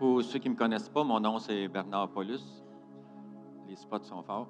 Pour 0.00 0.22
ceux 0.22 0.38
qui 0.38 0.48
ne 0.48 0.54
me 0.54 0.58
connaissent 0.58 0.88
pas, 0.88 1.04
mon 1.04 1.20
nom 1.20 1.38
c'est 1.38 1.68
Bernard 1.68 2.10
Paulus. 2.10 2.40
Les 3.68 3.76
spots 3.76 4.02
sont 4.04 4.22
forts. 4.22 4.48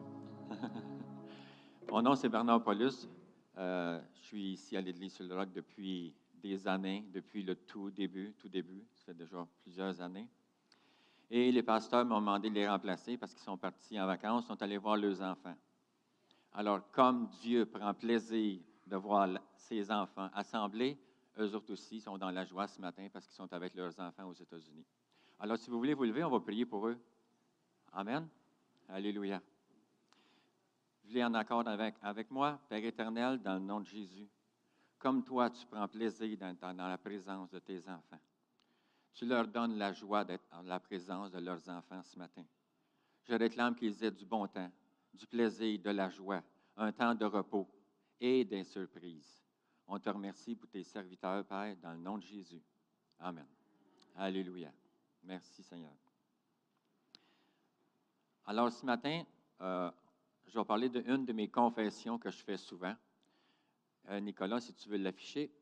mon 1.91 2.03
nom 2.03 2.15
c'est 2.15 2.29
Bernard 2.29 2.63
Paulus. 2.63 3.09
Euh, 3.59 4.01
je 4.15 4.21
suis 4.21 4.53
ici 4.53 4.77
à 4.77 4.81
l'Église 4.81 5.13
sur 5.13 5.25
le 5.25 5.35
Roc 5.35 5.53
depuis 5.53 6.15
des 6.41 6.69
années, 6.69 7.05
depuis 7.13 7.43
le 7.43 7.57
tout 7.57 7.91
début, 7.91 8.33
tout 8.39 8.49
début. 8.49 8.85
Ça 8.95 9.07
fait 9.07 9.15
déjà 9.15 9.45
plusieurs 9.65 10.01
années. 10.01 10.29
Et 11.33 11.51
les 11.51 11.65
pasteurs 11.65 12.05
m'ont 12.05 12.21
demandé 12.21 12.49
de 12.49 12.55
les 12.55 12.69
remplacer 12.69 13.17
parce 13.17 13.35
qu'ils 13.35 13.43
sont 13.43 13.59
partis 13.59 14.01
en 14.01 14.07
vacances, 14.07 14.47
sont 14.47 14.63
allés 14.63 14.79
voir 14.79 14.99
leurs 14.99 15.21
enfants. 15.21 15.57
Alors, 16.53 16.89
comme 16.93 17.29
Dieu 17.41 17.67
prend 17.67 17.93
plaisir 17.93 18.61
de 18.87 18.97
voir 18.97 19.29
ses 19.57 19.91
enfants 19.91 20.31
assemblés, 20.33 20.97
eux 21.41 21.53
autres 21.57 21.73
aussi 21.73 22.01
sont 22.01 22.19
dans 22.19 22.31
la 22.31 22.45
joie 22.45 22.69
ce 22.69 22.81
matin 22.81 23.09
parce 23.13 23.27
qu'ils 23.27 23.35
sont 23.35 23.53
avec 23.53 23.75
leurs 23.75 23.99
enfants 23.99 24.29
aux 24.29 24.35
États-Unis. 24.35 24.87
Alors, 25.43 25.57
si 25.57 25.71
vous 25.71 25.79
voulez 25.79 25.95
vous 25.95 26.05
lever, 26.05 26.23
on 26.23 26.31
va 26.31 26.39
prier 26.41 26.67
pour 26.67 26.87
eux. 26.87 26.99
Amen. 27.93 28.29
Alléluia. 28.91 29.41
Voulez 31.05 31.25
en 31.25 31.33
accord 31.33 31.67
avec, 31.67 32.31
moi, 32.31 32.61
Père 32.69 32.85
éternel, 32.85 33.41
dans 33.41 33.55
le 33.55 33.61
nom 33.61 33.81
de 33.81 33.87
Jésus. 33.87 34.29
Comme 34.99 35.25
toi, 35.25 35.49
tu 35.49 35.67
prends 35.67 35.89
plaisir 35.89 36.37
dans 36.37 36.89
la 36.89 36.99
présence 36.99 37.49
de 37.51 37.59
tes 37.59 37.79
enfants. 37.89 38.21
Tu 39.15 39.25
leur 39.25 39.49
donnes 39.49 39.79
la 39.79 39.95
joie 39.95 40.25
d'être 40.25 40.45
en 40.53 40.61
la 40.61 40.79
présence 40.79 41.31
de 41.31 41.39
leurs 41.39 41.67
enfants 41.71 42.03
ce 42.03 42.19
matin. 42.19 42.45
Je 43.25 43.35
réclame 43.35 43.75
qu'ils 43.75 44.05
aient 44.05 44.11
du 44.11 44.27
bon 44.27 44.47
temps, 44.47 44.71
du 45.15 45.27
plaisir, 45.27 45.81
de 45.81 45.91
la 45.91 46.11
joie, 46.11 46.43
un 46.77 46.93
temps 46.93 47.15
de 47.15 47.25
repos 47.25 47.67
et 48.21 48.45
des 48.45 48.63
surprises. 48.63 49.43
On 49.89 49.99
te 49.99 50.11
remercie 50.11 50.55
pour 50.55 50.69
tes 50.69 50.85
serviteurs, 50.85 51.47
Père, 51.47 51.77
dans 51.83 51.93
le 51.93 51.99
nom 51.99 52.19
de 52.19 52.25
Jésus. 52.25 52.63
Amen. 53.19 53.47
Alléluia. 54.17 54.71
Merci, 55.23 55.63
Seigneur. 55.63 55.93
Alors, 58.47 58.73
ce 58.73 58.85
matin, 58.85 59.25
euh, 59.61 59.91
je 60.47 60.59
vais 60.59 60.65
parler 60.65 60.89
d'une 60.89 61.25
de 61.25 61.33
mes 61.33 61.49
confessions 61.49 62.19
que 62.19 62.31
je 62.31 62.39
fais 62.39 62.57
souvent. 62.57 62.97
Euh, 64.09 64.21
Nicolas, 64.21 64.61
si 64.61 64.75
tu 64.75 64.89
veux 64.89 64.97
l'afficher. 64.97 65.53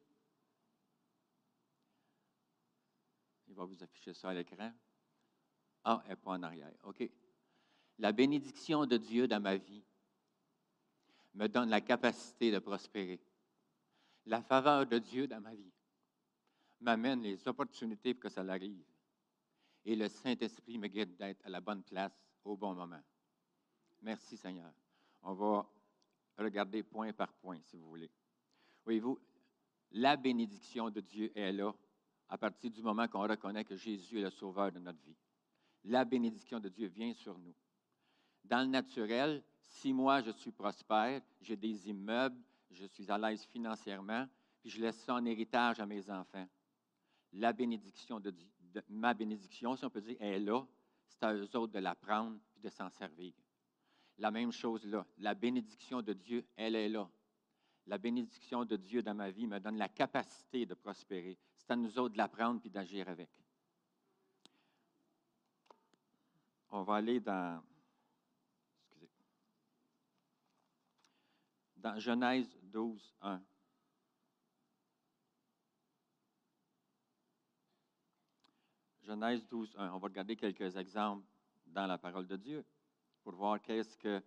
Il 3.49 3.55
va 3.55 3.65
vous 3.65 3.83
afficher 3.83 4.15
ça 4.15 4.31
à 4.31 4.35
l'écran. 4.35 4.73
Ah, 5.85 6.01
elle 6.05 6.11
n'est 6.11 6.17
pas 6.17 6.31
en 6.31 6.43
arrière. 6.43 6.73
OK. 6.85 7.11
La 7.99 8.13
bénédiction 8.13 8.87
de 8.87 8.97
Dieu 8.97 9.27
dans 9.27 9.41
ma 9.41 9.57
vie 9.57 9.83
me 11.35 11.47
donne 11.47 11.69
la 11.69 11.81
capacité 11.81 12.51
de 12.51 12.59
prospérer. 12.59 13.21
La 14.27 14.43
faveur 14.43 14.87
de 14.87 14.99
Dieu 14.99 15.27
dans 15.27 15.41
ma 15.41 15.55
vie 15.55 15.73
m'amène 16.81 17.23
les 17.23 17.47
opportunités 17.49 18.15
pour 18.15 18.25
que 18.25 18.29
ça 18.29 18.43
arrive. 18.43 18.85
Et 19.85 19.97
le 19.97 20.09
Saint-Esprit 20.09 20.79
me 20.79 20.89
guide 20.89 21.17
d'être 21.17 21.45
à 21.47 21.49
la 21.49 21.61
bonne 21.61 21.83
place 21.83 22.13
au 22.45 22.57
bon 22.57 22.75
moment. 22.75 23.01
Merci 24.03 24.37
Seigneur. 24.37 24.73
On 25.23 25.35
va 25.35 25.67
regarder 26.37 26.83
point 26.83 27.13
par 27.13 27.33
point, 27.33 27.59
si 27.63 27.77
vous 27.77 27.89
voulez. 27.89 28.11
Voyez-vous, 28.85 29.19
la 29.93 30.17
bénédiction 30.17 30.91
de 30.91 31.01
Dieu 31.01 31.33
est 31.37 31.53
là 31.53 31.75
à 32.29 32.39
partir 32.39 32.71
du 32.71 32.83
moment 32.83 33.09
qu'on 33.09 33.23
reconnaît 33.23 33.65
que 33.65 33.77
Jésus 33.77 34.19
est 34.19 34.23
le 34.23 34.31
sauveur 34.31 34.71
de 34.71 34.79
notre 34.79 35.03
vie. 35.03 35.17
La 35.85 36.05
bénédiction 36.05 36.61
de 36.61 36.69
Dieu 36.69 36.89
vient 36.89 37.13
sur 37.15 37.39
nous. 37.39 37.55
Dans 38.45 38.61
le 38.61 38.67
naturel, 38.67 39.43
si 39.61 39.93
moi 39.93 40.21
je 40.23 40.31
suis 40.31 40.53
prospère, 40.53 41.23
j'ai 41.41 41.57
des 41.57 41.89
immeubles, 41.89 42.41
je 42.71 42.87
suis 42.87 43.11
à 43.11 43.19
l'aise 43.19 43.45
financièrement, 43.45 44.27
puis 44.61 44.71
je 44.71 44.81
laisse 44.81 44.99
ça 45.05 45.15
en 45.15 45.25
héritage 45.25 45.81
à 45.81 45.87
mes 45.87 46.09
enfants, 46.11 46.47
la 47.33 47.53
bénédiction 47.53 48.21
de, 48.21 48.35
ma 48.89 49.15
bénédiction, 49.15 49.77
si 49.77 49.85
on 49.85 49.91
peut 49.91 50.01
dire, 50.01 50.17
est 50.21 50.39
là. 50.39 50.67
C'est 51.09 51.23
à 51.25 51.35
eux 51.35 51.57
autres 51.57 51.73
de 51.73 51.79
la 51.79 51.95
prendre 51.95 52.39
et 52.57 52.61
de 52.61 52.69
s'en 52.69 52.91
servir. 52.91 53.33
La 54.19 54.31
même 54.31 54.53
chose 54.53 54.85
là. 54.87 55.07
La 55.19 55.35
bénédiction 55.35 56.03
de 56.03 56.13
Dieu, 56.13 56.45
elle 56.57 56.75
est 56.75 56.89
là 56.89 57.09
la 57.89 57.99
bénédiction 57.99 58.65
de 58.65 58.77
Dieu 58.77 59.03
dans 59.03 59.15
ma 59.15 59.31
vie 59.31 59.47
me 59.47 59.59
donne 59.59 59.79
la 59.79 59.89
capacité 59.89 60.67
de 60.67 60.75
prospérer. 60.75 61.39
C'est 61.57 61.71
à 61.71 61.77
nous 61.77 61.99
autres 61.99 62.13
de 62.13 62.19
l'apprendre 62.19 62.61
puis 62.61 62.71
d'agir 62.71 63.09
avec. 63.09 63.31
On 66.71 66.83
va 66.83 66.97
aller 66.97 67.19
dans 67.19 67.63
Genèse 71.97 72.59
12, 72.63 73.17
1. 73.23 73.43
Genèse 79.09 79.43
12, 79.49 79.75
1. 79.79 79.93
On 79.95 79.99
va 79.99 80.09
regarder 80.09 80.37
quelques 80.37 80.77
exemples 80.77 81.27
dans 81.67 81.87
la 81.87 81.97
parole 81.97 82.27
de 82.27 82.37
Dieu 82.37 82.63
pour 83.23 83.33
voir 83.33 83.59
qu'est-ce 83.63 83.97
que 83.97 84.23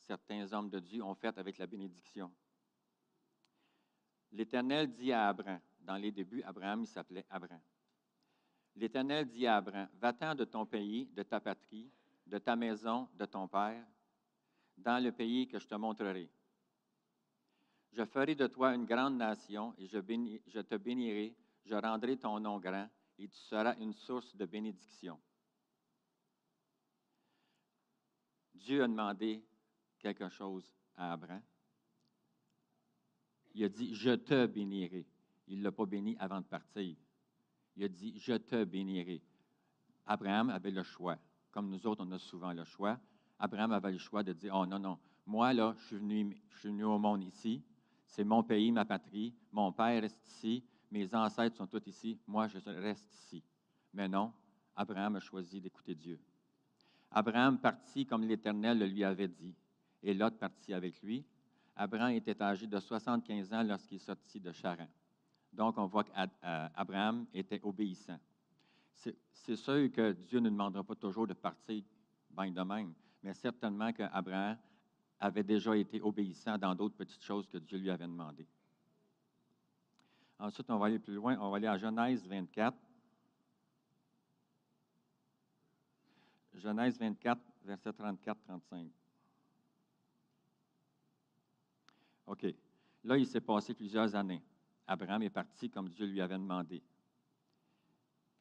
certains 0.00 0.52
hommes 0.52 0.68
de 0.68 0.80
Dieu 0.80 1.00
ont 1.00 1.14
fait 1.14 1.38
avec 1.38 1.58
la 1.58 1.66
bénédiction. 1.68 2.32
L'Éternel 4.32 4.92
dit 4.92 5.12
à 5.12 5.28
Abraham, 5.28 5.60
dans 5.78 5.94
les 5.94 6.10
débuts, 6.10 6.42
Abraham, 6.42 6.86
s'appelait 6.86 7.24
Abraham. 7.30 7.60
L'Éternel 8.74 9.28
dit 9.28 9.46
à 9.46 9.58
Abraham, 9.58 9.88
va-t'en 9.94 10.34
de 10.34 10.44
ton 10.44 10.66
pays, 10.66 11.06
de 11.06 11.22
ta 11.22 11.38
patrie, 11.38 11.88
de 12.26 12.38
ta 12.38 12.56
maison, 12.56 13.08
de 13.14 13.26
ton 13.26 13.46
père, 13.46 13.86
dans 14.76 15.00
le 15.00 15.12
pays 15.12 15.46
que 15.46 15.60
je 15.60 15.68
te 15.68 15.76
montrerai. 15.76 16.28
Je 17.92 18.04
ferai 18.04 18.34
de 18.34 18.48
toi 18.48 18.74
une 18.74 18.86
grande 18.86 19.16
nation 19.16 19.72
et 19.78 19.86
je 19.86 19.98
te 20.60 20.76
bénirai, 20.76 21.36
je 21.64 21.74
rendrai 21.76 22.16
ton 22.16 22.40
nom 22.40 22.58
grand 22.58 22.88
et 23.18 23.28
tu 23.28 23.38
seras 23.38 23.76
une 23.78 23.92
source 23.92 24.34
de 24.36 24.46
bénédiction. 24.46 25.18
Dieu 28.54 28.82
a 28.82 28.88
demandé 28.88 29.42
quelque 29.98 30.28
chose 30.28 30.72
à 30.96 31.12
Abraham 31.12 31.42
il 33.58 33.64
a 33.64 33.68
dit, 33.68 33.92
je 33.92 34.10
te 34.10 34.46
bénirai. 34.46 35.04
Il 35.48 35.58
ne 35.58 35.64
l'a 35.64 35.72
pas 35.72 35.84
béni 35.84 36.16
avant 36.20 36.40
de 36.40 36.46
partir. 36.46 36.94
Il 37.76 37.82
a 37.82 37.88
dit, 37.88 38.16
je 38.16 38.34
te 38.34 38.62
bénirai. 38.62 39.20
Abraham 40.06 40.50
avait 40.50 40.70
le 40.70 40.84
choix. 40.84 41.18
Comme 41.50 41.68
nous 41.68 41.84
autres, 41.84 42.04
on 42.06 42.12
a 42.12 42.18
souvent 42.20 42.52
le 42.52 42.62
choix. 42.62 43.00
Abraham 43.36 43.72
avait 43.72 43.90
le 43.90 43.98
choix 43.98 44.22
de 44.22 44.32
dire, 44.32 44.54
oh 44.54 44.64
non, 44.64 44.78
non, 44.78 44.96
moi, 45.26 45.52
là, 45.52 45.74
je 45.76 45.86
suis 45.86 45.96
venu, 45.96 46.36
je 46.50 46.58
suis 46.60 46.68
venu 46.68 46.84
au 46.84 46.98
monde 46.98 47.24
ici. 47.24 47.60
C'est 48.06 48.22
mon 48.22 48.44
pays, 48.44 48.70
ma 48.70 48.84
patrie. 48.84 49.34
Mon 49.50 49.72
père 49.72 50.02
reste 50.02 50.24
ici. 50.28 50.64
Mes 50.90 51.14
ancêtres 51.14 51.56
sont 51.56 51.66
tous 51.66 51.86
ici. 51.86 52.18
Moi, 52.26 52.48
je 52.48 52.58
reste 52.58 53.12
ici. 53.12 53.42
Mais 53.92 54.08
non, 54.08 54.32
Abraham 54.74 55.16
a 55.16 55.20
choisi 55.20 55.60
d'écouter 55.60 55.94
Dieu. 55.94 56.18
Abraham 57.10 57.58
partit 57.58 58.06
comme 58.06 58.24
l'Éternel 58.24 58.78
le 58.78 58.86
lui 58.86 59.04
avait 59.04 59.28
dit. 59.28 59.54
Et 60.02 60.14
Lot 60.14 60.38
partit 60.38 60.72
avec 60.72 61.02
lui. 61.02 61.24
Abraham 61.74 62.12
était 62.12 62.40
âgé 62.42 62.66
de 62.66 62.78
75 62.78 63.52
ans 63.52 63.62
lorsqu'il 63.62 64.00
sortit 64.00 64.40
de 64.40 64.52
Charan. 64.52 64.88
Donc, 65.52 65.78
on 65.78 65.86
voit 65.86 66.04
qu'Abraham 66.04 67.26
était 67.32 67.60
obéissant. 67.62 68.18
C'est 68.92 69.56
sûr 69.56 69.90
que 69.92 70.12
Dieu 70.12 70.40
ne 70.40 70.50
demandera 70.50 70.82
pas 70.82 70.94
toujours 70.94 71.26
de 71.26 71.34
partir 71.34 71.82
de 72.30 72.62
même, 72.62 72.92
mais 73.22 73.34
certainement 73.34 73.92
qu'Abraham 73.92 74.56
avait 75.20 75.42
déjà 75.42 75.76
été 75.76 76.00
obéissant 76.00 76.58
dans 76.58 76.74
d'autres 76.74 76.96
petites 76.96 77.22
choses 77.22 77.46
que 77.46 77.58
Dieu 77.58 77.78
lui 77.78 77.90
avait 77.90 78.06
demandé. 78.06 78.46
Ensuite, 80.38 80.70
on 80.70 80.78
va 80.78 80.86
aller 80.86 80.98
plus 80.98 81.14
loin. 81.14 81.36
On 81.40 81.50
va 81.50 81.56
aller 81.56 81.66
à 81.66 81.76
Genèse 81.76 82.26
24. 82.26 82.76
Genèse 86.54 86.98
24, 86.98 87.40
verset 87.64 87.90
34-35. 87.90 88.90
OK. 92.26 92.46
Là, 93.04 93.16
il 93.16 93.26
s'est 93.26 93.40
passé 93.40 93.74
plusieurs 93.74 94.14
années. 94.14 94.42
Abraham 94.86 95.22
est 95.22 95.30
parti 95.30 95.70
comme 95.70 95.88
Dieu 95.88 96.06
lui 96.06 96.20
avait 96.20 96.38
demandé. 96.38 96.82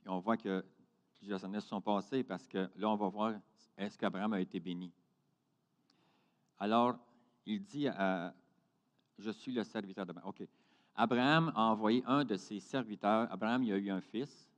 on 0.05 0.19
voit 0.19 0.37
que 0.37 0.65
plusieurs 1.17 1.43
années 1.45 1.59
se 1.59 1.67
sont 1.67 1.81
passées 1.81 2.23
parce 2.23 2.47
que 2.47 2.69
là, 2.75 2.89
on 2.89 2.95
va 2.95 3.07
voir 3.09 3.33
est-ce 3.77 3.97
qu'Abraham 3.97 4.33
a 4.33 4.41
été 4.41 4.59
béni. 4.59 4.91
Alors, 6.57 6.97
il 7.45 7.63
dit 7.63 7.87
à, 7.87 8.33
Je 9.19 9.29
suis 9.29 9.51
le 9.51 9.63
serviteur 9.63 10.05
d'Abraham. 10.05 10.29
OK. 10.29 10.47
Abraham 10.99 11.51
a 11.55 11.61
envoyé 11.61 12.03
un 12.07 12.25
de 12.25 12.35
ses 12.35 12.59
serviteurs. 12.59 13.31
Abraham, 13.31 13.63
il 13.63 13.71
a 13.71 13.77
eu 13.77 13.91
un 13.91 14.01
fils. 14.01 14.49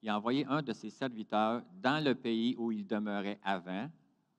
Il 0.00 0.08
a 0.08 0.16
envoyé 0.16 0.46
un 0.46 0.62
de 0.62 0.72
ses 0.72 0.90
serviteurs 0.90 1.62
dans 1.80 2.02
le 2.02 2.14
pays 2.14 2.54
où 2.56 2.70
il 2.70 2.86
demeurait 2.86 3.40
avant, 3.42 3.90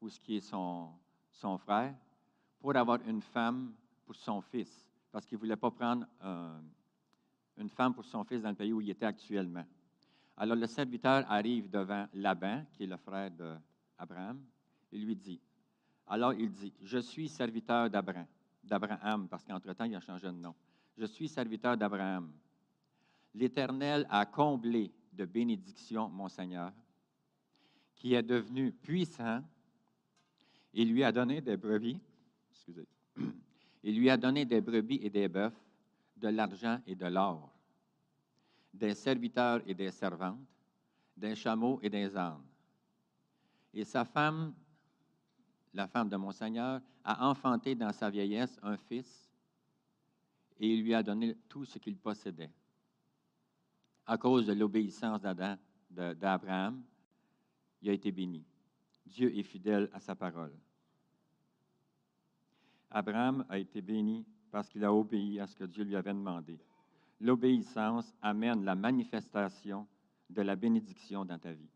où 0.01 0.09
ce 0.09 0.19
qui 0.19 0.37
est 0.37 0.41
son, 0.41 0.89
son 1.31 1.57
frère, 1.57 1.93
pour 2.59 2.75
avoir 2.75 2.99
une 3.05 3.21
femme 3.21 3.73
pour 4.05 4.15
son 4.15 4.41
fils, 4.41 4.87
parce 5.11 5.25
qu'il 5.25 5.37
ne 5.37 5.41
voulait 5.41 5.57
pas 5.57 5.71
prendre 5.71 6.05
euh, 6.23 6.59
une 7.57 7.69
femme 7.69 7.93
pour 7.93 8.05
son 8.05 8.23
fils 8.23 8.41
dans 8.41 8.49
le 8.49 8.55
pays 8.55 8.71
où 8.71 8.79
il 8.79 8.89
était 8.89 9.05
actuellement. 9.05 9.65
Alors 10.37 10.55
le 10.55 10.65
serviteur 10.65 11.29
arrive 11.29 11.69
devant 11.69 12.07
Laban, 12.13 12.63
qui 12.73 12.83
est 12.83 12.87
le 12.87 12.97
frère 12.97 13.31
d'Abraham, 13.31 14.41
et 14.91 14.97
lui 14.97 15.15
dit, 15.15 15.39
alors 16.07 16.33
il 16.33 16.51
dit, 16.51 16.73
je 16.81 16.99
suis 16.99 17.27
serviteur 17.27 17.89
d'Abraham, 17.89 18.27
d'Abraham, 18.63 19.27
parce 19.27 19.43
qu'entre-temps, 19.43 19.85
il 19.85 19.95
a 19.95 19.99
changé 19.99 20.27
de 20.27 20.31
nom. 20.31 20.55
Je 20.97 21.05
suis 21.05 21.27
serviteur 21.27 21.75
d'Abraham. 21.77 22.31
L'Éternel 23.33 24.05
a 24.09 24.25
comblé 24.25 24.91
de 25.11 25.25
bénédiction, 25.25 26.07
mon 26.09 26.29
Seigneur, 26.29 26.71
qui 27.95 28.13
est 28.13 28.23
devenu 28.23 28.71
puissant 28.71 29.41
et 30.73 30.85
lui 30.85 31.03
a 31.03 31.11
donné 31.11 31.41
des 31.41 31.57
brebis, 31.57 31.99
il 33.83 33.97
lui 33.97 34.09
a 34.09 34.17
donné 34.17 34.45
des 34.45 34.61
brebis 34.61 34.99
et 35.01 35.09
des 35.09 35.27
bœufs, 35.27 35.53
de 36.17 36.27
l'argent 36.29 36.79
et 36.87 36.95
de 36.95 37.05
l'or, 37.05 37.51
des 38.73 38.95
serviteurs 38.95 39.61
et 39.67 39.73
des 39.73 39.91
servantes, 39.91 40.39
des 41.15 41.35
chameaux 41.35 41.79
et 41.81 41.89
des 41.89 42.15
ânes. 42.15 42.41
Et 43.73 43.83
sa 43.83 44.05
femme, 44.05 44.53
la 45.73 45.87
femme 45.87 46.09
de 46.09 46.15
mon 46.15 46.31
Seigneur, 46.31 46.81
a 47.03 47.27
enfanté 47.27 47.75
dans 47.75 47.91
sa 47.91 48.09
vieillesse 48.09 48.57
un 48.63 48.77
fils 48.77 49.22
et 50.63 50.67
il 50.67 50.83
lui 50.83 50.93
a 50.93 51.03
donné 51.03 51.35
tout 51.49 51.65
ce 51.65 51.77
qu'il 51.77 51.97
possédait. 51.97 52.49
À 54.05 54.17
cause 54.17 54.45
de 54.45 54.53
l'obéissance 54.53 55.19
d'Abraham, 55.89 56.81
il 57.81 57.89
a 57.89 57.91
été 57.91 58.13
béni. 58.13 58.45
Dieu 59.05 59.37
est 59.37 59.43
fidèle 59.43 59.89
à 59.91 59.99
sa 59.99 60.15
parole. 60.15 60.53
Abraham 62.89 63.45
a 63.49 63.57
été 63.57 63.81
béni 63.81 64.25
parce 64.51 64.69
qu'il 64.69 64.85
a 64.85 64.93
obéi 64.93 65.37
à 65.41 65.47
ce 65.47 65.55
que 65.57 65.65
Dieu 65.65 65.83
lui 65.83 65.97
avait 65.97 66.13
demandé. 66.13 66.57
L'obéissance 67.19 68.15
amène 68.21 68.63
la 68.63 68.75
manifestation 68.75 69.85
de 70.29 70.43
la 70.43 70.55
bénédiction 70.55 71.25
dans 71.25 71.39
ta 71.39 71.51
vie. 71.51 71.71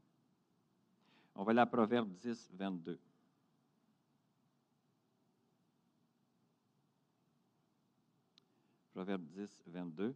On 1.36 1.44
va 1.44 1.52
aller 1.52 1.60
à 1.60 1.66
Proverbe 1.66 2.14
10, 2.14 2.52
22. 2.54 2.98
Proverbe 8.98 9.28
10, 9.28 9.62
22. 9.68 10.16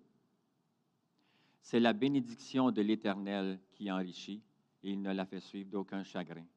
C'est 1.62 1.80
la 1.80 1.94
bénédiction 1.94 2.72
de 2.72 2.81
l'Éternel 2.81 3.60
qui 3.74 3.92
enrichit 3.92 4.42
et 4.81 4.89
il 4.89 5.00
ne 5.04 5.13
la 5.13 5.24
fait 5.28 5.39
suivre 5.39 5.69
d'aucun 5.69 6.04
chagrin. 6.04 6.48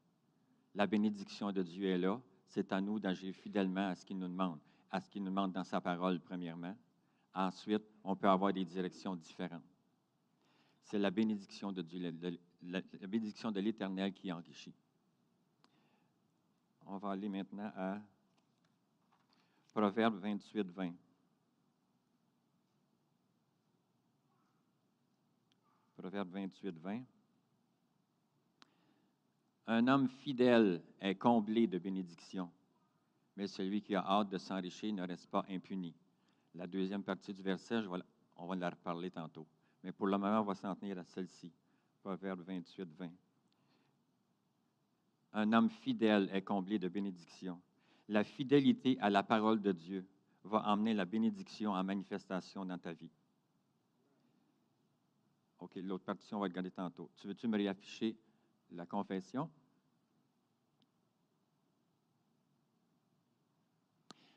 La 0.73 0.87
bénédiction 0.87 1.51
de 1.51 1.61
Dieu 1.61 1.87
est 1.87 1.99
là. 1.99 2.19
C'est 2.47 2.73
à 2.73 2.81
nous 2.81 2.97
d'agir 2.97 3.35
fidèlement 3.35 3.89
à 3.89 3.93
ce 3.93 4.03
qu'il 4.03 4.17
nous 4.17 4.27
demande, 4.27 4.57
à 4.89 5.01
ce 5.01 5.07
qu'il 5.11 5.21
nous 5.21 5.29
demande 5.29 5.51
dans 5.51 5.63
sa 5.63 5.79
parole, 5.79 6.19
premièrement. 6.19 6.75
Ensuite, 7.35 7.83
on 8.03 8.15
peut 8.15 8.27
avoir 8.27 8.51
des 8.51 8.65
directions 8.65 9.15
différentes. 9.15 9.61
C'est 10.81 10.97
la 10.97 11.11
bénédiction 11.11 11.71
de 11.71 11.83
Dieu, 11.83 12.11
la, 12.63 12.81
bénédiction 13.07 13.51
de 13.51 13.59
l'Éternel 13.59 14.11
qui 14.13 14.31
enrichit. 14.31 14.73
On 16.87 16.97
va 16.97 17.11
aller 17.11 17.29
maintenant 17.29 17.71
à 17.75 18.01
Proverbe 19.75 20.15
28, 20.15 20.71
20. 20.71 21.04
Proverbe 26.05 26.33
28, 26.33 26.77
20. 26.83 27.03
Un 29.65 29.87
homme 29.87 30.07
fidèle 30.07 30.83
est 31.01 31.15
comblé 31.15 31.65
de 31.65 31.79
bénédictions, 31.79 32.51
mais 33.35 33.47
celui 33.47 33.81
qui 33.81 33.95
a 33.95 34.05
hâte 34.05 34.29
de 34.29 34.37
s'enrichir 34.37 34.93
ne 34.93 35.01
reste 35.01 35.27
pas 35.31 35.43
impuni. 35.49 35.95
La 36.53 36.67
deuxième 36.67 37.01
partie 37.01 37.33
du 37.33 37.41
verset, 37.41 37.81
on 38.35 38.45
va 38.45 38.55
la 38.55 38.69
reparler 38.69 39.09
tantôt. 39.09 39.47
Mais 39.81 39.91
pour 39.91 40.05
le 40.05 40.19
moment, 40.19 40.41
on 40.41 40.43
va 40.43 40.53
s'en 40.53 40.75
tenir 40.75 40.99
à 40.99 41.03
celle-ci. 41.05 41.51
Proverbe 42.03 42.41
28, 42.41 42.87
20. 42.99 43.09
Un 45.33 45.53
homme 45.53 45.71
fidèle 45.71 46.29
est 46.31 46.43
comblé 46.43 46.77
de 46.77 46.87
bénédictions. 46.87 47.59
La 48.09 48.23
fidélité 48.23 48.95
à 49.01 49.09
la 49.09 49.23
parole 49.23 49.59
de 49.59 49.71
Dieu 49.71 50.05
va 50.43 50.67
emmener 50.67 50.93
la 50.93 51.05
bénédiction 51.05 51.71
en 51.71 51.83
manifestation 51.83 52.63
dans 52.63 52.77
ta 52.77 52.93
vie. 52.93 53.09
OK, 55.65 55.77
l'autre 55.77 56.03
partie, 56.03 56.31
on 56.35 56.39
va 56.39 56.43
regarder 56.43 56.69
tantôt. 56.69 57.09
Tu 57.15 57.25
veux-tu 57.25 57.47
me 57.47 57.57
réafficher 57.57 58.15
la 58.69 58.85
confession? 58.85 59.49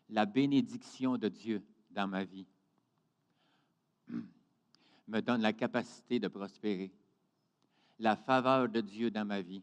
La 0.09 0.25
bénédiction 0.25 1.19
de 1.19 1.29
Dieu 1.29 1.63
dans 1.91 2.09
ma 2.09 2.25
vie 2.25 2.47
me 4.09 5.21
donne 5.21 5.43
la 5.43 5.53
capacité 5.53 6.19
de 6.19 6.29
prospérer. 6.29 6.91
La 7.99 8.17
faveur 8.17 8.67
de 8.67 8.81
Dieu 8.81 9.11
dans 9.11 9.27
ma 9.27 9.43
vie 9.43 9.63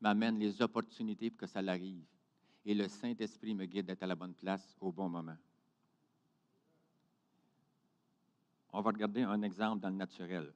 m'amène 0.00 0.38
les 0.38 0.62
opportunités 0.62 1.30
pour 1.30 1.40
que 1.40 1.46
ça 1.48 1.60
l'arrive. 1.62 2.04
Et 2.64 2.74
le 2.74 2.86
Saint-Esprit 2.86 3.56
me 3.56 3.66
guide 3.66 3.86
d'être 3.86 4.04
à 4.04 4.06
la 4.06 4.14
bonne 4.14 4.34
place 4.34 4.76
au 4.80 4.92
bon 4.92 5.08
moment. 5.08 5.36
On 8.72 8.82
va 8.82 8.90
regarder 8.92 9.22
un 9.22 9.42
exemple 9.42 9.80
dans 9.80 9.90
le 9.90 9.96
naturel. 9.96 10.54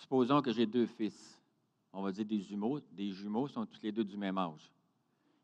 Supposons 0.00 0.40
que 0.40 0.50
j'ai 0.50 0.64
deux 0.64 0.86
fils. 0.86 1.38
On 1.92 2.02
va 2.02 2.10
dire 2.10 2.24
des 2.24 2.40
jumeaux. 2.40 2.80
Des 2.90 3.12
jumeaux 3.12 3.48
sont 3.48 3.66
tous 3.66 3.82
les 3.82 3.92
deux 3.92 4.02
du 4.02 4.16
même 4.16 4.38
âge. 4.38 4.72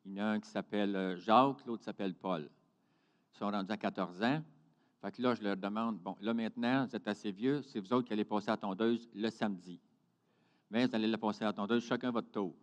Il 0.06 0.14
y 0.14 0.22
en 0.22 0.24
a 0.24 0.28
un 0.30 0.40
qui 0.40 0.48
s'appelle 0.48 0.96
euh, 0.96 1.16
Jacques, 1.16 1.64
l'autre 1.66 1.82
s'appelle 1.82 2.14
Paul. 2.14 2.48
Ils 3.34 3.38
sont 3.38 3.50
rendus 3.50 3.70
à 3.70 3.76
14 3.76 4.22
ans. 4.22 4.42
Fait 5.02 5.12
que 5.12 5.20
là, 5.20 5.34
je 5.34 5.42
leur 5.42 5.58
demande, 5.58 5.98
bon, 5.98 6.16
là 6.22 6.32
maintenant, 6.32 6.86
vous 6.86 6.96
êtes 6.96 7.06
assez 7.06 7.30
vieux, 7.30 7.60
c'est 7.62 7.80
vous 7.80 7.92
autres 7.92 8.06
qui 8.06 8.14
allez 8.14 8.24
passer 8.24 8.48
à 8.48 8.52
la 8.52 8.56
tondeuse 8.56 9.10
le 9.14 9.28
samedi. 9.28 9.78
Mais 10.70 10.86
vous 10.86 10.94
allez 10.94 11.06
la 11.06 11.18
passer 11.18 11.42
à 11.42 11.48
la 11.48 11.52
tondeuse 11.52 11.84
chacun 11.84 12.10
votre 12.10 12.30
tour. 12.30 12.54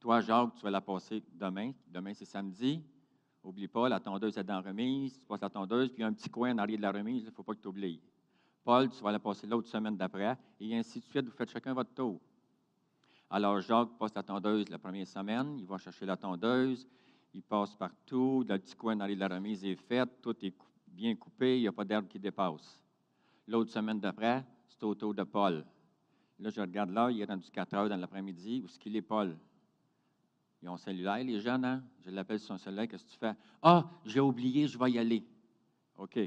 Toi, 0.00 0.20
Jacques, 0.22 0.54
tu 0.56 0.62
vas 0.62 0.70
la 0.70 0.80
passer 0.80 1.22
demain. 1.34 1.72
Demain, 1.86 2.14
c'est 2.14 2.24
samedi. 2.24 2.82
N'oublie 3.44 3.68
pas, 3.68 3.88
la 3.88 4.00
tondeuse 4.00 4.36
est 4.38 4.44
dans 4.44 4.60
remise. 4.60 5.20
Tu 5.20 5.26
passes 5.26 5.42
la 5.42 5.50
tondeuse, 5.50 5.90
puis 5.90 5.98
il 5.98 6.00
y 6.00 6.04
a 6.04 6.08
un 6.08 6.14
petit 6.14 6.30
coin 6.30 6.52
en 6.52 6.58
arrière 6.58 6.78
de 6.78 6.82
la 6.82 6.90
remise, 6.90 7.22
il 7.22 7.26
ne 7.26 7.30
faut 7.30 7.44
pas 7.44 7.54
que 7.54 7.60
tu 7.60 7.68
oublies. 7.68 8.00
Paul, 8.66 8.90
tu 8.90 9.00
vas 9.00 9.12
la 9.12 9.20
passer 9.20 9.46
l'autre 9.46 9.68
semaine 9.68 9.96
d'après, 9.96 10.36
et 10.58 10.76
ainsi 10.76 10.98
de 10.98 11.04
suite, 11.04 11.24
vous 11.24 11.36
faites 11.36 11.50
chacun 11.50 11.72
votre 11.72 11.94
tour. 11.94 12.20
Alors, 13.30 13.60
Jacques 13.60 13.96
passe 13.96 14.12
la 14.12 14.24
tondeuse 14.24 14.68
la 14.68 14.78
première 14.80 15.06
semaine, 15.06 15.56
il 15.60 15.64
va 15.64 15.78
chercher 15.78 16.04
la 16.04 16.16
tondeuse, 16.16 16.84
il 17.32 17.42
passe 17.42 17.76
partout, 17.76 18.44
le 18.48 18.58
petit 18.58 18.74
coin 18.74 18.96
dans 18.96 19.06
la 19.06 19.28
remise 19.28 19.64
est 19.64 19.76
fait, 19.76 20.04
tout 20.20 20.34
est 20.44 20.52
bien 20.88 21.14
coupé, 21.14 21.58
il 21.58 21.60
n'y 21.60 21.68
a 21.68 21.72
pas 21.72 21.84
d'herbe 21.84 22.08
qui 22.08 22.18
dépasse. 22.18 22.82
L'autre 23.46 23.70
semaine 23.70 24.00
d'après, 24.00 24.44
c'est 24.66 24.82
au 24.82 24.96
tour 24.96 25.14
de 25.14 25.22
Paul. 25.22 25.64
Là, 26.40 26.50
je 26.50 26.60
regarde 26.60 26.90
là, 26.90 27.08
il 27.12 27.20
est 27.20 27.24
rendu 27.24 27.48
4 27.48 27.72
heures 27.72 27.88
dans 27.88 27.96
l'après-midi. 27.96 28.62
Où 28.64 28.66
est-ce 28.66 28.80
qu'il 28.80 28.96
est, 28.96 29.02
Paul? 29.02 29.38
Ils 30.60 30.68
ont 30.68 30.76
cellulaire, 30.76 31.22
les 31.22 31.38
jeunes, 31.38 31.64
hein? 31.64 31.84
Je 32.04 32.10
l'appelle 32.10 32.40
sur 32.40 32.48
son 32.48 32.58
cellulaire. 32.58 32.88
Qu'est-ce 32.88 33.04
que 33.04 33.10
tu 33.10 33.16
fais? 33.16 33.34
Ah, 33.62 33.88
j'ai 34.04 34.18
oublié, 34.18 34.66
je 34.66 34.76
vais 34.76 34.90
y 34.90 34.98
aller. 34.98 35.24
OK. 35.98 36.18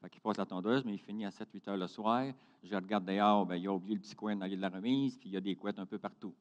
Fait 0.00 0.10
il 0.14 0.20
passe 0.20 0.38
la 0.38 0.46
tondeuse, 0.46 0.84
mais 0.84 0.94
il 0.94 0.98
finit 0.98 1.26
à 1.26 1.30
7-8 1.30 1.68
heures 1.68 1.76
le 1.76 1.86
soir. 1.86 2.32
Je 2.62 2.74
regarde 2.74 3.04
dehors, 3.04 3.44
bien, 3.44 3.56
il 3.56 3.66
a 3.66 3.72
oublié 3.72 3.94
le 3.94 4.00
petit 4.00 4.14
coin 4.14 4.34
dans 4.34 4.48
de 4.48 4.56
la 4.56 4.68
remise, 4.68 5.16
puis 5.18 5.28
il 5.28 5.32
y 5.32 5.36
a 5.36 5.40
des 5.40 5.54
couettes 5.56 5.78
un 5.78 5.86
peu 5.86 5.98
partout. 5.98 6.34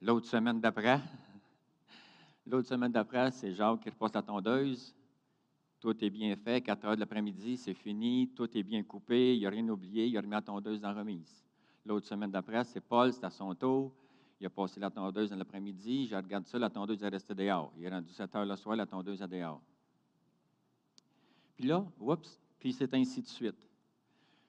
L'autre 0.00 0.26
semaine 0.26 0.60
d'après, 0.60 1.00
l'autre 2.46 2.68
semaine 2.68 2.92
d'après, 2.92 3.30
c'est 3.32 3.52
Jacques 3.52 3.80
qui 3.80 3.90
repasse 3.90 4.14
la 4.14 4.22
tondeuse. 4.22 4.94
Tout 5.80 6.04
est 6.04 6.10
bien 6.10 6.36
fait, 6.36 6.62
4 6.62 6.84
heures 6.84 6.94
de 6.94 7.00
l'après-midi, 7.00 7.56
c'est 7.56 7.74
fini, 7.74 8.30
tout 8.34 8.56
est 8.56 8.62
bien 8.62 8.82
coupé, 8.84 9.34
il 9.34 9.40
n'y 9.40 9.46
a 9.46 9.50
rien 9.50 9.68
oublié, 9.68 10.06
il 10.06 10.16
a 10.16 10.20
remis 10.20 10.32
la 10.32 10.42
tondeuse 10.42 10.80
dans 10.80 10.92
la 10.92 11.00
remise. 11.00 11.44
L'autre 11.84 12.06
semaine 12.06 12.30
d'après, 12.30 12.64
c'est 12.64 12.80
Paul, 12.80 13.12
c'est 13.12 13.24
à 13.24 13.30
son 13.30 13.54
tour. 13.54 13.92
Il 14.40 14.46
a 14.46 14.50
passé 14.50 14.80
la 14.80 14.90
tondeuse 14.90 15.30
dans 15.30 15.36
l'après-midi. 15.36 16.06
Je 16.06 16.16
regarde 16.16 16.46
ça, 16.46 16.58
la 16.58 16.70
tondeuse 16.70 17.02
est 17.02 17.08
restée 17.08 17.34
dehors. 17.34 17.72
Il 17.76 17.84
est 17.84 17.90
rendu 17.90 18.12
7 18.12 18.34
heures 18.34 18.46
le 18.46 18.56
soir, 18.56 18.76
la 18.76 18.86
tondeuse 18.86 19.20
est 19.22 19.28
dehors. 19.28 19.60
Puis 21.56 21.66
là, 21.66 21.84
oups, 22.00 22.40
puis 22.64 22.72
c'est 22.72 22.94
ainsi 22.94 23.20
de 23.20 23.26
suite. 23.26 23.68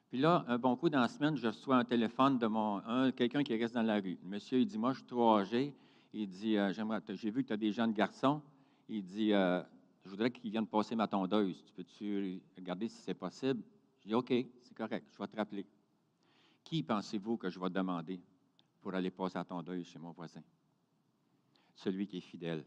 Puis 0.07 0.19
là, 0.19 0.45
un 0.47 0.57
bon 0.57 0.77
coup 0.77 0.87
dans 0.89 1.01
la 1.01 1.09
semaine, 1.09 1.35
je 1.35 1.47
reçois 1.47 1.75
un 1.75 1.83
téléphone 1.83 2.39
de 2.39 2.47
mon 2.47 3.11
quelqu'un 3.11 3.43
qui 3.43 3.57
reste 3.57 3.73
dans 3.73 3.81
la 3.81 3.95
rue. 3.95 4.17
Le 4.23 4.29
monsieur, 4.29 4.57
il 4.57 4.65
dit 4.65 4.77
Moi, 4.77 4.93
je 4.93 4.99
suis 4.99 5.05
trop 5.05 5.35
âgé. 5.35 5.75
Il 6.13 6.29
dit 6.29 6.55
euh, 6.55 6.71
J'ai 7.09 7.29
vu 7.29 7.43
que 7.43 7.47
tu 7.49 7.53
as 7.53 7.57
des 7.57 7.73
jeunes 7.73 7.91
garçons. 7.91 8.41
Il 8.87 9.03
dit 9.03 9.33
euh, 9.33 9.61
Je 10.05 10.09
voudrais 10.09 10.31
qu'ils 10.31 10.49
viennent 10.49 10.65
passer 10.65 10.95
ma 10.95 11.09
tondeuse. 11.09 11.61
Tu 11.65 11.73
peux-tu 11.73 12.41
regarder 12.55 12.87
si 12.87 13.01
c'est 13.01 13.15
possible? 13.15 13.61
Je 13.99 14.07
dis 14.07 14.13
OK, 14.13 14.33
c'est 14.61 14.77
correct, 14.77 15.07
je 15.11 15.17
vais 15.17 15.27
te 15.27 15.35
rappeler. 15.35 15.65
Qui 16.63 16.83
pensez-vous 16.83 17.35
que 17.35 17.49
je 17.49 17.59
vais 17.59 17.69
demander 17.69 18.21
pour 18.79 18.95
aller 18.95 19.11
passer 19.11 19.39
la 19.39 19.43
tondeuse 19.43 19.87
chez 19.87 19.99
mon 19.99 20.13
voisin? 20.13 20.41
Celui 21.75 22.07
qui 22.07 22.19
est 22.19 22.21
fidèle. 22.21 22.63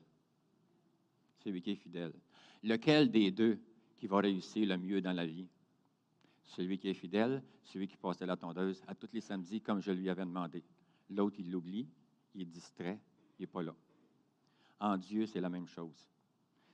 Celui 1.43 1.63
qui 1.63 1.71
est 1.71 1.77
fidèle. 1.77 2.13
Lequel 2.63 3.11
des 3.11 3.31
deux 3.31 3.59
qui 3.99 4.07
va 4.07 4.19
réussir 4.19 4.67
le 4.67 4.79
mieux 4.79 5.01
dans 5.01 5.13
la 5.13 5.27
vie. 5.27 5.47
Celui 6.47 6.79
qui 6.79 6.89
est 6.89 6.95
fidèle, 6.95 7.43
celui 7.63 7.89
qui 7.89 7.97
passe 7.97 8.21
la 8.21 8.37
tondeuse 8.37 8.83
à 8.87 8.95
tous 8.95 9.13
les 9.13 9.21
samedis 9.21 9.61
comme 9.61 9.81
je 9.81 9.93
lui 9.93 10.09
avais 10.09 10.25
demandé. 10.25 10.65
L'autre, 11.11 11.37
il 11.39 11.51
l'oublie, 11.51 11.87
il 12.35 12.43
est 12.43 12.47
distrait, 12.47 12.99
il 13.39 13.43
n'est 13.43 13.47
pas 13.47 13.63
là. 13.63 13.75
En 14.81 14.97
Dieu, 14.97 15.27
c'est 15.27 15.41
la 15.41 15.49
même 15.49 15.67
chose. 15.67 16.09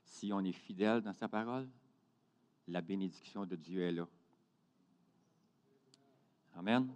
Si 0.04 0.33
on 0.33 0.40
est 0.40 0.52
fidèle 0.52 1.00
dans 1.00 1.12
sa 1.12 1.26
parole, 1.26 1.69
la 2.69 2.81
bénédiction 2.81 3.47
de 3.47 3.57
Dieu 3.57 3.83
est 3.83 3.93
là. 3.93 4.07
Amen. 6.54 6.95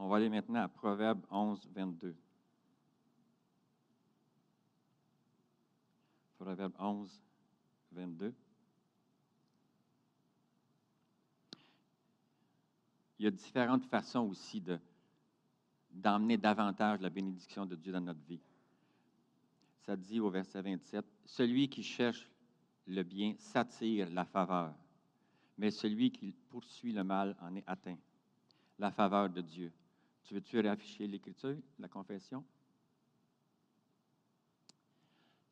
On 0.00 0.06
va 0.06 0.16
aller 0.16 0.28
maintenant 0.28 0.62
à 0.62 0.68
Proverbe 0.68 1.26
11, 1.28 1.68
22. 1.74 2.14
Proverbe 6.38 6.72
11, 6.78 7.20
22. 7.90 8.32
Il 13.18 13.24
y 13.24 13.26
a 13.26 13.30
différentes 13.32 13.84
façons 13.86 14.20
aussi 14.28 14.60
de, 14.60 14.78
d'emmener 15.90 16.36
davantage 16.36 17.00
la 17.00 17.10
bénédiction 17.10 17.66
de 17.66 17.74
Dieu 17.74 17.90
dans 17.90 18.00
notre 18.00 18.22
vie. 18.22 18.40
Ça 19.80 19.96
dit 19.96 20.20
au 20.20 20.30
verset 20.30 20.62
27, 20.62 21.04
Celui 21.24 21.68
qui 21.68 21.82
cherche 21.82 22.30
le 22.86 23.02
bien 23.02 23.34
s'attire 23.36 24.08
la 24.10 24.24
faveur, 24.24 24.72
mais 25.56 25.72
celui 25.72 26.12
qui 26.12 26.36
poursuit 26.50 26.92
le 26.92 27.02
mal 27.02 27.36
en 27.40 27.56
est 27.56 27.64
atteint. 27.66 27.98
La 28.78 28.92
faveur 28.92 29.28
de 29.28 29.40
Dieu. 29.40 29.72
Tu 30.28 30.34
veux-tu 30.34 30.60
réafficher 30.60 31.06
l'Écriture, 31.06 31.56
la 31.78 31.88
confession? 31.88 32.44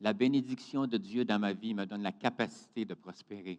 La 0.02 0.12
bénédiction 0.12 0.86
de 0.86 0.98
Dieu 0.98 1.24
dans 1.24 1.38
ma 1.38 1.54
vie 1.54 1.72
me 1.72 1.86
donne 1.86 2.02
la 2.02 2.12
capacité 2.12 2.84
de 2.84 2.92
prospérer. 2.92 3.58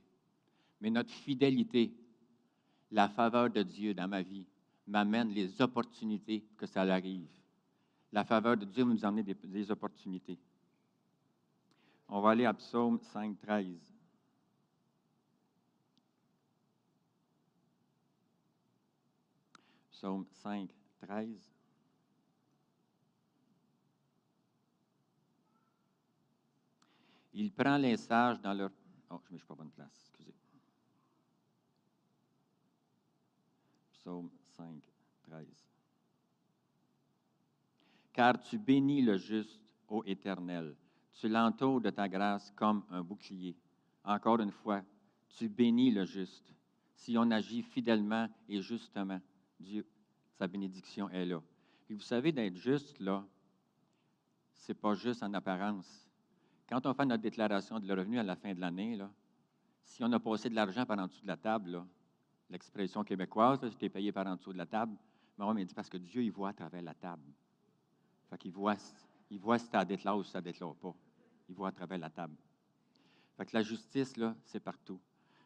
Mais 0.80 0.92
notre 0.92 1.10
fidélité, 1.10 1.92
la 2.92 3.10
faveur 3.10 3.50
de 3.50 3.64
Dieu 3.64 3.96
dans 3.96 4.08
ma 4.08 4.22
vie, 4.22 4.46
m'amène 4.86 5.30
les 5.30 5.60
opportunités 5.60 6.46
que 6.56 6.68
ça 6.68 6.84
arrive. 6.84 7.32
La 8.12 8.24
faveur 8.24 8.56
de 8.56 8.66
Dieu 8.66 8.84
nous 8.84 9.24
des, 9.24 9.34
des 9.34 9.72
opportunités. 9.72 10.38
On 12.10 12.22
va 12.22 12.30
aller 12.30 12.46
à 12.46 12.54
Psaume 12.54 13.00
5, 13.00 13.40
13. 13.40 13.66
Psaume 19.90 20.28
5, 20.44 20.70
13. 21.08 21.52
Il 27.34 27.52
prend 27.52 27.78
les 27.78 27.96
sages 27.98 28.42
dans 28.42 28.54
leur... 28.54 28.72
Oh, 29.10 29.22
je 29.28 29.34
ne 29.34 29.38
suis 29.38 29.48
pas 29.48 29.56
bonne 29.56 29.72
place, 29.72 29.96
excusez. 30.00 30.34
Psaume 33.94 34.30
5, 34.58 34.82
13. 35.24 35.48
Car 38.12 38.42
tu 38.42 38.58
bénis 38.58 39.02
le 39.02 39.18
juste, 39.18 39.62
ô 39.88 40.04
Éternel. 40.06 40.76
Tu 41.14 41.30
l'entoures 41.30 41.82
de 41.82 41.90
ta 41.90 42.10
grâce 42.10 42.52
comme 42.52 42.84
un 42.90 43.02
bouclier. 43.02 43.56
Encore 44.04 44.42
une 44.42 44.52
fois, 44.52 44.84
tu 45.30 45.48
bénis 45.48 45.92
le 45.92 46.06
juste. 46.06 46.54
Si 46.96 47.18
on 47.18 47.32
agit 47.32 47.62
fidèlement 47.62 48.28
et 48.50 48.62
justement, 48.62 49.22
Dieu, 49.60 49.86
sa 50.38 50.48
bénédiction 50.48 51.10
est 51.10 51.26
là. 51.26 51.42
Et 51.90 51.94
vous 51.94 52.02
savez, 52.02 52.32
d'être 52.32 52.56
juste, 52.58 53.00
là, 53.00 53.26
c'est 54.54 54.76
pas 54.76 54.94
juste 54.94 55.24
en 55.24 55.34
apparence. 55.34 56.08
Quand 56.70 56.86
on 56.86 56.94
fait 56.94 57.06
notre 57.06 57.24
déclaration 57.24 57.80
de 57.80 57.92
revenu 57.92 58.20
à 58.20 58.24
la 58.24 58.36
fin 58.36 58.54
de 58.54 58.60
l'année, 58.60 58.96
là, 58.96 59.10
si 59.84 60.04
on 60.04 60.12
a 60.12 60.20
passé 60.20 60.50
de 60.50 60.56
l'argent 60.56 60.86
par 60.86 61.00
en 61.00 61.08
dessous 61.08 61.22
de 61.22 61.28
la 61.28 61.38
table, 61.38 61.84
l'expression 62.50 63.04
québécoise, 63.04 63.62
là, 63.62 63.70
je 63.70 63.78
t'ai 63.78 63.90
payé 63.90 64.12
par 64.12 64.28
en 64.28 64.36
dessous 64.36 64.54
de 64.54 64.58
la 64.58 64.66
table, 64.66 64.96
mais 65.38 65.46
on 65.46 65.54
m'a 65.54 65.64
dit 65.64 65.74
parce 65.74 65.90
que 65.90 65.98
Dieu, 65.98 66.22
il 66.24 66.32
voit 66.32 66.50
à 66.50 66.54
travers 66.54 66.82
la 66.82 66.94
table. 66.94 67.32
Fait 68.30 68.38
qu'il 68.38 68.52
voit, 68.52 68.76
il 69.32 69.40
voit 69.40 69.58
si 69.58 69.70
tu 69.70 69.86
déclaré 69.86 70.18
ou 70.20 70.24
si 70.24 70.34
tu 70.34 70.42
déclaré 70.42 70.74
pas. 70.82 70.94
Il 71.50 71.56
voit 71.56 71.70
à 71.70 71.72
travers 71.72 71.98
la 71.98 72.10
table. 72.10 72.36
Fait 73.38 73.46
que 73.46 73.56
la 73.56 73.64
justice, 73.64 74.18
là, 74.18 74.36
c'est 74.44 74.60
partout. 74.60 75.00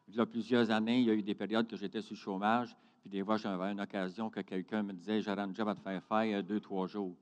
Il 0.07 0.15
y 0.15 0.19
a 0.19 0.25
plusieurs 0.25 0.71
années, 0.71 0.99
il 0.99 1.05
y 1.05 1.11
a 1.11 1.13
eu 1.13 1.21
des 1.21 1.35
périodes 1.35 1.67
que 1.67 1.77
j'étais 1.77 1.99
le 1.99 2.15
chômage, 2.15 2.75
puis 3.01 3.09
des 3.09 3.23
fois, 3.23 3.37
j'avais 3.37 3.71
une 3.71 3.81
occasion 3.81 4.29
que 4.29 4.41
quelqu'un 4.41 4.83
me 4.83 4.93
disait 4.93 5.21
J'aurais 5.21 5.41
un 5.41 5.53
job 5.53 5.67
à 5.67 5.75
te 5.75 5.81
faire 5.81 6.03
faire 6.03 6.43
deux, 6.43 6.59
trois 6.59 6.87
jours. 6.87 7.15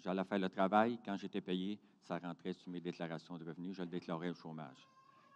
J'allais 0.00 0.24
faire 0.24 0.38
le 0.38 0.48
travail. 0.50 0.98
Quand 1.04 1.16
j'étais 1.16 1.40
payé, 1.40 1.78
ça 2.02 2.18
rentrait 2.18 2.52
sur 2.52 2.70
mes 2.70 2.80
déclarations 2.80 3.38
de 3.38 3.44
revenus. 3.44 3.74
Je 3.76 3.82
le 3.82 3.88
déclarais 3.88 4.30
au 4.30 4.34
chômage. 4.34 4.86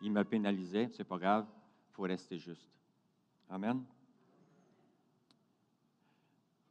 Il 0.03 0.13
me 0.13 0.23
pénalisait. 0.25 0.91
C'est 0.93 1.05
pas 1.05 1.19
grave. 1.19 1.47
Il 1.91 1.95
faut 1.95 2.03
rester 2.03 2.39
juste. 2.39 2.69
Amen. 3.49 3.83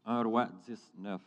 1 0.05 0.23
roi 0.23 0.45
10, 0.45 0.93
9. 0.97 1.21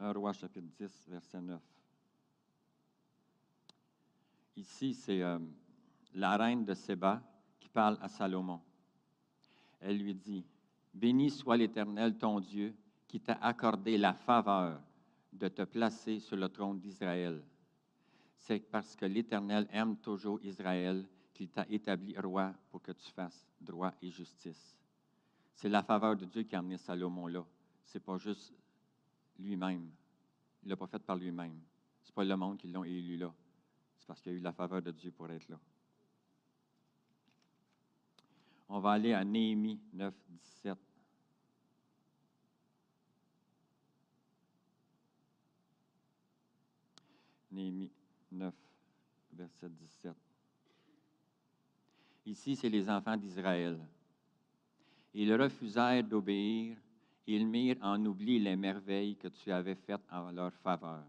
1 0.00 0.12
roi 0.12 0.32
chapitre 0.32 0.66
10, 0.78 1.08
verset 1.08 1.40
9. 1.40 1.60
Ici, 4.56 4.94
c'est 4.94 5.22
euh, 5.22 5.38
la 6.14 6.36
reine 6.36 6.64
de 6.64 6.74
Séba 6.74 7.22
qui 7.60 7.68
parle 7.68 7.98
à 8.00 8.08
Salomon. 8.08 8.60
Elle 9.80 9.98
lui 9.98 10.14
dit, 10.14 10.44
Béni 10.92 11.30
soit 11.30 11.56
l'Éternel 11.56 12.16
ton 12.16 12.40
Dieu 12.40 12.74
qui 13.08 13.20
t'a 13.20 13.34
accordé 13.34 13.98
la 13.98 14.14
faveur 14.14 14.80
de 15.32 15.48
te 15.48 15.62
placer 15.62 16.20
sur 16.20 16.36
le 16.36 16.48
trône 16.48 16.78
d'Israël. 16.78 17.42
C'est 18.36 18.60
parce 18.60 18.94
que 18.94 19.04
l'Éternel 19.04 19.66
aime 19.72 19.96
toujours 19.96 20.40
Israël 20.44 21.06
qu'il 21.32 21.48
t'a 21.48 21.66
établi 21.68 22.16
roi 22.18 22.54
pour 22.70 22.80
que 22.82 22.92
tu 22.92 23.10
fasses 23.10 23.46
droit 23.60 23.92
et 24.02 24.10
justice. 24.10 24.78
C'est 25.54 25.68
la 25.68 25.82
faveur 25.82 26.16
de 26.16 26.24
Dieu 26.24 26.42
qui 26.42 26.54
a 26.54 26.60
amené 26.60 26.76
Salomon 26.78 27.26
là. 27.26 27.44
Ce 27.84 27.98
n'est 27.98 28.02
pas 28.02 28.18
juste 28.18 28.52
lui-même. 29.38 29.90
Il 30.62 30.68
l'a 30.68 30.76
pas 30.76 30.86
fait 30.86 30.98
par 31.00 31.16
lui-même. 31.16 31.60
Ce 32.02 32.10
n'est 32.10 32.14
pas 32.14 32.24
le 32.24 32.36
monde 32.36 32.58
qui 32.58 32.68
l'a 32.68 32.80
élu 32.86 33.16
là. 33.16 33.32
C'est 33.98 34.06
parce 34.06 34.20
qu'il 34.20 34.32
y 34.32 34.34
a 34.34 34.38
eu 34.38 34.42
la 34.42 34.52
faveur 34.52 34.82
de 34.82 34.90
Dieu 34.90 35.10
pour 35.10 35.30
être 35.30 35.48
là. 35.48 35.58
On 38.68 38.80
va 38.80 38.92
aller 38.92 39.12
à 39.12 39.24
Néhémie 39.24 39.80
9, 39.92 40.14
17. 40.28 40.78
Néhémie 47.52 47.92
9, 48.32 48.54
verset 49.32 49.68
17. 49.68 50.12
Ici, 52.26 52.56
c'est 52.56 52.70
les 52.70 52.88
enfants 52.88 53.16
d'Israël. 53.16 53.78
Ils 55.12 55.34
refusèrent 55.34 56.02
d'obéir, 56.02 56.76
ils 57.26 57.46
mirent 57.46 57.78
en 57.82 58.04
oubli 58.04 58.38
les 58.38 58.56
merveilles 58.56 59.16
que 59.16 59.28
tu 59.28 59.52
avais 59.52 59.76
faites 59.76 60.04
en 60.10 60.32
leur 60.32 60.52
faveur. 60.54 61.04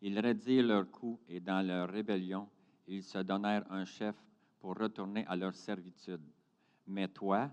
Ils 0.00 0.18
redirent 0.20 0.66
leur 0.66 0.90
coup 0.90 1.18
et 1.28 1.40
dans 1.40 1.66
leur 1.66 1.88
rébellion, 1.88 2.48
ils 2.86 3.02
se 3.02 3.18
donnèrent 3.18 3.70
un 3.70 3.84
chef 3.84 4.14
pour 4.60 4.76
retourner 4.76 5.24
à 5.26 5.34
leur 5.34 5.54
servitude. 5.54 6.22
Mais 6.86 7.08
toi, 7.08 7.50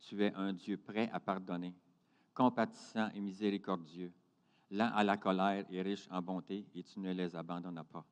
tu 0.00 0.22
es 0.22 0.32
un 0.34 0.52
Dieu 0.52 0.76
prêt 0.76 1.10
à 1.12 1.20
pardonner, 1.20 1.74
compatissant 2.34 3.10
et 3.14 3.20
miséricordieux, 3.20 4.12
lent 4.70 4.90
à 4.94 5.02
la 5.04 5.16
colère 5.16 5.64
et 5.70 5.82
riche 5.82 6.06
en 6.10 6.22
bonté, 6.22 6.66
et 6.74 6.82
tu 6.82 7.00
ne 7.00 7.12
les 7.12 7.34
abandonnes 7.34 7.82
pas. 7.90 8.04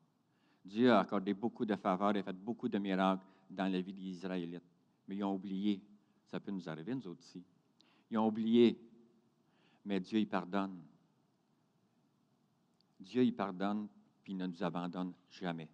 Dieu 0.65 0.91
a 0.91 0.99
accordé 0.99 1.33
beaucoup 1.33 1.65
de 1.65 1.75
faveurs 1.75 2.15
et 2.15 2.23
fait 2.23 2.33
beaucoup 2.33 2.67
de 2.67 2.77
miracles 2.77 3.23
dans 3.49 3.71
la 3.71 3.79
vie 3.79 3.93
des 3.93 4.09
Israélites. 4.09 4.63
Mais 5.07 5.15
ils 5.15 5.23
ont 5.23 5.33
oublié. 5.33 5.81
Ça 6.25 6.39
peut 6.39 6.51
nous 6.51 6.67
arriver, 6.67 6.93
nous 6.93 7.07
aussi. 7.07 7.41
Ils 8.11 8.17
ont 8.17 8.27
oublié. 8.27 8.77
Mais 9.85 9.99
Dieu, 10.01 10.19
il 10.19 10.27
pardonne. 10.27 10.81
Dieu, 12.99 13.23
il 13.23 13.33
pardonne, 13.33 13.87
puis 14.23 14.33
il 14.33 14.37
ne 14.37 14.47
nous 14.47 14.61
abandonne 14.61 15.13
jamais. 15.29 15.69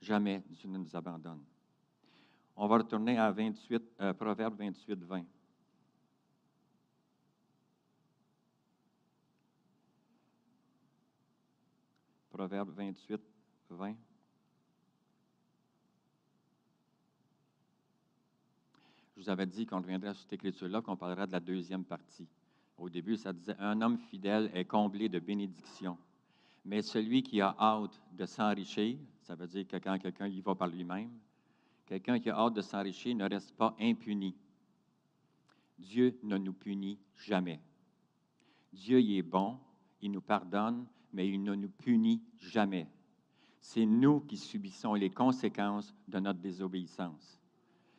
Jamais 0.00 0.42
Dieu 0.48 0.68
ne 0.70 0.78
nous 0.78 0.96
abandonne. 0.96 1.44
On 2.62 2.66
va 2.66 2.76
retourner 2.76 3.16
à 3.16 3.32
28, 3.32 3.82
euh, 4.02 4.12
Proverbe 4.12 4.54
28, 4.58 5.02
20. 5.02 5.24
Proverbe 12.28 12.68
28, 12.68 13.18
20. 13.70 13.96
Je 19.16 19.22
vous 19.22 19.30
avais 19.30 19.46
dit 19.46 19.64
qu'on 19.64 19.80
reviendrait 19.80 20.12
sur 20.12 20.20
cette 20.24 20.34
écriture-là, 20.34 20.82
qu'on 20.82 20.98
parlerait 20.98 21.26
de 21.26 21.32
la 21.32 21.40
deuxième 21.40 21.86
partie. 21.86 22.28
Au 22.76 22.90
début, 22.90 23.16
ça 23.16 23.32
disait 23.32 23.56
Un 23.58 23.80
homme 23.80 23.96
fidèle 23.96 24.50
est 24.52 24.66
comblé 24.66 25.08
de 25.08 25.18
bénédictions. 25.18 25.96
Mais 26.66 26.82
celui 26.82 27.22
qui 27.22 27.40
a 27.40 27.56
hâte 27.58 27.98
de 28.12 28.26
s'enrichir, 28.26 28.98
ça 29.22 29.34
veut 29.34 29.46
dire 29.46 29.66
que 29.66 29.78
quand 29.78 29.98
quelqu'un 29.98 30.26
y 30.26 30.42
va 30.42 30.54
par 30.54 30.68
lui-même, 30.68 31.10
quelqu'un 31.90 32.20
qui 32.20 32.30
a 32.30 32.38
hâte 32.38 32.54
de 32.54 32.60
s'enrichir 32.60 33.16
ne 33.16 33.28
reste 33.28 33.50
pas 33.56 33.74
impuni. 33.80 34.36
Dieu 35.76 36.16
ne 36.22 36.38
nous 36.38 36.52
punit 36.52 37.00
jamais. 37.16 37.60
Dieu 38.72 39.00
y 39.00 39.18
est 39.18 39.22
bon, 39.22 39.58
il 40.00 40.12
nous 40.12 40.20
pardonne, 40.20 40.86
mais 41.12 41.28
il 41.28 41.42
ne 41.42 41.52
nous 41.56 41.68
punit 41.68 42.22
jamais. 42.38 42.86
C'est 43.60 43.86
nous 43.86 44.20
qui 44.20 44.36
subissons 44.36 44.94
les 44.94 45.10
conséquences 45.10 45.92
de 46.06 46.20
notre 46.20 46.38
désobéissance. 46.38 47.40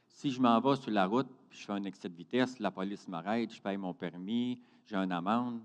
Si 0.07 0.31
je 0.31 0.41
m'en 0.41 0.61
vais 0.61 0.77
sur 0.77 0.91
la 0.91 1.05
route, 1.05 1.27
je 1.49 1.65
fais 1.65 1.73
un 1.73 1.83
excès 1.83 2.07
de 2.07 2.15
vitesse, 2.15 2.59
la 2.59 2.71
police 2.71 3.09
m'arrête, 3.09 3.53
je 3.53 3.61
paye 3.61 3.75
mon 3.75 3.93
permis, 3.93 4.61
j'ai 4.85 4.95
une 4.95 5.11
amende, 5.11 5.61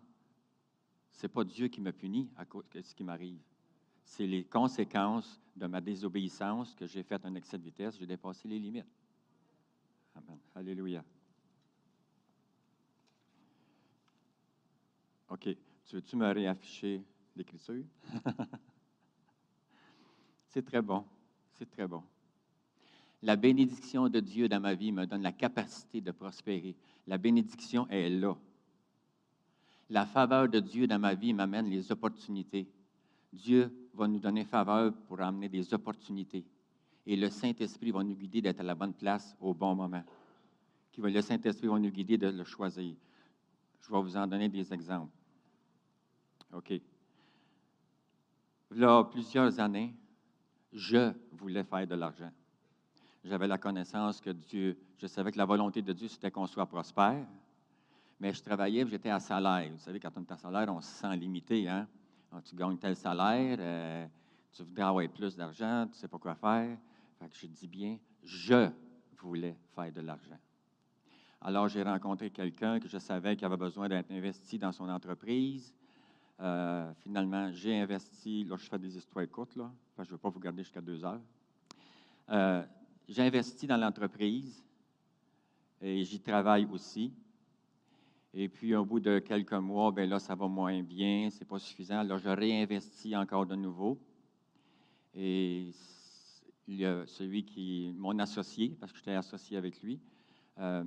ce 1.13 1.23
n'est 1.23 1.33
pas 1.33 1.45
Dieu 1.45 1.69
qui 1.69 1.81
me 1.81 1.93
punit 1.93 2.29
à 2.37 2.45
cause 2.45 2.69
de 2.71 2.83
ce 2.83 2.93
qui 2.93 3.05
m'arrive. 3.05 3.41
C'est 4.03 4.27
les 4.27 4.43
conséquences 4.43 5.41
de 5.57 5.67
ma 5.67 5.81
désobéissance 5.81 6.75
que 6.75 6.87
j'ai 6.87 7.03
fait 7.03 7.25
un 7.25 7.35
excès 7.35 7.59
de 7.59 7.63
vitesse, 7.63 7.97
j'ai 7.99 8.07
dépassé 8.07 8.47
les 8.47 8.59
limites. 8.59 8.87
Amen. 10.15 10.39
Alléluia. 10.55 11.03
OK. 15.29 15.49
Tu 15.87 15.95
veux-tu 15.95 16.17
me 16.17 16.31
réafficher 16.31 17.03
l'Écriture? 17.35 17.85
C'est 20.49 20.65
très 20.65 20.83
bon. 20.83 21.05
C'est 21.55 21.71
très 21.71 21.87
bon. 21.87 22.03
La 23.23 23.37
bénédiction 23.37 24.09
de 24.09 24.21
Dieu 24.21 24.49
dans 24.49 24.61
ma 24.61 24.75
vie 24.75 24.93
me 24.93 25.07
donne 25.07 25.23
la 25.23 25.33
capacité 25.33 26.01
de 26.01 26.11
prospérer. 26.11 26.77
La 27.07 27.19
bénédiction 27.19 27.89
est 27.89 28.11
là. 28.11 28.37
La 29.89 30.05
faveur 30.05 30.49
de 30.49 30.61
Dieu 30.61 30.87
dans 30.87 30.99
ma 30.99 31.15
vie 31.15 31.33
m'amène 31.33 31.71
les 31.71 31.91
opportunités. 31.93 32.69
Dieu 33.33 33.73
va 33.97 34.07
nous 34.07 34.19
donner 34.19 34.45
faveur 34.45 34.93
pour 35.09 35.21
amener 35.21 35.49
des 35.49 35.73
opportunités. 35.73 36.45
Et 37.07 37.17
le 37.17 37.31
Saint-Esprit 37.31 37.91
va 37.91 38.03
nous 38.03 38.15
guider 38.15 38.43
d'être 38.43 38.61
à 38.61 38.65
la 38.65 38.75
bonne 38.75 38.93
place 38.93 39.35
au 39.41 39.55
bon 39.55 39.75
moment. 39.75 40.03
Le 40.99 41.21
Saint-Esprit 41.21 41.69
va 41.69 41.79
nous 41.79 41.91
guider 41.91 42.19
de 42.19 42.29
le 42.29 42.45
choisir. 42.45 42.95
Je 43.81 43.93
vais 43.93 44.01
vous 44.01 44.17
en 44.17 44.27
donner 44.27 44.49
des 44.49 44.73
exemples. 44.73 45.13
OK. 46.53 46.71
Il 46.71 48.79
y 48.79 48.85
a 48.85 49.05
plusieurs 49.05 49.61
années, 49.61 49.95
je 50.73 51.13
voulais 51.33 51.65
faire 51.65 51.87
de 51.87 51.95
l'argent. 51.95 52.31
J'avais 53.25 53.47
la 53.47 53.59
connaissance 53.59 54.21
que 54.21 54.31
Dieu, 54.31 54.79
je 54.99 55.07
savais 55.07 55.33
que 55.33 55.39
la 55.39 55.45
volonté 55.45 55.83
de 55.83 55.93
Dieu, 55.93 56.09
c'était 56.09 56.31
qu'on 56.31 56.47
soit 56.47 56.67
prospère, 56.67 57.27
mais 58.19 58.33
je 58.33 58.43
travaillais, 58.43 58.87
j'étais 58.87 59.11
à 59.11 59.21
salaire. 59.21 59.71
Vous 59.73 59.79
savez, 59.79 60.01
quand 60.01 60.13
on 60.17 60.23
est 60.23 60.33
à 60.33 60.37
salaire, 60.37 60.75
on 60.75 60.81
se 60.81 60.89
sent 60.89 61.17
limité. 61.17 61.69
Hein? 61.69 61.87
Tu 62.43 62.57
gagnes 62.57 62.79
tel 62.79 62.97
salaire, 62.97 63.57
euh, 63.61 64.07
tu 64.53 64.63
voudrais 64.63 64.83
avoir 64.83 65.09
plus 65.09 65.37
d'argent, 65.37 65.85
tu 65.87 65.93
ne 65.93 65.95
sais 65.97 66.09
pas 66.09 66.19
quoi 66.19 66.35
faire. 66.35 66.77
Je 67.33 67.47
dis 67.47 67.69
bien, 67.69 67.99
je 68.23 68.71
voulais 69.19 69.57
faire 69.75 69.93
de 69.93 70.01
l'argent. 70.01 70.39
Alors, 71.41 71.69
j'ai 71.69 71.83
rencontré 71.83 72.31
quelqu'un 72.31 72.81
que 72.81 72.89
je 72.89 72.99
savais 72.99 73.37
qu'il 73.37 73.45
avait 73.45 73.57
besoin 73.57 73.89
d'être 73.89 74.11
investi 74.11 74.59
dans 74.59 74.73
son 74.73 74.89
entreprise. 74.89 75.75
Euh, 76.41 76.93
finalement, 76.95 77.51
j'ai 77.53 77.79
investi, 77.81 78.45
là, 78.45 78.57
je 78.57 78.67
fais 78.69 78.79
des 78.79 78.97
histoires 78.97 79.29
courtes, 79.29 79.53
je 79.55 80.03
ne 80.03 80.07
veux 80.09 80.19
pas 80.19 80.29
vous 80.29 80.41
garder 80.41 80.63
jusqu'à 80.63 80.81
deux 80.81 81.05
heures. 81.05 81.21
Euh, 82.31 82.65
j'ai 83.09 83.23
investi 83.23 83.67
dans 83.67 83.77
l'entreprise 83.77 84.65
et 85.81 86.05
j'y 86.05 86.21
travaille 86.21 86.67
aussi. 86.67 87.13
Et 88.39 88.51
puis, 88.51 88.75
au 88.75 88.85
bout 88.85 89.01
de 89.01 89.19
quelques 89.19 89.55
mois, 89.55 89.91
bien 89.91 90.05
là, 90.05 90.19
ça 90.19 90.35
va 90.35 90.47
moins 90.47 90.83
bien, 90.83 91.31
c'est 91.31 91.47
pas 91.47 91.59
suffisant. 91.59 92.01
Alors, 92.01 92.19
je 92.19 92.29
réinvestis 92.29 93.17
encore 93.17 93.47
de 93.47 93.57
nouveau. 93.57 93.99
Et 95.15 95.71
celui 97.07 97.47
qui, 97.47 97.95
mon 97.97 98.19
associé, 98.19 98.77
parce 98.79 98.93
que 98.93 98.99
j'étais 98.99 99.15
associé 99.15 99.57
avec 99.57 99.81
lui, 99.81 99.99
euh, 100.59 100.85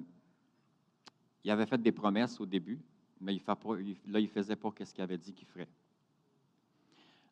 il 1.44 1.50
avait 1.50 1.66
fait 1.66 1.82
des 1.82 1.92
promesses 1.92 2.40
au 2.40 2.46
début, 2.46 2.80
mais 3.20 3.34
là, 3.34 4.20
il 4.20 4.24
ne 4.24 4.28
faisait 4.28 4.56
pas 4.56 4.70
ce 4.84 4.94
qu'il 4.94 5.04
avait 5.04 5.18
dit 5.18 5.34
qu'il 5.34 5.48
ferait. 5.48 5.70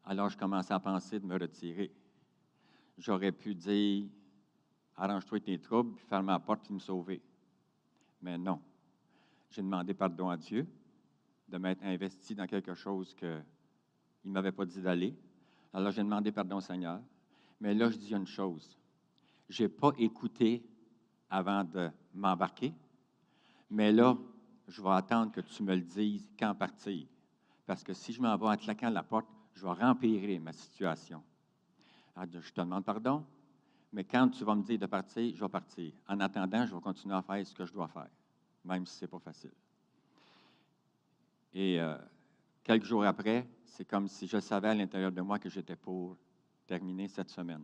Alors, 0.04 0.30
je 0.30 0.38
commençais 0.38 0.74
à 0.74 0.80
penser 0.80 1.20
de 1.20 1.28
me 1.28 1.38
retirer. 1.38 1.92
J'aurais 2.98 3.32
pu 3.32 3.54
dire 3.54 4.08
Arrange-toi 4.96 5.42
tes 5.42 5.60
troubles, 5.60 5.94
puis 5.94 6.06
ferme 6.08 6.26
la 6.26 6.40
porte, 6.40 6.72
et 6.72 6.74
me 6.74 6.80
sauver. 6.80 7.22
Mais 8.24 8.36
non. 8.36 8.60
J'ai 9.50 9.62
demandé 9.62 9.94
pardon 9.94 10.30
à 10.30 10.38
Dieu 10.38 10.68
de 11.48 11.58
m'être 11.58 11.84
investi 11.84 12.36
dans 12.36 12.48
quelque 12.48 12.74
chose 12.74 13.14
qu'il 13.14 13.44
ne 14.26 14.32
m'avait 14.32 14.52
pas 14.52 14.66
dit 14.66 14.82
d'aller. 14.82 15.16
Alors, 15.74 15.92
j'ai 15.92 16.04
demandé 16.04 16.32
pardon 16.32 16.58
au 16.58 16.62
Seigneur. 16.62 17.02
Mais 17.60 17.74
là, 17.74 17.90
je 17.90 17.98
dis 17.98 18.14
une 18.14 18.28
chose. 18.28 18.78
Je 19.50 19.64
n'ai 19.64 19.70
pas 19.70 19.92
écouté 19.98 20.64
avant 21.30 21.64
de 21.64 21.90
m'embarquer. 22.14 22.74
Mais 23.70 23.92
là, 23.92 24.18
je 24.68 24.82
vais 24.82 24.92
attendre 24.92 25.32
que 25.32 25.42
tu 25.42 25.64
me 25.64 25.76
le 25.76 25.82
dises 25.82 26.30
quand 26.38 26.54
partir. 26.56 27.08
Parce 27.66 27.84
que 27.84 27.94
si 27.94 28.14
je 28.14 28.22
m'en 28.22 28.36
vais 28.38 28.48
en 28.48 28.58
claquant 28.58 28.90
la 28.90 29.04
porte, 29.04 29.28
je 29.54 29.66
vais 29.66 29.74
rempirer 29.74 30.40
ma 30.40 30.54
situation. 30.54 31.24
Alors, 32.16 32.42
je 32.42 32.52
te 32.52 32.62
demande 32.62 32.84
pardon, 32.84 33.26
mais 33.92 34.04
quand 34.04 34.30
tu 34.30 34.44
vas 34.44 34.56
me 34.56 34.64
dire 34.64 34.80
de 34.80 34.86
partir, 34.86 35.36
je 35.36 35.40
vais 35.40 35.50
partir. 35.50 35.94
En 36.08 36.20
attendant, 36.20 36.66
je 36.66 36.76
vais 36.76 36.82
continuer 36.82 37.16
à 37.16 37.22
faire 37.22 37.46
ce 37.46 37.54
que 37.54 37.66
je 37.66 37.74
dois 37.74 37.88
faire, 37.88 38.10
même 38.68 38.86
si 38.86 38.98
ce 38.98 39.06
n'est 39.06 39.10
pas 39.10 39.20
facile. 39.20 39.52
Et 41.54 41.80
euh, 41.80 41.98
quelques 42.64 42.86
jours 42.86 43.06
après, 43.06 43.48
c'est 43.66 43.86
comme 43.86 44.08
si 44.08 44.28
je 44.28 44.40
savais 44.40 44.70
à 44.70 44.74
l'intérieur 44.74 45.12
de 45.12 45.22
moi 45.22 45.40
que 45.40 45.50
j'étais 45.50 45.76
pour 45.76 46.18
terminer 46.68 47.08
cette 47.08 47.30
semaine. 47.30 47.64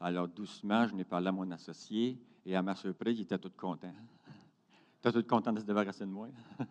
Alors, 0.00 0.28
doucement, 0.28 0.86
je 0.86 0.94
n'ai 0.94 1.04
parlé 1.04 1.28
à 1.28 1.32
mon 1.32 1.50
associé 1.50 2.18
et 2.44 2.54
à 2.54 2.62
ma 2.62 2.74
surprise, 2.74 3.18
il 3.18 3.22
était 3.22 3.38
tout 3.38 3.52
content. 3.56 3.92
Il 5.04 5.08
était 5.08 5.22
tout 5.22 5.28
content 5.28 5.52
de 5.52 5.60
se 5.60 5.64
débarrasser 5.64 6.04
de 6.04 6.10
moi? 6.10 6.28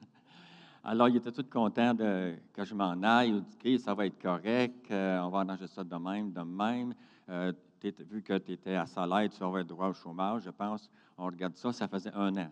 Alors, 0.83 1.07
il 1.07 1.15
était 1.15 1.31
tout 1.31 1.45
content 1.49 1.93
de, 1.93 2.35
que 2.53 2.63
je 2.63 2.75
m'en 2.75 3.01
aille. 3.01 3.29
Il 3.29 3.77
dit, 3.77 3.79
ça 3.79 3.93
va 3.93 4.05
être 4.05 4.21
correct, 4.21 4.91
euh, 4.91 5.19
on 5.21 5.29
va 5.29 5.39
arranger 5.39 5.67
ça 5.67 5.83
de 5.83 5.95
même, 5.95 6.31
de 6.31 6.41
même. 6.41 6.93
Euh, 7.29 7.53
vu 7.81 8.21
que 8.21 8.37
tu 8.37 8.51
étais 8.51 8.75
à 8.75 8.85
salaire, 8.85 9.29
tu 9.29 9.41
aurais 9.43 9.63
droit 9.63 9.87
au 9.87 9.93
chômage, 9.93 10.43
je 10.43 10.49
pense. 10.49 10.89
On 11.17 11.25
regarde 11.25 11.55
ça, 11.55 11.71
ça 11.71 11.87
faisait 11.87 12.13
un 12.13 12.35
an. 12.37 12.51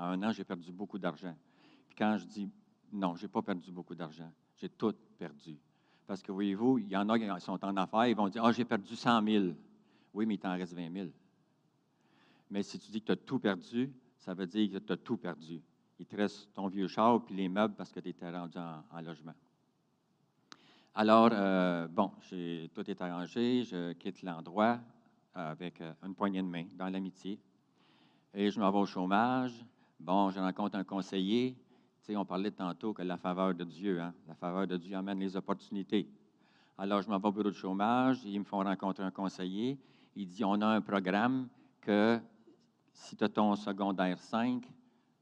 En 0.00 0.04
un 0.04 0.22
an, 0.22 0.32
j'ai 0.32 0.44
perdu 0.44 0.72
beaucoup 0.72 0.98
d'argent. 0.98 1.36
Puis 1.88 1.96
quand 1.96 2.16
je 2.16 2.24
dis 2.24 2.48
non, 2.92 3.14
je 3.16 3.22
n'ai 3.22 3.28
pas 3.28 3.42
perdu 3.42 3.70
beaucoup 3.70 3.94
d'argent, 3.94 4.30
j'ai 4.56 4.70
tout 4.70 4.94
perdu. 5.18 5.58
Parce 6.06 6.22
que 6.22 6.32
voyez-vous, 6.32 6.78
il 6.78 6.88
y 6.88 6.96
en 6.96 7.08
a 7.10 7.18
qui 7.18 7.44
sont 7.44 7.62
en 7.62 7.76
affaires, 7.76 8.06
ils 8.06 8.16
vont 8.16 8.28
dire 8.28 8.42
Ah, 8.44 8.50
j'ai 8.50 8.64
perdu 8.64 8.96
100 8.96 9.22
000. 9.22 9.44
Oui, 10.14 10.26
mais 10.26 10.34
il 10.34 10.38
t'en 10.38 10.52
reste 10.56 10.72
20 10.72 10.90
000. 10.90 11.08
Mais 12.50 12.62
si 12.62 12.78
tu 12.78 12.90
dis 12.90 13.00
que 13.00 13.06
tu 13.06 13.12
as 13.12 13.16
tout 13.16 13.38
perdu, 13.38 13.92
ça 14.18 14.34
veut 14.34 14.46
dire 14.46 14.72
que 14.72 14.78
tu 14.78 14.92
as 14.92 14.96
tout 14.96 15.18
perdu. 15.18 15.62
Il 15.98 16.06
te 16.06 16.16
reste 16.16 16.52
ton 16.54 16.66
vieux 16.66 16.88
char 16.88 17.22
puis 17.22 17.34
les 17.34 17.48
meubles 17.48 17.74
parce 17.74 17.92
que 17.92 18.00
tu 18.00 18.08
étais 18.08 18.30
rendu 18.30 18.58
en 18.58 19.00
logement. 19.02 19.34
Alors, 20.94 21.28
euh, 21.32 21.86
bon, 21.86 22.10
tout 22.74 22.90
est 22.90 23.00
arrangé, 23.00 23.62
je 23.64 23.92
quitte 23.92 24.22
l'endroit 24.22 24.80
avec 25.34 25.80
euh, 25.80 25.92
une 26.02 26.14
poignée 26.14 26.42
de 26.42 26.48
main 26.48 26.66
dans 26.74 26.88
l'amitié. 26.88 27.38
Et 28.34 28.50
je 28.50 28.58
m'en 28.58 28.70
vais 28.70 28.78
au 28.78 28.86
chômage. 28.86 29.64
Bon, 30.00 30.30
je 30.30 30.40
rencontre 30.40 30.76
un 30.76 30.84
conseiller. 30.84 31.54
Tu 32.00 32.06
sais, 32.06 32.16
on 32.16 32.24
parlait 32.24 32.50
tantôt 32.50 32.94
que 32.94 33.02
la 33.02 33.18
faveur 33.18 33.54
de 33.54 33.64
Dieu, 33.64 34.00
hein, 34.00 34.14
la 34.26 34.34
faveur 34.34 34.66
de 34.66 34.78
Dieu 34.78 34.96
amène 34.96 35.20
les 35.20 35.36
opportunités. 35.36 36.08
Alors, 36.78 37.02
je 37.02 37.10
m'en 37.10 37.18
vais 37.18 37.28
au 37.28 37.32
bureau 37.32 37.50
de 37.50 37.54
chômage, 37.54 38.24
ils 38.24 38.38
me 38.38 38.44
font 38.44 38.64
rencontrer 38.64 39.04
un 39.04 39.10
conseiller. 39.10 39.78
Il 40.16 40.26
dit 40.26 40.42
On 40.42 40.60
a 40.62 40.66
un 40.66 40.80
programme 40.80 41.48
que 41.82 42.18
si 42.94 43.14
tu 43.14 43.24
as 43.24 43.28
ton 43.28 43.54
secondaire 43.56 44.18
5, 44.18 44.62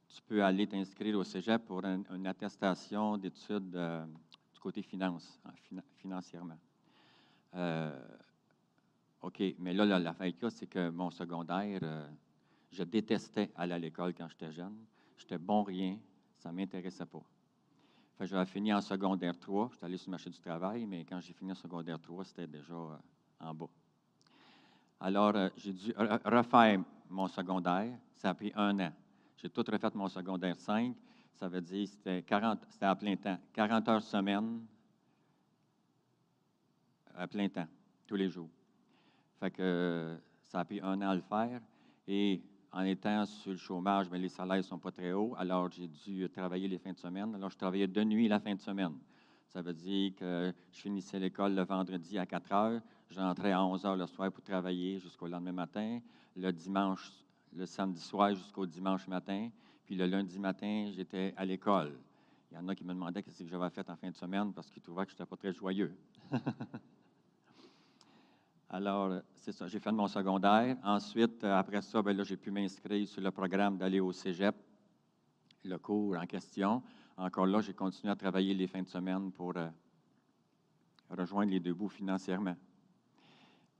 tu 0.08 0.22
peux 0.22 0.44
aller 0.44 0.68
t'inscrire 0.68 1.18
au 1.18 1.24
cégep 1.24 1.64
pour 1.66 1.84
une, 1.84 2.26
attestation 2.26 3.16
d'études. 3.16 3.74
Euh, 3.74 4.06
côté 4.60 4.82
finance, 4.82 5.40
financièrement. 5.96 6.58
Euh, 7.54 7.98
OK, 9.22 9.42
mais 9.58 9.72
là, 9.72 9.84
la, 9.84 9.98
la 9.98 10.14
c'est 10.50 10.66
que 10.66 10.90
mon 10.90 11.10
secondaire, 11.10 11.80
euh, 11.82 12.08
je 12.70 12.82
détestais 12.82 13.50
aller 13.56 13.72
à 13.72 13.78
l'école 13.78 14.14
quand 14.14 14.28
j'étais 14.28 14.52
jeune. 14.52 14.76
J'étais 15.16 15.38
bon 15.38 15.62
rien, 15.62 15.98
ça 16.38 16.50
ne 16.50 16.56
m'intéressait 16.56 17.06
pas. 17.06 17.22
J'avais 18.20 18.46
fini 18.46 18.72
en 18.72 18.80
secondaire 18.80 19.38
3, 19.38 19.70
j'étais 19.72 19.84
allé 19.84 19.96
sur 19.96 20.08
le 20.08 20.12
marché 20.12 20.30
du 20.30 20.38
travail, 20.38 20.86
mais 20.86 21.04
quand 21.04 21.20
j'ai 21.20 21.32
fini 21.32 21.52
en 21.52 21.54
secondaire 21.54 22.00
3, 22.00 22.24
c'était 22.24 22.46
déjà 22.46 22.74
euh, 22.74 22.96
en 23.40 23.54
bas. 23.54 23.68
Alors, 25.00 25.50
j'ai 25.56 25.72
dû 25.72 25.92
refaire 26.24 26.80
mon 27.08 27.28
secondaire. 27.28 27.96
Ça 28.16 28.30
a 28.30 28.34
pris 28.34 28.52
un 28.56 28.78
an. 28.80 28.92
J'ai 29.36 29.48
tout 29.48 29.64
refait 29.68 29.90
mon 29.94 30.08
secondaire 30.08 30.58
5 30.58 30.96
ça 31.38 31.48
veut 31.48 31.60
dire 31.60 31.86
c'était 31.86 32.22
40, 32.22 32.58
c'était 32.68 32.86
à 32.86 32.96
plein 32.96 33.14
temps, 33.16 33.38
40 33.52 33.88
heures 33.88 34.02
semaine 34.02 34.60
à 37.14 37.28
plein 37.28 37.48
temps, 37.48 37.66
tous 38.06 38.16
les 38.16 38.28
jours. 38.28 38.50
Que 39.40 40.18
ça 40.48 40.60
a 40.60 40.64
pris 40.64 40.80
un 40.80 41.00
an 41.00 41.10
à 41.10 41.14
le 41.14 41.20
faire. 41.20 41.60
Et 42.08 42.42
en 42.72 42.82
étant 42.82 43.24
sur 43.24 43.52
le 43.52 43.56
chômage, 43.56 44.10
mais 44.10 44.18
les 44.18 44.28
salaires 44.28 44.58
ne 44.58 44.62
sont 44.62 44.78
pas 44.78 44.90
très 44.90 45.12
hauts, 45.12 45.34
alors 45.38 45.70
j'ai 45.70 45.88
dû 45.88 46.28
travailler 46.30 46.68
les 46.68 46.78
fins 46.78 46.92
de 46.92 46.98
semaine. 46.98 47.34
Alors, 47.34 47.50
je 47.50 47.56
travaillais 47.56 47.86
de 47.86 48.04
nuit 48.04 48.28
la 48.28 48.40
fin 48.40 48.54
de 48.54 48.60
semaine. 48.60 48.94
Ça 49.48 49.62
veut 49.62 49.72
dire 49.72 50.14
que 50.14 50.52
je 50.72 50.80
finissais 50.80 51.18
l'école 51.18 51.54
le 51.54 51.64
vendredi 51.64 52.18
à 52.18 52.26
4 52.26 52.52
heures, 52.52 52.80
j'entrais 53.10 53.52
à 53.52 53.64
11 53.64 53.86
heures 53.86 53.96
le 53.96 54.06
soir 54.06 54.30
pour 54.30 54.44
travailler 54.44 54.98
jusqu'au 54.98 55.26
lendemain 55.26 55.52
matin, 55.52 56.00
le 56.36 56.52
dimanche, 56.52 57.10
le 57.54 57.64
samedi 57.64 58.00
soir 58.00 58.34
jusqu'au 58.34 58.66
dimanche 58.66 59.08
matin, 59.08 59.48
puis 59.86 59.96
le 59.96 60.04
lundi 60.04 60.38
matin, 60.38 60.90
j'étais 60.94 61.32
à 61.36 61.46
l'école. 61.46 61.98
Il 62.50 62.56
y 62.56 62.58
en 62.58 62.68
a 62.68 62.74
qui 62.74 62.84
me 62.84 62.92
demandaient 62.92 63.24
ce 63.26 63.42
que 63.42 63.48
j'avais 63.48 63.70
fait 63.70 63.88
en 63.88 63.96
fin 63.96 64.10
de 64.10 64.16
semaine 64.16 64.52
parce 64.52 64.70
qu'ils 64.70 64.82
trouvaient 64.82 65.04
que 65.04 65.12
je 65.12 65.16
n'étais 65.16 65.26
pas 65.26 65.36
très 65.36 65.52
joyeux. 65.52 65.94
Alors, 68.70 69.22
c'est 69.34 69.52
ça, 69.52 69.66
j'ai 69.66 69.78
fait 69.78 69.92
mon 69.92 70.08
secondaire. 70.08 70.76
Ensuite, 70.84 71.42
euh, 71.44 71.54
après 71.54 71.80
ça, 71.80 72.02
ben 72.02 72.16
là, 72.16 72.22
j'ai 72.22 72.36
pu 72.36 72.50
m'inscrire 72.50 73.08
sur 73.08 73.22
le 73.22 73.30
programme 73.30 73.78
d'aller 73.78 74.00
au 74.00 74.12
cégep, 74.12 74.54
le 75.64 75.78
cours 75.78 76.16
en 76.16 76.26
question. 76.26 76.82
Encore 77.16 77.46
là, 77.46 77.60
j'ai 77.60 77.74
continué 77.74 78.12
à 78.12 78.16
travailler 78.16 78.54
les 78.54 78.66
fins 78.66 78.82
de 78.82 78.88
semaine 78.88 79.32
pour 79.32 79.56
euh, 79.56 79.68
rejoindre 81.10 81.50
les 81.50 81.60
deux 81.60 81.74
bouts 81.74 81.88
financièrement. 81.88 82.56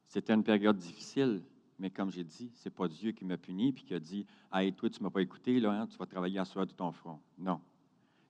C'était 0.07 0.33
une 0.33 0.45
période 0.45 0.79
difficile 0.79 1.43
mais 1.79 1.91
comme 1.91 2.11
j'ai 2.11 2.25
dit, 2.25 2.51
ce 2.55 2.69
n'est 2.69 2.75
pas 2.75 2.89
Dieu 2.89 3.13
qui 3.13 3.25
m'a 3.25 3.37
puni 3.37 3.73
puis 3.73 3.85
qui 3.85 3.95
a 3.95 4.01
dit 4.01 4.27
Hey, 4.53 4.73
toi, 4.73 4.91
tu 4.91 4.99
ne 5.01 5.05
m'as 5.05 5.11
pas 5.11 5.23
écouté, 5.23 5.61
là, 5.61 5.73
hein, 5.73 5.87
tu 5.87 5.97
vas 5.97 6.07
travailler 6.07 6.39
à 6.39 6.45
soi 6.45 6.67
de 6.67 6.73
ton 6.73 6.91
front. 6.91 7.21
Non. 7.39 7.61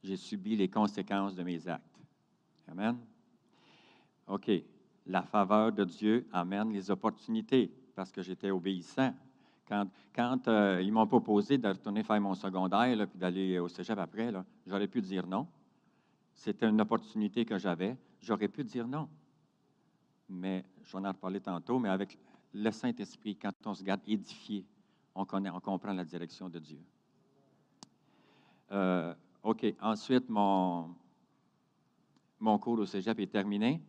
J'ai 0.03 0.17
subi 0.17 0.55
les 0.55 0.69
conséquences 0.69 1.35
de 1.35 1.43
mes 1.43 1.67
actes. 1.67 1.99
Amen. 2.69 2.99
OK. 4.27 4.51
La 5.09 5.23
faveur 5.23 5.73
de 5.73 5.85
Dieu 5.85 6.27
amène 6.33 6.73
les 6.73 6.91
opportunités 6.91 7.73
parce 7.95 8.13
que 8.13 8.23
j'étais 8.23 8.51
obéissant. 8.51 9.15
Quand, 9.67 10.49
euh, 10.49 10.81
ils 10.83 10.93
m'ont 10.93 11.07
proposé 11.07 11.59
de 11.59 11.69
retourner 11.69 12.03
faire 12.03 12.21
mon 12.21 12.35
secondaire 12.35 12.97
là, 12.97 13.07
puis 13.07 13.19
d'aller 13.19 13.59
au 13.59 13.69
cégep 13.69 13.99
après, 13.99 14.33
j'aurais 14.67 14.87
pu 14.87 15.03
dire 15.03 15.27
non. 15.27 15.47
C'était 16.33 16.69
une 16.69 16.81
opportunité 16.81 17.45
que 17.45 17.59
j'avais. 17.59 17.97
J'aurais 18.21 18.49
pu 18.49 18.65
dire 18.65 18.87
non. 18.87 19.09
Mais 20.29 20.65
j'en 20.85 21.05
ai 21.05 21.09
reparlé 21.09 21.41
tantôt, 21.41 21.79
mais 21.79 21.89
avec 21.89 22.19
le 22.55 22.71
Saint-Esprit, 22.71 23.37
quand 23.37 23.53
on 23.67 23.75
se 23.75 23.83
garde 23.83 24.01
édifié, 24.07 24.65
on, 25.15 25.25
connaît, 25.25 25.51
on 25.51 25.61
comprend 25.61 25.93
la 25.93 26.05
direction 26.05 26.49
de 26.49 26.59
Dieu. 26.59 26.81
Euh, 28.73 29.15
OK. 29.43 29.67
Ensuite, 29.81 30.29
mon 30.31 30.95
cours 32.59 32.79
au 32.79 32.87
cégep 32.87 33.19
est 33.21 33.31
terminé. 33.33 33.83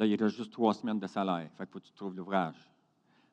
Là, 0.00 0.06
il 0.06 0.16
reste 0.16 0.38
juste 0.38 0.50
trois 0.50 0.72
semaines 0.72 0.98
de 0.98 1.06
salaire. 1.06 1.50
Fait 1.58 1.66
faut 1.70 1.78
que 1.78 1.84
tu 1.84 1.92
trouves 1.92 2.16
l'ouvrage. 2.16 2.56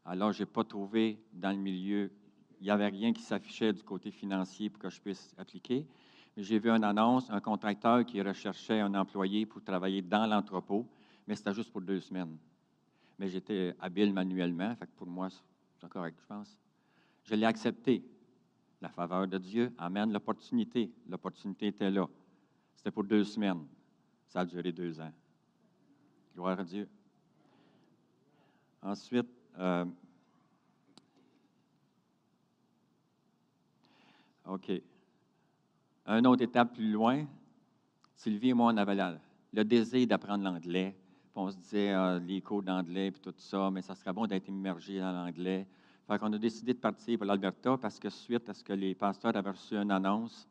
Alors, 0.03 0.33
je 0.33 0.43
n'ai 0.43 0.45
pas 0.45 0.65
trouvé 0.65 1.17
dans 1.31 1.51
le 1.51 1.55
milieu, 1.55 2.11
il 2.59 2.65
n'y 2.65 2.69
avait 2.69 2.89
rien 2.89 3.13
qui 3.13 3.21
s'affichait 3.21 3.71
du 3.71 3.83
côté 3.83 4.11
financier 4.11 4.69
pour 4.69 4.81
que 4.81 4.89
je 4.89 4.99
puisse 4.99 5.33
appliquer. 5.37 5.87
Mais 6.35 6.43
j'ai 6.43 6.59
vu 6.59 6.69
une 6.69 6.83
annonce, 6.83 7.29
un 7.29 7.39
contracteur 7.39 8.05
qui 8.05 8.21
recherchait 8.21 8.81
un 8.81 8.93
employé 8.95 9.45
pour 9.45 9.63
travailler 9.63 10.01
dans 10.01 10.25
l'entrepôt, 10.25 10.85
mais 11.25 11.35
c'était 11.35 11.53
juste 11.53 11.71
pour 11.71 11.79
deux 11.79 12.01
semaines. 12.01 12.37
Mais 13.17 13.29
j'étais 13.29 13.73
habile 13.79 14.11
manuellement, 14.11 14.75
fait 14.75 14.87
que 14.87 14.95
pour 14.97 15.07
moi, 15.07 15.29
c'est 15.29 15.87
correct, 15.87 16.19
je 16.19 16.25
pense. 16.25 16.59
Je 17.23 17.33
l'ai 17.33 17.45
accepté. 17.45 18.03
La 18.81 18.89
faveur 18.89 19.25
de 19.25 19.37
Dieu 19.37 19.73
amène 19.77 20.11
l'opportunité. 20.11 20.91
L'opportunité 21.07 21.67
était 21.67 21.89
là. 21.89 22.09
C'était 22.75 22.91
pour 22.91 23.05
deux 23.05 23.23
semaines. 23.23 23.65
Ça 24.27 24.41
a 24.41 24.45
duré 24.45 24.73
deux 24.73 24.99
ans. 24.99 25.13
Gloire 26.37 26.59
à 26.59 26.63
Dieu. 26.63 26.87
Ensuite, 28.83 29.27
euh, 29.57 29.85
OK. 34.45 34.71
Une 36.05 36.27
autre 36.27 36.43
étape 36.43 36.75
plus 36.75 36.91
loin, 36.91 37.25
Sylvie 38.13 38.49
et 38.49 38.53
moi, 38.53 38.71
on 38.71 38.77
avait 38.77 39.17
le 39.51 39.65
désir 39.65 40.05
d'apprendre 40.05 40.43
l'anglais. 40.43 40.95
On 41.33 41.49
se 41.49 41.57
disait 41.57 41.89
ah, 41.93 42.19
les 42.19 42.39
cours 42.39 42.61
d'anglais 42.61 43.07
et 43.07 43.11
tout 43.13 43.33
ça, 43.35 43.71
mais 43.71 43.81
ça 43.81 43.95
serait 43.95 44.13
bon 44.13 44.27
d'être 44.27 44.47
immergé 44.47 44.99
dans 44.99 45.11
l'anglais. 45.11 45.65
Fait 46.05 46.19
qu'on 46.19 46.31
a 46.33 46.37
décidé 46.37 46.75
de 46.75 46.79
partir 46.79 47.17
pour 47.17 47.25
l'Alberta 47.25 47.79
parce 47.79 47.97
que 47.97 48.11
suite 48.11 48.47
à 48.47 48.53
ce 48.53 48.63
que 48.63 48.73
les 48.73 48.93
pasteurs 48.93 49.35
avaient 49.35 49.49
reçu 49.49 49.75
une 49.75 49.89
annonce, 49.89 50.47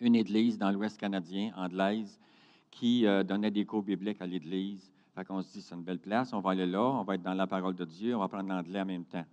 une 0.00 0.14
église 0.14 0.56
dans 0.56 0.70
l'Ouest 0.70 0.98
canadien, 0.98 1.52
anglaise, 1.56 2.18
qui 2.70 3.04
euh, 3.04 3.22
donnait 3.22 3.50
des 3.50 3.66
cours 3.66 3.82
bibliques 3.82 4.22
à 4.22 4.26
l'église. 4.26 4.93
Fait 5.14 5.24
qu'on 5.24 5.42
se 5.42 5.52
dit, 5.52 5.62
c'est 5.62 5.74
une 5.74 5.82
belle 5.82 6.00
place, 6.00 6.32
on 6.32 6.40
va 6.40 6.50
aller 6.50 6.66
là, 6.66 6.82
on 6.82 7.04
va 7.04 7.14
être 7.14 7.22
dans 7.22 7.34
la 7.34 7.46
parole 7.46 7.74
de 7.74 7.84
Dieu, 7.84 8.14
on 8.16 8.18
va 8.18 8.24
apprendre 8.24 8.48
l'anglais 8.48 8.80
en 8.80 8.86
même 8.86 9.04
temps. 9.04 9.24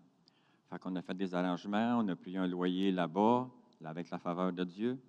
Fait 0.70 0.80
qu'on 0.80 0.96
a 0.96 1.02
fait 1.02 1.16
des 1.16 1.34
arrangements, 1.34 2.00
on 2.00 2.08
a 2.08 2.16
pris 2.16 2.38
un 2.38 2.48
loyer 2.48 2.92
là-bas, 2.92 3.50
avec 3.84 4.10
la 4.10 4.20
faveur 4.20 4.54
de 4.54 4.64
Dieu. 4.64 5.00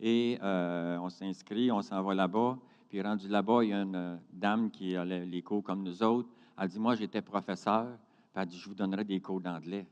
Et 0.00 0.38
euh, 0.42 0.98
on 0.98 1.08
s'inscrit, 1.08 1.70
on 1.70 1.80
s'en 1.80 2.02
va 2.02 2.14
là-bas. 2.14 2.58
Puis 2.88 3.00
rendu 3.00 3.28
là-bas, 3.28 3.62
il 3.62 3.70
y 3.70 3.72
a 3.72 3.82
une 3.82 3.94
euh, 3.94 4.16
dame 4.32 4.70
qui 4.70 4.96
a 4.96 5.04
les 5.04 5.42
cours 5.42 5.62
comme 5.62 5.82
nous 5.82 6.02
autres. 6.02 6.28
Elle 6.58 6.68
dit, 6.68 6.80
moi, 6.80 6.96
j'étais 6.96 7.22
professeur. 7.22 7.86
Elle 8.34 8.46
dit, 8.46 8.58
je 8.58 8.68
vous 8.68 8.74
donnerai 8.74 9.04
des 9.04 9.20
cours 9.20 9.40
d'anglais 9.40 9.86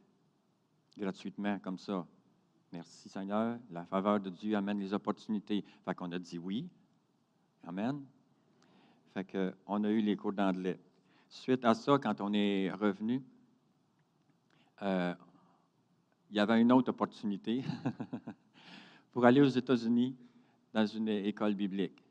gratuitement, 0.96 1.58
comme 1.60 1.78
ça. 1.78 2.06
Merci 2.72 3.08
Seigneur. 3.08 3.58
La 3.70 3.84
faveur 3.84 4.20
de 4.20 4.30
Dieu 4.30 4.56
amène 4.56 4.78
les 4.78 4.92
opportunités. 4.92 5.64
Fait 5.84 5.94
qu'on 5.94 6.10
a 6.12 6.18
dit 6.18 6.38
oui. 6.38 6.68
Amen. 7.66 8.02
Fait 9.14 9.24
qu'on 9.24 9.84
a 9.84 9.90
eu 9.90 10.00
les 10.00 10.16
cours 10.16 10.32
d'anglais. 10.32 10.78
Suite 11.28 11.64
à 11.64 11.74
ça, 11.74 11.98
quand 11.98 12.20
on 12.20 12.32
est 12.32 12.70
revenu, 12.70 13.22
euh, 14.82 15.14
il 16.30 16.36
y 16.36 16.40
avait 16.40 16.60
une 16.60 16.72
autre 16.72 16.90
opportunité 16.90 17.62
pour 19.12 19.24
aller 19.26 19.40
aux 19.40 19.48
États-Unis 19.48 20.16
dans 20.72 20.86
une 20.86 21.08
école 21.08 21.54
biblique. 21.54 22.02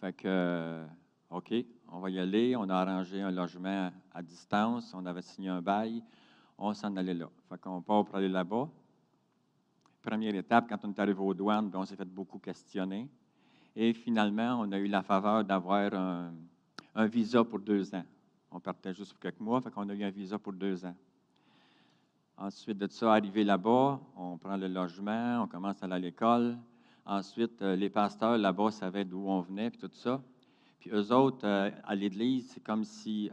Fait 0.00 0.12
que, 0.12 0.26
euh, 0.26 0.86
OK, 1.30 1.54
on 1.90 2.00
va 2.00 2.10
y 2.10 2.18
aller. 2.18 2.54
On 2.56 2.68
a 2.68 2.74
arrangé 2.76 3.22
un 3.22 3.30
logement 3.30 3.90
à 4.12 4.22
distance. 4.22 4.92
On 4.94 5.06
avait 5.06 5.22
signé 5.22 5.48
un 5.48 5.62
bail. 5.62 6.02
On 6.58 6.74
s'en 6.74 6.94
allait 6.96 7.14
là. 7.14 7.30
Fait 7.48 7.58
qu'on 7.58 7.80
part 7.80 8.04
pour 8.04 8.16
aller 8.16 8.28
là-bas. 8.28 8.68
Première 10.02 10.34
étape, 10.34 10.68
quand 10.68 10.84
on 10.84 10.90
est 10.90 10.98
arrivé 10.98 11.20
aux 11.20 11.32
douanes, 11.32 11.70
ben, 11.70 11.78
on 11.78 11.84
s'est 11.86 11.96
fait 11.96 12.04
beaucoup 12.04 12.38
questionner. 12.38 13.08
Et 13.74 13.92
finalement, 13.94 14.60
on 14.60 14.70
a 14.72 14.78
eu 14.78 14.86
la 14.86 15.02
faveur 15.02 15.44
d'avoir 15.44 15.94
un, 15.94 17.06
visa 17.06 17.42
pour 17.42 17.58
deux 17.58 17.94
ans. 17.94 18.04
On 18.50 18.60
partait 18.60 18.92
juste 18.92 19.12
pour 19.12 19.20
quelques 19.20 19.40
mois, 19.40 19.60
fait 19.62 19.70
qu'on 19.70 19.88
a 19.88 19.94
eu 19.94 20.04
un 20.04 20.10
visa 20.10 20.38
pour 20.38 20.52
deux 20.52 20.84
ans. 20.84 20.94
Ensuite 22.36 22.76
de 22.76 22.86
ça, 22.88 23.14
arrivé 23.14 23.44
là-bas, 23.44 24.00
on 24.16 24.36
prend 24.36 24.56
le 24.56 24.68
logement, 24.68 25.42
on 25.42 25.46
commence 25.46 25.82
à 25.82 25.86
aller 25.86 25.94
à 25.94 25.98
l'école. 25.98 26.58
Ensuite, 27.06 27.62
euh, 27.62 27.76
les 27.76 27.88
pasteurs 27.88 28.36
là-bas 28.36 28.70
savaient 28.70 29.04
d'où 29.04 29.26
on 29.26 29.40
venait, 29.40 29.70
puis 29.70 29.78
tout 29.78 29.90
ça. 29.92 30.20
Puis 30.78 30.90
eux 30.90 31.12
autres, 31.12 31.46
euh, 31.46 31.70
à 31.84 31.94
l'église, 31.94 32.50
c'est 32.50 32.62
comme 32.62 32.84
si, 32.84 33.30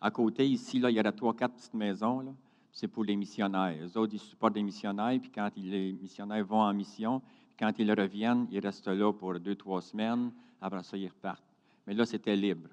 à 0.00 0.10
côté, 0.10 0.48
ici, 0.48 0.78
là, 0.78 0.90
il 0.90 0.96
y 0.96 1.00
aurait 1.00 1.12
trois, 1.12 1.34
quatre 1.34 1.54
petites 1.54 1.74
maisons. 1.74 2.34
C'est 2.72 2.88
pour 2.88 3.04
les 3.04 3.16
missionnaires. 3.16 3.76
Eux 3.82 3.98
autres, 3.98 4.14
ils 4.14 4.20
supportent 4.20 4.54
des 4.54 4.62
missionnaires, 4.62 5.18
puis 5.20 5.30
quand 5.30 5.50
les 5.56 5.92
missionnaires 5.92 6.44
vont 6.44 6.60
en 6.60 6.72
mission, 6.72 7.20
quand 7.58 7.72
ils 7.78 7.92
reviennent, 7.92 8.46
ils 8.50 8.60
restent 8.60 8.88
là 8.88 9.12
pour 9.12 9.38
deux, 9.38 9.54
trois 9.54 9.82
semaines. 9.82 10.30
Après 10.60 10.82
ça, 10.82 10.96
ils 10.96 11.08
repartent. 11.08 11.44
Mais 11.86 11.94
là, 11.94 12.06
c'était 12.06 12.36
libre. 12.36 12.68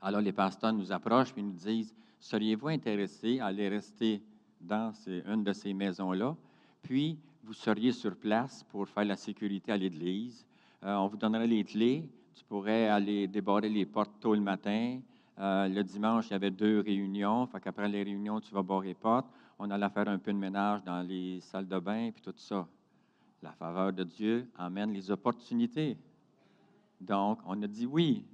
Alors, 0.00 0.20
les 0.20 0.32
pasteurs 0.32 0.72
nous 0.72 0.92
approchent 0.92 1.32
et 1.36 1.42
nous 1.42 1.52
disent 1.52 1.94
Seriez-vous 2.20 2.68
intéressé 2.68 3.40
à 3.40 3.46
aller 3.46 3.68
rester 3.68 4.22
dans 4.60 4.92
une 5.06 5.44
de 5.44 5.52
ces 5.52 5.72
maisons-là? 5.72 6.36
Puis, 6.82 7.18
vous 7.44 7.52
seriez 7.52 7.92
sur 7.92 8.16
place 8.16 8.64
pour 8.64 8.88
faire 8.88 9.04
la 9.04 9.16
sécurité 9.16 9.72
à 9.72 9.76
l'église. 9.76 10.44
Euh, 10.82 10.96
on 10.96 11.06
vous 11.06 11.16
donnerait 11.16 11.46
les 11.46 11.64
clés. 11.64 12.08
Tu 12.34 12.44
pourrais 12.44 12.88
aller 12.88 13.28
débarrer 13.28 13.68
les 13.68 13.86
portes 13.86 14.20
tôt 14.20 14.34
le 14.34 14.40
matin. 14.40 15.00
Euh, 15.38 15.68
le 15.68 15.84
dimanche, 15.84 16.28
il 16.28 16.32
y 16.32 16.34
avait 16.34 16.50
deux 16.50 16.80
réunions. 16.80 17.46
Fait 17.46 17.88
les 17.88 18.02
réunions, 18.02 18.40
tu 18.40 18.54
vas 18.54 18.62
barrer 18.62 18.88
les 18.88 18.94
portes. 18.94 19.26
On 19.58 19.70
allait 19.70 19.88
faire 19.90 20.08
un 20.08 20.18
peu 20.18 20.32
de 20.32 20.38
ménage 20.38 20.82
dans 20.84 21.02
les 21.02 21.40
salles 21.40 21.68
de 21.68 21.78
bain, 21.78 22.10
puis 22.10 22.22
tout 22.22 22.34
ça. 22.36 22.66
La 23.42 23.52
faveur 23.52 23.92
de 23.92 24.04
Dieu 24.04 24.48
amène 24.56 24.92
les 24.92 25.10
opportunités. 25.10 25.96
Donc, 27.00 27.40
on 27.46 27.60
a 27.62 27.66
dit 27.66 27.86
oui. 27.86 28.24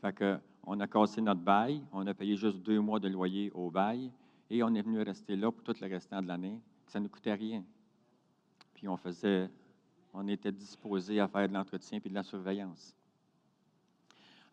Fait 0.00 0.12
que, 0.12 0.38
on 0.66 0.80
a 0.80 0.86
cassé 0.86 1.20
notre 1.20 1.40
bail, 1.40 1.82
on 1.92 2.06
a 2.06 2.14
payé 2.14 2.36
juste 2.36 2.58
deux 2.58 2.80
mois 2.80 2.98
de 2.98 3.08
loyer 3.08 3.50
au 3.52 3.70
bail, 3.70 4.10
et 4.50 4.62
on 4.62 4.74
est 4.74 4.82
venu 4.82 5.00
rester 5.02 5.36
là 5.36 5.52
pour 5.52 5.62
tout 5.62 5.74
le 5.80 5.88
restant 5.88 6.22
de 6.22 6.26
l'année. 6.26 6.60
Ça 6.86 7.00
ne 7.00 7.08
coûtait 7.08 7.34
rien. 7.34 7.62
Puis 8.74 8.88
on 8.88 8.96
faisait, 8.96 9.50
on 10.12 10.26
était 10.28 10.52
disposé 10.52 11.20
à 11.20 11.28
faire 11.28 11.48
de 11.48 11.54
l'entretien 11.54 12.00
puis 12.00 12.10
de 12.10 12.14
la 12.14 12.22
surveillance. 12.22 12.94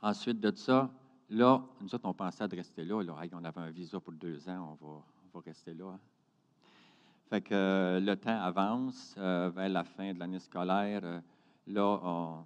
Ensuite 0.02 0.39
de 0.39 0.56
ça, 0.56 0.89
là, 1.32 1.63
nous 1.80 1.96
autres, 1.96 2.06
on 2.06 2.13
pensait 2.13 2.48
de 2.48 2.56
rester 2.56 2.84
là. 2.84 3.02
là. 3.02 3.15
on 3.32 3.44
avait 3.44 3.62
un 3.62 3.72
visa 3.72 4.00
pour 4.00 4.13
deux 4.13 4.48
ans, 4.50 4.78
on 4.82 4.86
va, 5.34 5.41
rester 5.46 5.74
là. 5.74 5.91
Hein. 5.94 6.00
Fait 7.30 7.41
que 7.41 7.54
euh, 7.54 8.00
le 8.02 8.15
temps 8.17 8.39
avance 8.41 9.15
euh, 9.17 9.50
vers 9.56 9.70
la 9.70 9.86
fin 9.86 10.13
de 10.13 10.20
l'année 10.20 10.39
scolaire. 10.39 11.02
Euh, 11.04 11.22
là, 11.67 12.44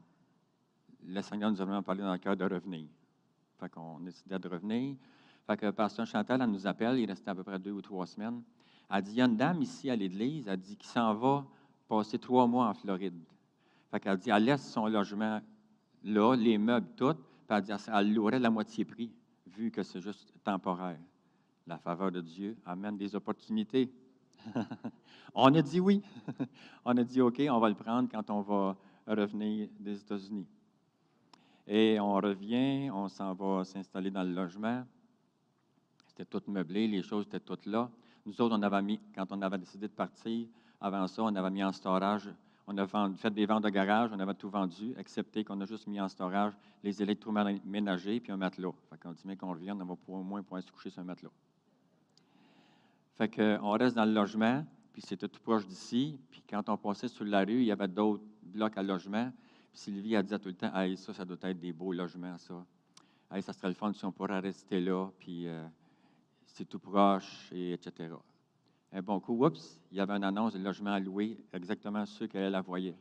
le 1.03 1.21
Seigneur 1.21 1.49
nous 1.49 1.59
a 1.59 1.65
vraiment 1.65 1.81
parlé 1.81 2.03
dans 2.03 2.13
le 2.13 2.19
cœur 2.19 2.37
de 2.37 2.45
revenir. 2.45 2.87
Fait 3.59 3.69
qu'on 3.69 3.99
décidait 3.99 4.37
de 4.37 4.47
revenir. 4.47 4.95
Fait 5.47 5.57
que 5.57 5.71
Pasteur 5.71 6.05
Chantal, 6.05 6.41
elle 6.41 6.51
nous 6.51 6.67
appelle, 6.67 6.99
il 6.99 7.07
restait 7.07 7.31
à 7.31 7.35
peu 7.35 7.43
près 7.43 7.57
deux 7.57 7.71
ou 7.71 7.81
trois 7.81 8.05
semaines. 8.05 8.43
Elle 8.89 9.01
dit, 9.01 9.11
il 9.11 9.17
y 9.17 9.21
a 9.21 9.25
une 9.25 9.37
dame 9.37 9.61
ici 9.63 9.89
à 9.89 9.95
l'église, 9.95 10.47
elle 10.47 10.59
dit, 10.59 10.77
qui 10.77 10.87
s'en 10.87 11.15
va 11.15 11.43
passer 11.87 12.19
trois 12.19 12.45
mois 12.45 12.67
en 12.67 12.73
Floride. 12.75 13.19
Fait 13.89 13.99
qu'elle 13.99 14.17
dit, 14.17 14.29
elle 14.29 14.43
laisse 14.43 14.71
son 14.71 14.85
logement 14.87 15.41
là, 16.03 16.35
les 16.35 16.59
meubles, 16.59 16.87
tout, 16.95 17.15
puis 17.47 17.61
dit, 17.61 17.71
elle 17.93 18.13
l'aurait 18.13 18.39
la 18.39 18.49
moitié 18.49 18.85
prix, 18.85 19.11
vu 19.47 19.71
que 19.71 19.83
c'est 19.83 20.01
juste 20.01 20.33
temporaire. 20.43 20.99
La 21.67 21.77
faveur 21.77 22.11
de 22.11 22.21
Dieu 22.21 22.57
amène 22.65 22.97
des 22.97 23.15
opportunités. 23.15 23.91
on 25.33 25.53
a 25.53 25.61
dit 25.61 25.79
oui. 25.79 26.03
on 26.85 26.95
a 26.95 27.03
dit 27.03 27.21
OK, 27.21 27.41
on 27.49 27.59
va 27.59 27.69
le 27.69 27.75
prendre 27.75 28.09
quand 28.09 28.29
on 28.29 28.41
va 28.41 28.75
revenir 29.07 29.67
des 29.79 29.99
États-Unis. 29.99 30.47
Et 31.67 31.99
on 31.99 32.13
revient, 32.13 32.91
on 32.91 33.07
s'en 33.07 33.33
va 33.33 33.63
s'installer 33.63 34.11
dans 34.11 34.23
le 34.23 34.33
logement. 34.33 34.85
C'était 36.07 36.25
tout 36.25 36.43
meublé, 36.47 36.87
les 36.87 37.01
choses 37.01 37.25
étaient 37.25 37.39
toutes 37.39 37.65
là. 37.65 37.89
Nous 38.25 38.39
autres, 38.41 38.55
on 38.57 38.61
avait 38.61 38.81
mis, 38.81 38.99
quand 39.13 39.31
on 39.31 39.41
avait 39.41 39.57
décidé 39.57 39.87
de 39.87 39.93
partir, 39.93 40.47
avant 40.79 41.07
ça, 41.07 41.23
on 41.23 41.35
avait 41.35 41.51
mis 41.51 41.63
en 41.63 41.71
storage. 41.71 42.29
On 42.67 42.77
a 42.77 42.87
fait 42.87 43.31
des 43.31 43.45
ventes 43.45 43.63
de 43.63 43.69
garage, 43.69 44.09
on 44.11 44.19
avait 44.19 44.33
tout 44.33 44.49
vendu, 44.49 44.93
excepté 44.97 45.43
qu'on 45.43 45.59
a 45.61 45.65
juste 45.65 45.85
mis 45.85 46.01
en 46.01 46.09
storage 46.09 46.53
les 46.83 47.01
électroménagers 47.01 48.19
puis 48.19 48.31
un 48.31 48.37
matelas. 48.37 48.73
Fait 48.89 48.99
qu'on 48.99 49.11
dit, 49.11 49.21
mais 49.25 49.37
qu'on 49.37 49.51
revienne, 49.51 49.79
on 49.81 49.85
va 49.85 49.95
au 50.07 50.23
moins 50.23 50.41
pouvoir 50.41 50.63
se 50.63 50.71
coucher 50.71 50.89
sur 50.89 51.01
un 51.01 51.05
matelas. 51.05 51.29
Fait 53.17 53.29
qu'on 53.29 53.71
reste 53.71 53.95
dans 53.95 54.05
le 54.05 54.13
logement, 54.13 54.65
puis 54.93 55.01
c'était 55.01 55.27
tout 55.27 55.41
proche 55.41 55.65
d'ici. 55.67 56.19
Puis 56.31 56.43
quand 56.49 56.67
on 56.69 56.77
passait 56.77 57.07
sur 57.07 57.23
la 57.23 57.41
rue, 57.41 57.59
il 57.59 57.65
y 57.65 57.71
avait 57.71 57.87
d'autres 57.87 58.23
blocs 58.41 58.77
à 58.77 58.83
logement. 58.83 59.31
Puis 59.71 59.81
Sylvie 59.81 60.15
a 60.15 60.23
dit 60.23 60.37
tout 60.39 60.49
le 60.49 60.55
temps, 60.55 60.75
hey, 60.75 60.97
ça, 60.97 61.13
ça 61.13 61.23
doit 61.23 61.37
être 61.43 61.59
des 61.59 61.71
beaux 61.71 61.93
logements, 61.93 62.37
ça. 62.37 62.65
Ça 63.41 63.53
serait 63.53 63.67
le 63.67 63.73
fun 63.73 63.91
si 63.93 64.05
on 64.05 64.11
pourrait 64.11 64.39
rester 64.39 64.79
là, 64.79 65.09
puis 65.19 65.47
euh, 65.47 65.65
c'est 66.45 66.65
tout 66.65 66.79
proche, 66.79 67.51
et 67.51 67.73
etc. 67.73 68.13
Un 68.91 69.01
bon 69.01 69.19
coup, 69.19 69.45
oups, 69.45 69.79
il 69.91 69.97
y 69.97 69.99
avait 69.99 70.13
une 70.13 70.23
annonce 70.23 70.53
de 70.53 70.59
logement 70.59 70.91
à 70.91 70.99
louer, 70.99 71.37
exactement 71.53 72.05
ceux 72.05 72.27
qu'elle 72.27 72.51
la 72.51 72.61
voyait. 72.61 72.95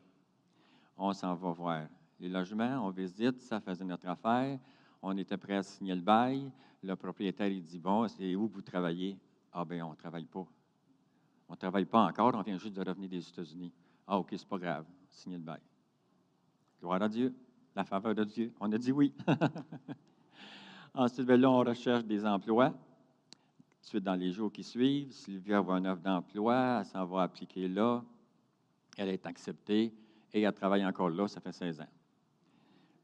On 0.97 1.13
s'en 1.13 1.35
va 1.35 1.51
voir. 1.51 1.87
Les 2.19 2.29
logements, 2.29 2.87
on 2.87 2.91
visite, 2.91 3.41
ça 3.41 3.61
faisait 3.61 3.85
notre 3.85 4.09
affaire. 4.09 4.59
On 5.03 5.17
était 5.17 5.37
prêt 5.37 5.57
à 5.57 5.63
signer 5.63 5.95
le 5.95 6.01
bail. 6.01 6.51
Le 6.83 6.97
propriétaire, 6.97 7.49
il 7.49 7.63
dit 7.63 7.79
Bon, 7.79 8.07
c'est 8.09 8.35
où 8.35 8.47
vous 8.47 8.63
travaillez? 8.63 9.19
Ah, 9.53 9.65
bien, 9.65 9.87
on 9.87 9.91
ne 9.91 9.97
travaille 9.97 10.27
pas. 10.27 10.47
On 11.49 11.53
ne 11.53 11.59
travaille 11.59 11.85
pas 11.85 12.07
encore, 12.07 12.35
on 12.35 12.43
vient 12.43 12.59
juste 12.59 12.75
de 12.75 12.83
revenir 12.83 13.09
des 13.09 13.29
États-Unis. 13.29 13.73
Ah, 14.07 14.19
OK, 14.19 14.29
c'est 14.33 14.49
pas 14.49 14.59
grave, 14.59 14.87
signer 15.11 15.37
le 15.37 15.43
bail. 15.43 15.61
Gloire 16.81 17.03
à 17.03 17.09
Dieu, 17.09 17.35
la 17.75 17.85
faveur 17.85 18.15
de 18.15 18.25
Dieu. 18.25 18.53
On 18.61 18.71
a 18.73 18.79
dit 18.79 18.93
oui. 18.93 19.13
Ensuite, 20.95 21.27
bien 21.27 21.37
là, 21.37 21.51
on 21.51 21.59
recherche 21.59 22.05
des 22.05 22.25
emplois. 22.25 22.73
Tout 23.85 23.89
de 23.89 23.91
suite, 23.99 24.05
dans 24.05 24.15
les 24.15 24.33
jours 24.33 24.51
qui 24.51 24.65
suivent, 24.65 25.13
Sylvia 25.13 25.61
voit 25.61 25.77
une 25.77 25.87
offre 25.87 26.01
d'emploi, 26.01 26.79
elle 26.81 26.87
s'en 26.87 27.05
va 27.05 27.25
appliquer 27.25 27.69
là. 27.69 28.03
Elle 28.97 29.11
est 29.11 29.27
acceptée 29.27 29.93
et 30.33 30.41
elle 30.41 30.55
travaille 30.55 30.87
encore 30.87 31.11
là, 31.11 31.29
ça 31.29 31.39
fait 31.39 31.53
16 31.53 31.83
ans. 31.83 31.89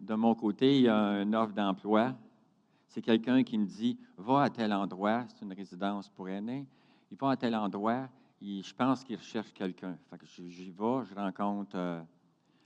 De 0.01 0.15
mon 0.15 0.35
côté, 0.35 0.79
il 0.79 0.85
y 0.85 0.89
a 0.89 1.21
une 1.21 1.35
offre 1.35 1.53
d'emploi. 1.53 2.15
C'est 2.89 3.03
quelqu'un 3.03 3.43
qui 3.43 3.59
me 3.59 3.67
dit 3.67 3.99
Va 4.17 4.45
à 4.45 4.49
tel 4.49 4.73
endroit, 4.73 5.27
c'est 5.29 5.45
une 5.45 5.53
résidence 5.53 6.09
pour 6.09 6.31
aînés. 6.31 6.67
Il 7.11 7.19
va 7.19 7.33
à 7.33 7.37
tel 7.37 7.55
endroit, 7.55 8.09
je 8.41 8.73
pense 8.73 9.05
qu'il 9.05 9.17
recherche 9.17 9.53
quelqu'un. 9.53 9.99
J'y 10.49 10.71
vais, 10.71 11.05
je 11.05 11.15
rencontre 11.15 11.77
euh, 11.77 12.01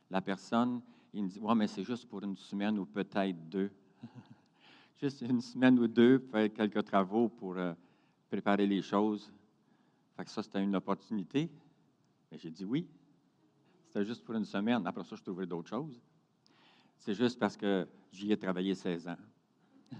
la 0.08 0.20
personne. 0.20 0.80
Il 1.12 1.24
me 1.24 1.28
dit 1.28 1.40
Ouais, 1.40 1.56
mais 1.56 1.66
c'est 1.66 1.82
juste 1.82 2.08
pour 2.08 2.22
une 2.22 2.36
semaine 2.36 2.78
ou 2.78 2.86
peut-être 2.86 3.48
deux. 3.48 3.72
juste 5.02 5.20
une 5.22 5.40
semaine 5.40 5.76
ou 5.80 5.88
deux, 5.88 6.20
faire 6.30 6.52
quelques 6.52 6.84
travaux 6.84 7.28
pour 7.28 7.56
euh, 7.56 7.74
préparer 8.34 8.66
les 8.66 8.82
choses. 8.82 9.32
Fait 10.16 10.24
que 10.24 10.30
ça, 10.30 10.42
c'était 10.42 10.60
une 10.60 10.74
opportunité. 10.74 11.48
Mais 12.30 12.38
j'ai 12.38 12.50
dit 12.50 12.64
oui. 12.64 12.88
C'était 13.86 14.04
juste 14.04 14.24
pour 14.24 14.34
une 14.34 14.44
semaine. 14.44 14.84
Après 14.88 15.04
ça, 15.04 15.14
je 15.14 15.22
trouverai 15.22 15.46
d'autres 15.46 15.68
choses. 15.68 16.02
C'est 16.98 17.14
juste 17.14 17.38
parce 17.38 17.56
que 17.56 17.86
j'y 18.10 18.32
ai 18.32 18.36
travaillé 18.36 18.74
16 18.74 19.06
ans. 19.06 19.16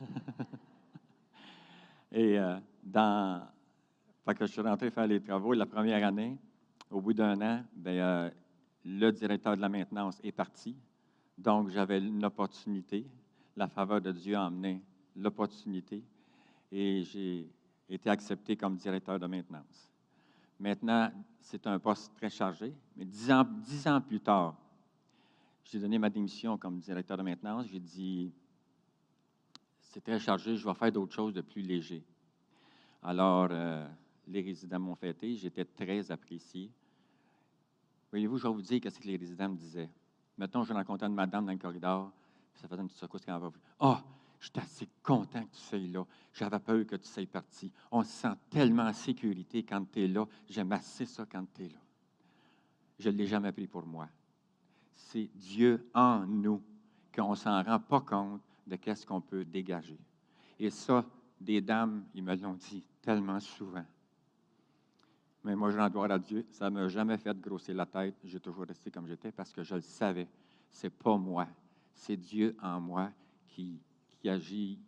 Et 2.10 2.36
euh, 2.38 2.58
dans. 2.82 3.46
Je 4.40 4.46
suis 4.46 4.62
rentré 4.62 4.90
faire 4.90 5.06
les 5.06 5.20
travaux 5.20 5.52
la 5.52 5.66
première 5.66 6.04
année. 6.04 6.36
Au 6.90 7.00
bout 7.00 7.12
d'un 7.12 7.40
an, 7.40 7.64
bien, 7.76 7.92
euh, 7.92 8.30
le 8.84 9.10
directeur 9.12 9.54
de 9.54 9.60
la 9.60 9.68
maintenance 9.68 10.18
est 10.24 10.32
parti. 10.32 10.76
Donc, 11.38 11.68
j'avais 11.68 11.98
une 11.98 12.24
opportunité. 12.24 13.06
La 13.56 13.68
faveur 13.68 14.00
de 14.00 14.10
Dieu 14.10 14.34
a 14.34 14.46
emmené 14.46 14.82
l'opportunité. 15.14 16.02
Et 16.72 17.04
j'ai 17.04 17.48
été 17.88 18.10
accepté 18.10 18.56
comme 18.56 18.76
directeur 18.76 19.18
de 19.18 19.26
maintenance. 19.26 19.90
Maintenant, 20.58 21.10
c'est 21.40 21.66
un 21.66 21.78
poste 21.78 22.14
très 22.14 22.30
chargé, 22.30 22.74
mais 22.96 23.04
dix 23.04 23.30
ans, 23.30 24.00
plus 24.00 24.20
tard, 24.20 24.56
j'ai 25.64 25.78
donné 25.78 25.98
ma 25.98 26.10
démission 26.10 26.56
comme 26.56 26.78
directeur 26.78 27.16
de 27.16 27.22
maintenance. 27.22 27.66
J'ai 27.66 27.80
dit, 27.80 28.32
c'est 29.80 30.02
très 30.02 30.18
chargé, 30.18 30.56
je 30.56 30.66
vais 30.66 30.74
faire 30.74 30.92
d'autres 30.92 31.14
choses 31.14 31.34
de 31.34 31.40
plus 31.40 31.62
léger. 31.62 32.04
Alors, 33.02 33.48
euh, 33.50 33.86
les 34.26 34.40
résidents 34.40 34.78
m'ont 34.78 34.94
fêté, 34.94 35.34
j'étais 35.36 35.64
très 35.64 36.10
apprécié. 36.10 36.70
Voyez-vous, 38.10 38.38
je 38.38 38.46
vais 38.46 38.54
vous 38.54 38.62
dire 38.62 38.80
ce 38.84 38.98
que 38.98 39.06
les 39.06 39.16
résidents 39.16 39.48
me 39.48 39.56
disaient. 39.56 39.90
Mettons, 40.38 40.64
je 40.64 40.72
rencontrais 40.72 41.06
une 41.06 41.14
madame 41.14 41.44
dans 41.44 41.52
le 41.52 41.58
corridor, 41.58 42.12
ça 42.54 42.68
faisait 42.68 42.80
une 42.80 42.88
petite 42.88 43.00
secousse 43.00 43.24
quand 43.24 43.34
elle 43.34 43.42
va. 43.42 43.50
Ah, 43.80 44.02
oh, 44.02 44.08
je 44.44 44.50
suis 44.50 44.61
assez 44.61 44.88
content 45.02 45.42
que 45.42 45.54
tu 45.54 45.61
sois 45.62 45.78
là. 45.78 46.04
J'avais 46.35 46.59
peur 46.59 46.87
que 46.87 46.96
tu 46.96 47.09
sois 47.09 47.24
parti. 47.24 47.72
On 47.90 48.04
se 48.04 48.11
sent 48.11 48.35
tellement 48.50 48.83
en 48.83 48.92
sécurité 48.92 49.62
quand 49.62 49.90
tu 49.90 50.04
es 50.04 50.07
là. 50.07 50.26
J'aime 50.50 50.70
assez 50.72 51.07
ça 51.07 51.24
quand 51.24 51.46
tu 51.54 51.64
es 51.64 51.68
là. 51.70 51.78
Je 52.98 53.09
ne 53.09 53.16
l'ai 53.16 53.26
jamais 53.26 53.52
pris 53.52 53.66
pour 53.66 53.87
moi. 53.87 54.07
C'est 54.94 55.30
Dieu 55.35 55.88
en 55.94 56.26
nous 56.26 56.62
qu'on 57.14 57.30
ne 57.30 57.37
s'en 57.37 57.62
rend 57.62 57.80
pas 57.80 58.02
compte 58.02 58.42
de 58.66 58.76
qu'est-ce 58.76 59.07
qu'on 59.07 59.22
peut 59.22 59.46
dégager. 59.46 59.98
Et 60.59 60.68
ça, 60.68 61.07
des 61.40 61.62
dames, 61.62 62.04
ils 62.14 62.22
me 62.22 62.37
l'ont 62.37 62.52
dit 62.52 62.87
tellement 63.00 63.40
souvent. 63.40 63.85
Mais 65.42 65.57
moi, 65.57 65.70
je 65.70 65.78
rends 65.78 66.11
à 66.11 66.18
Dieu. 66.18 66.44
Ça 66.50 66.68
ne 66.68 66.80
m'a 66.80 66.88
jamais 66.88 67.16
fait 67.16 67.38
grossir 67.40 67.74
la 67.74 67.87
tête. 67.87 68.16
J'ai 68.22 68.40
toujours 68.40 68.66
resté 68.66 68.90
comme 68.90 69.07
j'étais 69.07 69.33
parce 69.33 69.54
que 69.54 69.62
je 69.62 69.76
le 69.76 69.80
savais. 69.80 70.28
C'est 70.68 70.90
pas 70.90 71.16
moi. 71.16 71.46
C'est 71.94 72.18
Dieu 72.18 72.54
en 72.62 72.78
moi 72.78 73.11
qui, 73.48 73.80
qui 74.24 74.30
agit 74.30 74.78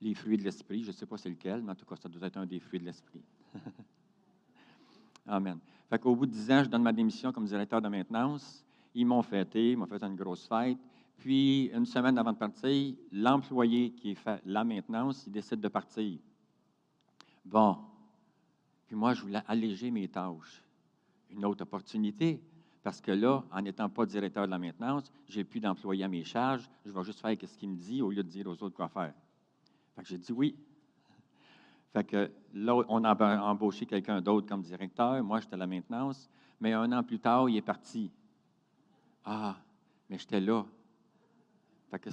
les 0.00 0.14
fruits 0.14 0.36
de 0.36 0.44
l'esprit. 0.44 0.84
Je 0.84 0.88
ne 0.88 0.92
sais 0.92 1.04
pas 1.04 1.16
c'est 1.16 1.28
lequel, 1.28 1.62
mais 1.62 1.72
en 1.72 1.74
tout 1.74 1.84
cas, 1.84 1.96
ça 1.96 2.08
doit 2.08 2.28
être 2.28 2.36
un 2.36 2.46
des 2.46 2.60
fruits 2.60 2.78
de 2.78 2.84
l'esprit. 2.84 3.20
Amen. 5.26 5.58
Fait 5.90 5.98
qu'au 5.98 6.14
bout 6.14 6.26
de 6.26 6.30
dix 6.30 6.48
ans, 6.52 6.62
je 6.62 6.68
donne 6.68 6.84
ma 6.84 6.92
démission 6.92 7.32
comme 7.32 7.44
directeur 7.44 7.82
de 7.82 7.88
maintenance. 7.88 8.64
Ils 8.94 9.04
m'ont 9.04 9.22
fêté, 9.22 9.72
ils 9.72 9.76
m'ont 9.76 9.86
fait 9.86 10.00
une 10.04 10.14
grosse 10.14 10.46
fête. 10.46 10.78
Puis, 11.16 11.72
une 11.74 11.86
semaine 11.86 12.16
avant 12.18 12.32
de 12.32 12.38
partir, 12.38 12.94
l'employé 13.10 13.90
qui 13.94 14.14
fait 14.14 14.40
la 14.44 14.62
maintenance, 14.62 15.24
il 15.26 15.32
décide 15.32 15.58
de 15.58 15.68
partir. 15.68 16.20
Bon. 17.44 17.78
Puis 18.86 18.94
moi, 18.94 19.12
je 19.14 19.22
voulais 19.22 19.42
alléger 19.48 19.90
mes 19.90 20.06
tâches. 20.06 20.62
Une 21.30 21.44
autre 21.44 21.64
opportunité. 21.64 22.40
Parce 22.82 23.00
que 23.00 23.12
là, 23.12 23.44
en 23.52 23.62
n'étant 23.62 23.88
pas 23.88 24.04
directeur 24.06 24.46
de 24.46 24.50
la 24.50 24.58
maintenance, 24.58 25.12
j'ai 25.28 25.44
plus 25.44 25.60
d'employés 25.60 26.04
à 26.04 26.08
mes 26.08 26.24
charges. 26.24 26.68
Je 26.84 26.90
vais 26.90 27.04
juste 27.04 27.20
faire 27.20 27.36
ce 27.40 27.56
qu'il 27.56 27.68
me 27.68 27.76
dit 27.76 28.02
au 28.02 28.10
lieu 28.10 28.22
de 28.22 28.28
dire 28.28 28.46
aux 28.48 28.62
autres 28.62 28.74
quoi 28.74 28.88
faire. 28.88 29.14
Fait 29.94 30.02
que 30.02 30.08
j'ai 30.08 30.18
dit 30.18 30.32
oui. 30.32 30.56
Fait 31.92 32.04
que 32.04 32.30
là, 32.54 32.74
on 32.88 33.04
a 33.04 33.40
embauché 33.42 33.86
quelqu'un 33.86 34.20
d'autre 34.20 34.48
comme 34.48 34.62
directeur. 34.62 35.22
Moi, 35.22 35.40
j'étais 35.40 35.54
à 35.54 35.58
la 35.58 35.66
maintenance. 35.66 36.28
Mais 36.60 36.72
un 36.72 36.90
an 36.92 37.02
plus 37.02 37.18
tard, 37.18 37.48
il 37.48 37.56
est 37.56 37.62
parti. 37.62 38.10
Ah, 39.24 39.56
mais 40.08 40.18
j'étais 40.18 40.40
là. 40.40 40.64
Fait 41.90 41.98
que 41.98 42.08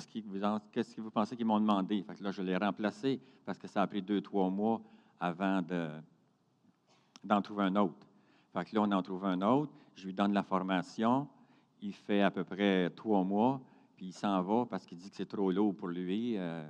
qu'est-ce 0.72 0.96
que 0.96 1.02
vous 1.02 1.10
pensez 1.10 1.38
qu'ils 1.38 1.46
m'ont 1.46 1.60
demandé? 1.60 2.04
Fait 2.04 2.14
que 2.16 2.24
là, 2.24 2.32
je 2.32 2.42
l'ai 2.42 2.58
remplacé 2.58 3.20
parce 3.46 3.58
que 3.58 3.68
ça 3.68 3.82
a 3.82 3.88
pris 3.88 4.02
deux, 4.02 4.22
trois 4.22 4.50
mois 4.50 4.82
avant 5.20 5.62
d'en 7.24 7.42
trouver 7.42 7.64
un 7.64 7.76
autre. 7.78 8.06
Fait 8.54 8.66
que 8.66 8.76
là, 8.76 8.82
on 8.82 8.92
en 8.92 9.02
trouve 9.02 9.26
un 9.26 9.42
autre. 9.42 9.72
Je 10.00 10.06
lui 10.06 10.14
donne 10.14 10.32
la 10.32 10.44
formation. 10.44 11.28
Il 11.82 11.94
fait 11.94 12.22
à 12.22 12.32
peu 12.32 12.46
près 12.46 12.90
trois 12.92 13.22
mois, 13.22 13.60
puis 13.98 14.08
il 14.08 14.14
s'en 14.14 14.42
va 14.42 14.66
parce 14.66 14.86
qu'il 14.86 14.98
dit 14.98 15.10
que 15.10 15.16
c'est 15.18 15.26
trop 15.26 15.52
lourd 15.52 15.76
pour 15.76 15.90
lui. 15.90 16.38
Euh, 16.38 16.64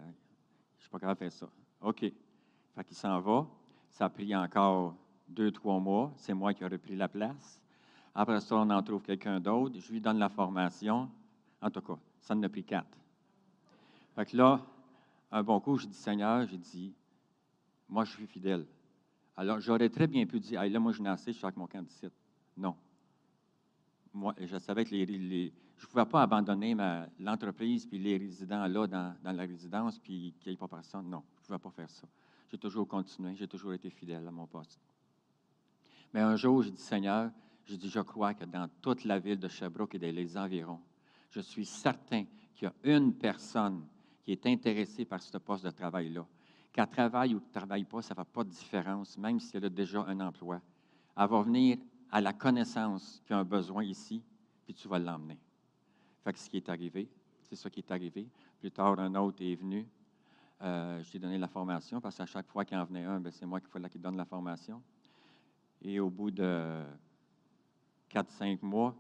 je 0.74 0.78
ne 0.78 0.82
suis 0.82 0.90
pas 0.90 1.00
capable 1.00 1.20
de 1.20 1.30
faire 1.30 1.32
ça. 1.32 1.50
OK. 1.82 2.00
Fait 2.00 2.84
qu'il 2.84 2.98
s'en 2.98 3.20
va. 3.20 3.48
Ça 3.92 4.06
a 4.06 4.10
pris 4.10 4.36
encore 4.36 4.96
deux, 5.28 5.52
trois 5.52 5.80
mois. 5.80 6.12
C'est 6.16 6.34
moi 6.34 6.56
qui 6.56 6.64
ai 6.64 6.68
repris 6.68 6.96
la 6.96 7.08
place. 7.08 7.62
Après 8.16 8.40
ça, 8.40 8.56
on 8.56 8.70
en 8.72 8.82
trouve 8.82 9.04
quelqu'un 9.04 9.40
d'autre. 9.40 9.80
Je 9.80 9.92
lui 9.92 10.02
donne 10.02 10.18
la 10.18 10.30
formation. 10.30 11.08
En 11.62 11.70
tout 11.70 11.82
cas, 11.82 12.00
ça 12.22 12.34
en 12.34 12.42
a 12.42 12.50
pris 12.50 12.64
quatre. 12.64 12.98
Fait 14.16 14.26
que 14.26 14.38
là, 14.38 14.60
un 15.32 15.44
bon 15.44 15.60
coup, 15.60 15.78
je 15.78 15.86
dis 15.86 15.94
Seigneur, 15.94 16.48
j'ai 16.48 16.58
dit, 16.58 16.96
moi, 17.88 18.06
je 18.06 18.12
suis 18.12 18.26
fidèle. 18.26 18.66
Alors, 19.38 19.60
j'aurais 19.60 19.90
très 19.90 20.08
bien 20.08 20.26
pu 20.26 20.40
dire, 20.40 20.64
là, 20.68 20.80
moi, 20.80 20.94
je 20.94 21.02
n'ai 21.04 21.10
assez, 21.10 21.32
je 21.32 21.38
suis 21.38 21.46
avec 21.46 21.58
mon 21.58 21.68
candidat. 21.68 22.10
Non. 22.58 22.76
Moi, 24.14 24.34
je 24.40 24.58
savais 24.58 24.86
que 24.86 24.96
je 24.96 25.04
ne 25.04 25.88
pouvais 25.90 26.06
pas 26.06 26.24
abandonner 26.24 26.76
l'entreprise 27.20 27.86
puis 27.86 28.00
les 28.00 28.18
résidents 28.18 28.66
là 28.68 28.88
dans, 28.88 29.16
la 29.24 29.44
résidence 29.44 30.00
puis 30.00 30.34
qu'il 30.40 30.52
n'y 30.52 30.56
ait 30.56 30.58
pas 30.58 30.68
personne. 30.68 31.10
Non, 31.10 31.24
je 31.38 31.42
ne 31.42 31.58
pouvais 31.58 31.60
pas 31.60 31.82
faire 31.82 31.90
ça. 31.90 32.08
J'ai 32.52 32.58
toujours 32.58 32.88
continué, 32.88 33.36
j'ai 33.36 33.48
toujours 33.48 33.74
été 33.74 33.90
fidèle 33.90 34.26
à 34.28 34.32
mon 34.32 34.48
poste. 34.48 34.80
Mais 36.14 36.22
un 36.22 36.36
jour, 36.36 36.64
j'ai 36.64 36.72
dit, 36.72 36.82
Seigneur, 36.82 37.30
j'ai 37.66 37.78
dit, 37.78 37.90
je 37.90 38.00
crois 38.00 38.34
que 38.34 38.46
dans 38.46 38.68
toute 38.82 39.04
la 39.04 39.20
ville 39.20 39.40
de 39.40 39.48
Sherbrooke 39.48 39.96
et 39.96 40.12
les 40.12 40.38
environs, 40.38 40.80
je 41.30 41.40
suis 41.40 41.66
certain 41.66 42.26
qu'il 42.56 42.68
y 42.68 42.90
a 42.90 42.96
une 42.96 43.14
personne 43.14 43.86
qui 44.24 44.32
est 44.32 44.46
intéressée 44.48 45.06
par 45.06 45.22
ce 45.22 45.38
poste 45.38 45.64
de 45.64 45.70
travail-là. 45.70 46.26
Qu'elle 46.72 46.88
travaille 46.88 47.36
ou 47.36 47.40
ne 47.40 47.52
travaille 47.52 47.84
pas, 47.84 48.02
ça 48.02 48.16
ne 48.16 48.20
fait 48.20 48.30
pas 48.32 48.44
de 48.44 48.50
différence, 48.50 49.18
même 49.18 49.40
si 49.40 49.56
elle 49.56 49.66
a 49.66 49.70
déjà 49.70 50.04
un 50.08 50.20
emploi. 50.20 50.60
Elle 51.16 51.28
va 51.28 51.42
venir 51.42 51.78
à 52.12 52.22
la 52.22 52.34
connaissance 52.34 53.22
qu'il 53.26 53.36
y 53.36 53.38
a 53.38 53.40
un 53.40 53.46
besoin 53.46 53.84
ici, 53.84 54.24
puis 54.66 54.74
tu 54.74 54.88
vas 54.88 55.00
l'emmener. 55.00 55.38
Fait 56.24 56.34
que 56.34 56.40
ce 56.40 56.50
qui 56.50 56.58
est 56.58 56.70
arrivé, 56.70 57.10
c'est 57.44 57.56
ça 57.56 57.70
qui 57.70 57.80
est 57.80 57.92
arrivé. 57.92 58.28
Plus 58.60 58.72
tard, 58.72 59.00
un 59.00 59.16
autre 59.16 59.44
est 59.44 59.56
venu. 59.56 59.88
Euh, 60.62 61.02
je 61.04 61.12
lui 61.12 61.18
ai 61.18 61.20
donné 61.20 61.38
la 61.38 61.48
formation 61.48 62.02
parce 62.02 62.18
qu'à 62.18 62.26
chaque 62.26 62.48
fois 62.48 62.66
qu'il 62.66 62.78
en 62.78 62.84
venait 62.84 63.06
un, 63.06 63.20
ben, 63.20 63.32
c'est 63.32 63.46
moi 63.46 63.60
qu'il 63.60 63.70
fallait 63.70 63.90
qu'il 63.90 64.02
donne 64.02 64.18
la 64.18 64.26
formation. 64.26 64.82
Et 65.82 66.00
au 66.00 66.10
bout 66.10 66.32
de 66.32 66.84
4-5 68.12 68.60
mois, 68.62 68.96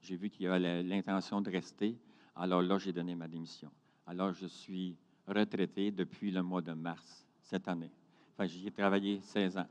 j'ai 0.00 0.16
vu 0.16 0.28
qu'il 0.28 0.46
avait 0.48 0.82
l'intention 0.82 1.40
de 1.40 1.50
rester. 1.50 1.96
Alors 2.34 2.62
là, 2.62 2.78
j'ai 2.78 2.92
donné 2.92 3.14
ma 3.14 3.28
démission. 3.28 3.70
Alors, 4.06 4.32
je 4.32 4.46
suis 4.46 4.96
retraité 5.26 5.90
depuis 5.90 6.30
le 6.30 6.42
mois 6.42 6.60
de 6.60 6.72
mars 6.72 7.24
cette 7.40 7.68
année. 7.68 7.90
Enfin, 8.34 8.46
j'y 8.46 8.66
ai 8.66 8.70
travaillé 8.70 9.20
16 9.20 9.58
ans. 9.58 9.68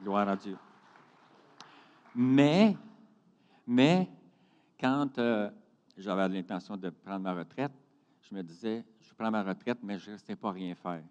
Gloire 0.00 0.28
à 0.28 0.36
Dieu. 0.36 0.56
Mais, 2.14 2.76
mais, 3.66 4.08
quand 4.78 5.18
euh, 5.18 5.50
j'avais 5.96 6.28
l'intention 6.28 6.76
de 6.76 6.90
prendre 6.90 7.20
ma 7.20 7.34
retraite, 7.34 7.72
je 8.22 8.34
me 8.34 8.42
disais, 8.42 8.84
je 9.00 9.14
prends 9.14 9.30
ma 9.30 9.42
retraite, 9.42 9.78
mais 9.82 9.98
je 9.98 10.08
ne 10.08 10.14
restais 10.14 10.36
pas 10.36 10.50
rien 10.50 10.74
faire. 10.74 11.02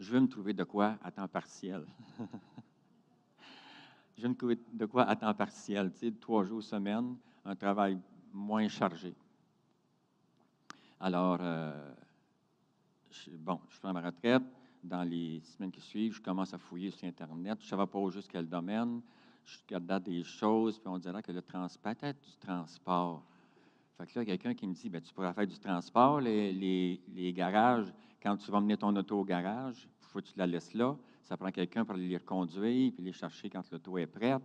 Je 0.00 0.12
veux 0.12 0.20
me 0.20 0.28
trouver 0.28 0.52
de 0.52 0.64
quoi 0.64 0.98
à 1.02 1.10
temps 1.10 1.28
partiel. 1.28 1.84
je 4.16 4.22
veux 4.22 4.28
me 4.28 4.34
trouver 4.34 4.58
de 4.72 4.86
quoi 4.86 5.04
à 5.04 5.14
temps 5.14 5.34
partiel, 5.34 5.92
tu 5.92 5.98
sais, 5.98 6.12
trois 6.12 6.44
jours 6.44 6.62
semaine, 6.62 7.16
un 7.44 7.54
travail 7.54 7.98
moins 8.32 8.68
chargé. 8.68 9.14
Alors, 11.00 11.38
euh, 11.40 11.94
bon, 13.32 13.60
je 13.68 13.78
prends 13.78 13.92
ma 13.92 14.02
retraite. 14.02 14.42
Dans 14.82 15.02
les 15.02 15.40
semaines 15.40 15.72
qui 15.72 15.80
suivent, 15.80 16.14
je 16.14 16.20
commence 16.20 16.54
à 16.54 16.58
fouiller 16.58 16.90
sur 16.90 17.06
Internet. 17.06 17.58
Je 17.60 17.64
ne 17.64 17.68
savais 17.68 17.86
pas 17.86 18.10
juste 18.10 18.28
quel 18.30 18.48
domaine. 18.48 19.02
Je 19.48 19.56
regardais 19.66 20.00
des 20.00 20.22
choses, 20.24 20.78
puis 20.78 20.88
on 20.88 20.98
dirait 20.98 21.22
que 21.22 21.32
le 21.32 21.40
transport, 21.40 21.94
peut-être 21.94 22.20
du 22.20 22.36
transport. 22.36 23.22
Fait 23.96 24.06
que 24.06 24.18
là, 24.18 24.24
quelqu'un 24.26 24.52
qui 24.52 24.66
me 24.66 24.74
dit, 24.74 24.90
ben, 24.90 25.00
tu 25.00 25.14
pourrais 25.14 25.32
faire 25.32 25.46
du 25.46 25.58
transport, 25.58 26.20
les, 26.20 26.52
les, 26.52 27.32
garages, 27.32 27.90
quand 28.22 28.36
tu 28.36 28.50
vas 28.50 28.60
mener 28.60 28.76
ton 28.76 28.94
auto 28.94 29.20
au 29.20 29.24
garage, 29.24 29.88
il 30.02 30.06
faut 30.06 30.20
que 30.20 30.26
tu 30.26 30.34
la 30.36 30.46
laisses 30.46 30.74
là. 30.74 30.94
Ça 31.24 31.38
prend 31.38 31.50
quelqu'un 31.50 31.82
pour 31.86 31.94
les 31.94 32.14
reconduire, 32.18 32.92
puis 32.92 33.02
les 33.02 33.12
chercher 33.12 33.48
quand 33.48 33.62
l'auto 33.72 33.96
est 33.96 34.06
prête. 34.06 34.42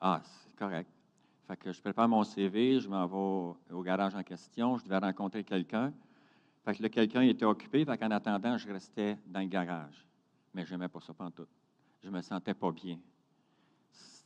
Ah, 0.00 0.20
c'est 0.22 0.54
correct. 0.54 0.90
Fait 1.48 1.56
que 1.56 1.72
je 1.72 1.80
prépare 1.80 2.08
mon 2.08 2.22
CV, 2.22 2.78
je 2.78 2.88
m'en 2.88 3.06
vais 3.06 3.74
au 3.74 3.82
garage 3.82 4.14
en 4.14 4.22
question, 4.22 4.78
je 4.78 4.84
devais 4.84 4.98
rencontrer 4.98 5.42
quelqu'un. 5.42 5.92
Fait 6.64 6.74
que 6.76 6.82
là, 6.84 6.88
quelqu'un 6.88 7.22
était 7.22 7.44
occupé, 7.44 7.84
fait 7.84 7.98
qu'en 7.98 8.12
attendant, 8.12 8.56
je 8.56 8.68
restais 8.68 9.18
dans 9.26 9.40
le 9.40 9.46
garage. 9.46 10.06
Mais 10.54 10.64
je 10.64 10.70
n'aimais 10.70 10.88
pas 10.88 11.00
ça 11.00 11.12
tout. 11.34 11.46
Je 12.02 12.10
me 12.10 12.22
sentais 12.22 12.54
pas 12.54 12.70
bien. 12.70 12.98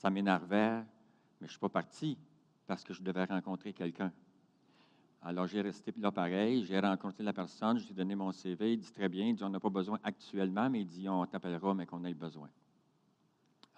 Ça 0.00 0.08
m'énervait, 0.08 0.78
mais 0.78 0.86
je 1.42 1.44
ne 1.44 1.50
suis 1.50 1.58
pas 1.58 1.68
parti 1.68 2.16
parce 2.66 2.82
que 2.82 2.94
je 2.94 3.02
devais 3.02 3.24
rencontrer 3.24 3.74
quelqu'un. 3.74 4.10
Alors, 5.20 5.46
j'ai 5.46 5.60
resté 5.60 5.92
là 5.98 6.10
pareil. 6.10 6.64
J'ai 6.64 6.80
rencontré 6.80 7.22
la 7.22 7.34
personne, 7.34 7.78
je 7.78 7.84
lui 7.84 7.92
ai 7.92 7.94
donné 7.94 8.14
mon 8.14 8.32
CV. 8.32 8.72
Il 8.72 8.78
dit 8.78 8.90
très 8.92 9.10
bien, 9.10 9.26
il 9.26 9.34
dit 9.34 9.44
on 9.44 9.50
n'a 9.50 9.60
pas 9.60 9.68
besoin 9.68 9.98
actuellement, 10.02 10.70
mais 10.70 10.80
il 10.80 10.86
dit 10.86 11.06
on 11.06 11.26
t'appellera, 11.26 11.74
mais 11.74 11.84
qu'on 11.84 12.02
ait 12.06 12.14
besoin. 12.14 12.48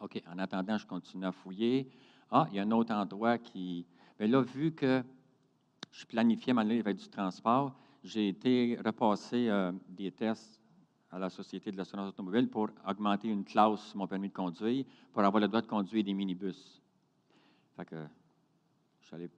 OK. 0.00 0.22
En 0.32 0.38
attendant, 0.38 0.78
je 0.78 0.86
continue 0.86 1.26
à 1.26 1.32
fouiller. 1.32 1.90
Ah, 2.30 2.46
il 2.52 2.56
y 2.56 2.60
a 2.60 2.62
un 2.62 2.70
autre 2.70 2.94
endroit 2.94 3.38
qui. 3.38 3.84
Bien 4.16 4.28
là, 4.28 4.42
vu 4.42 4.70
que 4.70 5.02
je 5.90 6.06
planifiais 6.06 6.52
ma 6.52 6.60
avec 6.60 6.98
du 6.98 7.08
transport, 7.08 7.74
j'ai 8.04 8.28
été 8.28 8.78
repasser 8.84 9.48
euh, 9.48 9.72
des 9.88 10.12
tests 10.12 10.61
à 11.12 11.18
la 11.18 11.28
Société 11.28 11.70
de 11.70 11.76
l'assurance 11.76 12.08
automobile 12.08 12.48
pour 12.48 12.70
augmenter 12.88 13.28
une 13.28 13.44
classe 13.44 13.82
sur 13.88 13.98
mon 13.98 14.06
permis 14.06 14.30
de 14.30 14.34
conduire, 14.34 14.84
pour 15.12 15.22
avoir 15.22 15.42
le 15.42 15.46
droit 15.46 15.60
de 15.60 15.66
conduire 15.66 16.02
des 16.02 16.14
minibus. 16.14 16.80
Fait 17.76 17.84
que, 17.84 18.06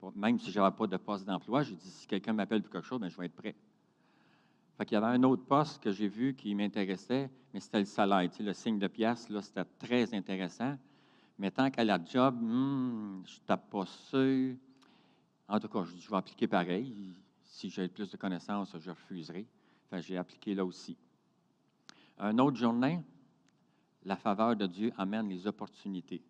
pas, 0.01 0.13
même 0.15 0.39
si 0.39 0.53
je 0.53 0.61
n'avais 0.61 0.75
pas 0.77 0.87
de 0.87 0.97
poste 0.97 1.27
d'emploi, 1.27 1.65
j'ai 1.65 1.75
dit 1.75 1.91
si 1.91 2.07
quelqu'un 2.07 2.33
m'appelle 2.33 2.63
pour 2.63 2.71
quelque 2.71 2.87
chose, 2.87 3.01
bien, 3.01 3.09
je 3.09 3.17
vais 3.19 3.27
être 3.27 3.35
prêt. 3.35 3.57
Fait 4.79 4.87
qu'il 4.87 4.95
y 4.95 4.97
avait 4.97 5.19
un 5.19 5.23
autre 5.25 5.45
poste 5.45 5.83
que 5.83 5.91
j'ai 5.91 6.07
vu 6.07 6.35
qui 6.35 6.55
m'intéressait, 6.55 7.29
mais 7.53 7.59
c'était 7.61 7.81
le 7.81 7.85
salaire. 7.85 8.29
Le 8.39 8.53
signe 8.53 8.79
de 8.79 8.87
pièce, 8.87 9.29
là, 9.29 9.43
c'était 9.43 9.65
très 9.65 10.15
intéressant. 10.15 10.77
Mais 11.39 11.51
tant 11.51 11.71
qu'à 11.71 11.85
la 11.85 11.99
job, 12.05 12.37
hmm, 12.41 13.23
je 13.27 13.41
ne 13.41 13.47
tape 13.47 13.69
pas 13.69 13.87
sûr. 13.87 14.55
En 15.49 15.59
tout 15.59 15.69
cas, 15.69 15.85
je 15.85 16.09
vais 16.09 16.17
appliquer 16.17 16.47
pareil. 16.47 17.15
Si 17.43 17.69
j'ai 17.69 17.89
plus 17.89 18.11
de 18.11 18.17
connaissances, 18.17 18.77
je 18.79 18.91
refuserai. 18.91 19.47
J'ai 20.01 20.17
appliqué 20.17 20.55
là 20.55 20.65
aussi. 20.65 20.97
Un 22.19 22.39
autre 22.39 22.57
journée, 22.57 23.01
la 24.05 24.17
faveur 24.17 24.55
de 24.55 24.67
Dieu 24.67 24.93
amène 24.97 25.29
les 25.29 25.47
opportunités. 25.47 26.23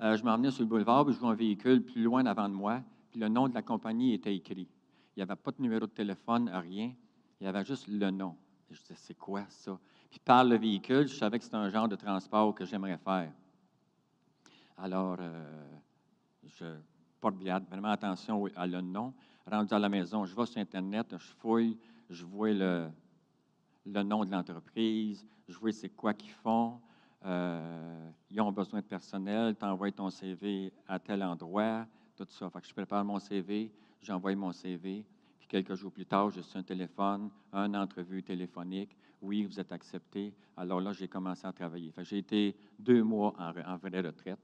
Euh, 0.00 0.16
je 0.16 0.24
m'emmenais 0.24 0.50
sur 0.50 0.62
le 0.62 0.68
boulevard, 0.68 1.04
puis 1.04 1.14
je 1.14 1.20
vois 1.20 1.30
un 1.30 1.34
véhicule 1.34 1.84
plus 1.84 2.02
loin 2.02 2.26
avant 2.26 2.48
de 2.48 2.54
moi, 2.54 2.82
puis 3.10 3.20
le 3.20 3.28
nom 3.28 3.48
de 3.48 3.54
la 3.54 3.62
compagnie 3.62 4.14
était 4.14 4.34
écrit. 4.34 4.68
Il 5.14 5.18
n'y 5.18 5.22
avait 5.22 5.36
pas 5.36 5.52
de 5.52 5.62
numéro 5.62 5.86
de 5.86 5.92
téléphone, 5.92 6.48
rien. 6.48 6.92
Il 7.40 7.44
y 7.44 7.46
avait 7.46 7.64
juste 7.64 7.86
le 7.86 8.10
nom. 8.10 8.36
je 8.70 8.80
disais, 8.80 8.94
c'est 8.96 9.14
quoi 9.14 9.44
ça? 9.48 9.78
Puis 10.10 10.18
par 10.18 10.44
le 10.44 10.56
véhicule, 10.56 11.06
je 11.06 11.14
savais 11.14 11.38
que 11.38 11.44
c'était 11.44 11.56
un 11.56 11.68
genre 11.68 11.88
de 11.88 11.96
transport 11.96 12.54
que 12.54 12.64
j'aimerais 12.64 12.98
faire. 12.98 13.32
Alors, 14.78 15.16
euh, 15.20 15.78
je 16.44 16.64
porte 17.20 17.36
bien 17.36 17.60
vraiment 17.60 17.90
attention 17.90 18.46
à 18.56 18.66
le 18.66 18.80
nom. 18.80 19.14
Rendu 19.46 19.72
à 19.72 19.78
la 19.78 19.88
maison, 19.88 20.24
je 20.24 20.34
vais 20.34 20.46
sur 20.46 20.60
Internet, 20.60 21.14
je 21.16 21.32
fouille, 21.38 21.78
je 22.10 22.24
vois 22.24 22.52
le, 22.52 22.88
le 23.84 24.02
nom 24.02 24.24
de 24.24 24.30
l'entreprise, 24.30 25.26
vois 25.62 25.72
c'est 25.72 25.90
quoi 25.90 26.14
qu'ils 26.14 26.32
font. 26.32 26.80
Euh, 27.24 28.10
ils 28.30 28.40
ont 28.40 28.50
besoin 28.50 28.80
de 28.80 28.86
personnel, 28.86 29.56
tu 29.56 29.64
envoies 29.64 29.92
ton 29.92 30.10
CV 30.10 30.72
à 30.88 30.98
tel 30.98 31.22
endroit, 31.22 31.86
tout 32.16 32.26
ça. 32.28 32.50
Fait 32.50 32.66
je 32.66 32.72
prépare 32.72 33.04
mon 33.04 33.18
CV, 33.18 33.72
j'envoie 34.00 34.34
mon 34.34 34.52
CV, 34.52 35.04
puis 35.38 35.46
quelques 35.46 35.74
jours 35.74 35.92
plus 35.92 36.06
tard, 36.06 36.30
je 36.30 36.40
suis 36.40 36.58
un 36.58 36.62
téléphone, 36.62 37.30
une 37.52 37.76
entrevue 37.76 38.22
téléphonique. 38.22 38.96
Oui, 39.20 39.44
vous 39.44 39.60
êtes 39.60 39.70
accepté. 39.70 40.34
Alors 40.56 40.80
là, 40.80 40.92
j'ai 40.92 41.06
commencé 41.06 41.46
à 41.46 41.52
travailler. 41.52 41.92
j'ai 41.98 42.18
été 42.18 42.56
deux 42.76 43.04
mois 43.04 43.34
en, 43.38 43.52
en 43.72 43.76
vraie 43.76 44.00
retraite. 44.00 44.40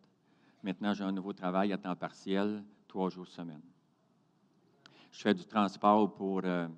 Maintenant, 0.62 0.94
j'ai 0.94 1.04
un 1.04 1.12
nouveau 1.12 1.32
travail 1.32 1.72
à 1.72 1.78
temps 1.78 1.96
partiel, 1.96 2.62
trois 2.86 3.10
jours 3.10 3.26
semaine. 3.26 3.62
Je 5.10 5.20
fais 5.20 5.34
du 5.34 5.44
transport 5.44 6.14
pour 6.14 6.42
euh, 6.44 6.68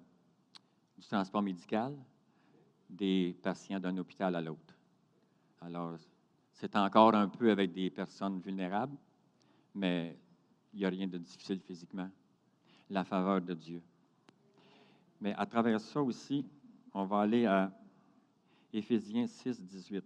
du 0.96 1.06
transport 1.06 1.42
médical 1.42 1.94
des 2.90 3.37
patients 3.42 3.81
d'un 3.81 3.96
hôpital 3.96 4.35
à 4.35 4.40
l'autre. 4.40 4.74
Alors, 5.61 5.96
c'est 6.53 6.74
encore 6.76 7.14
un 7.14 7.29
peu 7.29 7.50
avec 7.50 7.72
des 7.72 7.90
personnes 7.90 8.40
vulnérables, 8.40 8.96
mais 9.74 10.18
il 10.72 10.81
n'y 10.81 10.85
a 10.85 10.88
rien 10.88 11.07
de 11.07 11.18
difficile 11.18 11.61
physiquement. 11.61 12.11
La 12.90 13.05
faveur 13.05 13.40
de 13.40 13.55
Dieu. 13.55 13.83
Mais 15.20 15.35
à 15.35 15.46
travers 15.46 15.81
ça 15.81 16.03
aussi, 16.03 16.44
on 16.92 17.05
va 17.05 17.20
aller 17.20 17.46
à 17.46 17.72
Éphésiens 18.72 19.26
6, 19.26 19.61
18. 19.62 20.05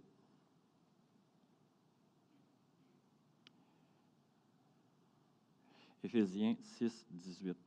Éphésiens 6.03 6.55
6, 6.61 7.07
18. 7.09 7.57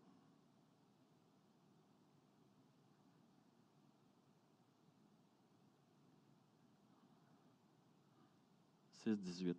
18. 9.17 9.57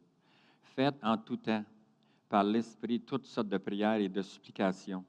Faites 0.62 0.96
en 1.04 1.18
tout 1.18 1.38
temps, 1.38 1.64
par 2.28 2.44
l'Esprit, 2.44 3.00
toutes 3.00 3.26
sortes 3.26 3.50
de 3.50 3.58
prières 3.58 3.96
et 3.96 4.10
de 4.10 4.22
supplications. 4.22 5.04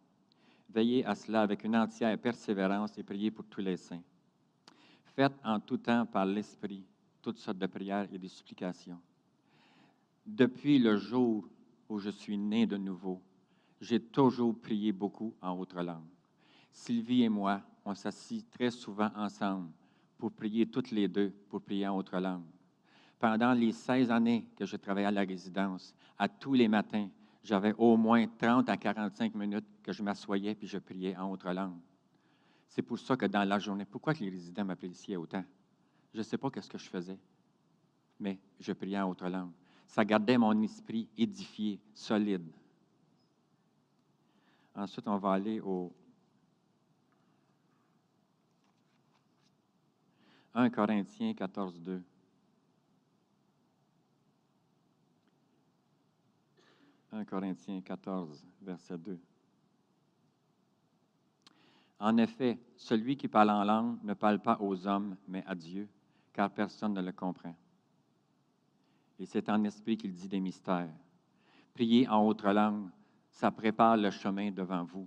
Veillez 0.68 1.05
à 1.05 1.14
cela 1.14 1.42
avec 1.42 1.64
une 1.64 1.76
entière 1.76 2.16
persévérance 2.18 2.96
et 2.96 3.03
priez 3.03 3.31
pour 3.31 3.44
tous 3.44 3.61
les 3.61 3.76
saints. 3.76 4.03
Faites 5.16 5.35
en 5.44 5.61
tout 5.61 5.76
temps, 5.76 6.07
par 6.07 6.24
l'Esprit, 6.24 6.85
toutes 7.20 7.38
sortes 7.38 7.59
de 7.59 7.66
prières 7.66 8.09
et 8.12 8.18
de 8.18 8.29
supplications. 8.29 8.98
Depuis 10.24 10.79
le 10.79 10.96
jour 10.96 11.48
où 11.88 11.98
je 11.98 12.11
suis 12.11 12.38
né 12.38 12.66
de 12.66 12.76
nouveau, 12.76 13.20
j'ai 13.81 14.00
toujours 14.00 14.59
prié 14.59 14.92
beaucoup 14.92 15.35
en 15.42 15.59
autre 15.59 15.83
langue. 15.83 16.07
Sylvie 16.72 17.22
et 17.24 17.29
moi, 17.29 17.61
on 17.85 17.94
s'assit 17.94 18.48
très 18.50 18.70
souvent 18.70 19.11
ensemble 19.16 19.70
pour 20.16 20.31
prier 20.31 20.66
toutes 20.66 20.90
les 20.90 21.09
deux, 21.09 21.33
pour 21.48 21.61
prier 21.61 21.88
en 21.88 21.96
autre 21.96 22.18
langue 22.18 22.44
pendant 23.20 23.52
les 23.52 23.72
16 23.72 24.11
années 24.11 24.46
que 24.56 24.64
je 24.64 24.76
travaillais 24.76 25.06
à 25.06 25.11
la 25.11 25.20
résidence, 25.20 25.94
à 26.18 26.26
tous 26.26 26.54
les 26.54 26.68
matins, 26.68 27.09
j'avais 27.44 27.74
au 27.76 27.96
moins 27.96 28.26
30 28.26 28.68
à 28.70 28.76
45 28.78 29.35
minutes 29.35 29.66
que 29.83 29.92
je 29.92 30.02
m'assoyais 30.02 30.54
puis 30.54 30.66
je 30.66 30.78
priais 30.78 31.14
en 31.16 31.30
autre 31.30 31.52
langue. 31.52 31.78
C'est 32.66 32.83
pour 32.83 32.98
ça 32.98 33.16
que 33.16 33.26
dans 33.26 33.46
la 33.46 33.59
journée, 33.59 33.85
pourquoi 33.85 34.14
les 34.14 34.30
résidents 34.30 34.64
m'appréciaient 34.64 35.16
autant? 35.16 35.44
Je 36.14 36.18
ne 36.18 36.22
sais 36.22 36.38
pas 36.38 36.48
ce 36.61 36.68
que 36.68 36.78
je 36.78 36.88
faisais, 36.88 37.18
mais 38.18 38.38
je 38.59 38.72
priais 38.72 39.00
en 39.00 39.11
autre 39.11 39.28
langue. 39.28 39.52
Ça 39.87 40.04
gardait 40.04 40.38
mon 40.38 40.61
esprit 40.62 41.06
édifié, 41.18 41.79
solide. 41.92 42.50
Ensuite, 44.75 45.06
on 45.08 45.18
va 45.18 45.33
aller 45.33 45.60
au 45.60 45.92
1 50.54 50.71
Corinthiens 50.71 51.35
14, 51.35 51.79
2. 51.81 52.02
1 57.13 57.25
Corinthiens 57.25 57.81
14, 57.81 58.46
verset 58.63 58.98
2. 58.98 59.19
En 61.98 62.17
effet, 62.17 62.58
celui 62.77 63.17
qui 63.17 63.29
parle 63.29 63.50
en 63.50 63.65
langue 63.65 63.98
ne 64.02 64.15
parle 64.15 64.38
pas 64.38 64.58
aux 64.61 64.87
hommes, 64.87 65.17
mais 65.29 65.44
à 65.46 65.54
Dieu, 65.54 65.88
car 66.33 66.50
personne 66.50 66.94
ne 66.94 67.02
le 67.02 67.13
comprend. 67.13 67.54
Et 69.19 69.27
c'est 69.27 69.48
en 69.50 69.63
esprit 69.65 69.98
qu'il 69.98 70.13
dit 70.13 70.29
des 70.29 70.40
mystères. 70.40 70.88
Prier 71.75 72.08
en 72.08 72.27
autre 72.27 72.50
langue, 72.52 72.88
ça 73.31 73.50
prépare 73.50 73.96
le 73.96 74.11
chemin 74.11 74.50
devant 74.50 74.85
vous. 74.85 75.06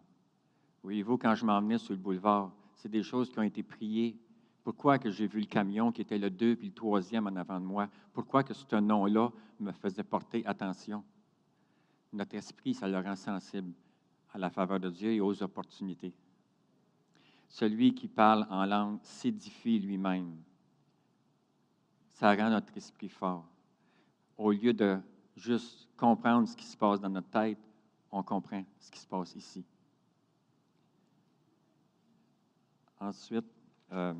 Voyez-vous, 0.84 1.18
quand 1.18 1.34
je 1.34 1.45
m'emmenais 1.45 1.78
sur 1.78 1.93
le 1.93 1.99
boulevard, 1.99 2.51
c'est 2.76 2.89
des 2.89 3.04
choses 3.04 3.32
qui 3.32 3.39
ont 3.39 3.43
été 3.43 3.64
priées. 3.64 4.18
Pourquoi 4.64 4.99
que 4.99 5.10
j'ai 5.10 5.28
vu 5.28 5.39
le 5.39 5.45
camion 5.45 5.91
qui 5.91 6.01
était 6.01 6.18
le 6.18 6.30
deux 6.30 6.56
puis 6.56 6.68
le 6.68 6.74
troisième 6.74 7.28
en 7.28 7.36
avant 7.36 7.60
de 7.60 7.66
moi? 7.66 7.89
Pourquoi 8.14 8.43
que 8.43 8.54
ce 8.54 8.76
nom-là 8.76 9.32
me 9.60 9.72
faisait 9.72 10.04
porter 10.04 10.45
attention? 10.45 11.04
Notre 12.14 12.36
esprit, 12.36 12.74
ça 12.74 12.88
le 12.88 12.99
rend 12.99 13.16
sensible 13.16 13.74
à 14.34 14.38
la 14.38 14.49
faveur 14.49 14.80
de 14.80 14.89
Dieu 14.89 15.11
et 15.14 15.22
aux 15.22 15.43
opportunités. 15.43 16.14
Celui 17.47 17.93
qui 17.93 18.07
parle 18.07 18.47
en 18.49 18.66
langue 18.66 18.99
s'édifie 19.03 19.80
lui-même. 19.80 20.36
Ça 22.09 22.36
rend 22.36 22.49
notre 22.49 22.76
esprit 22.76 23.09
fort. 23.09 23.45
Au 24.38 24.51
lieu 24.51 24.74
de 24.74 24.97
juste 25.36 25.88
comprendre 25.97 26.47
ce 26.47 26.55
qui 26.55 26.66
se 26.66 26.78
passe 26.78 26.99
dans 26.99 27.09
notre 27.09 27.30
tête, 27.30 27.59
on 28.11 28.24
comprend 28.24 28.64
ce 28.80 28.91
qui 28.91 28.99
se 28.99 29.07
passe 29.07 29.36
ici. 29.36 29.66
Ensuite, 32.99 33.45
euh, 33.91 34.14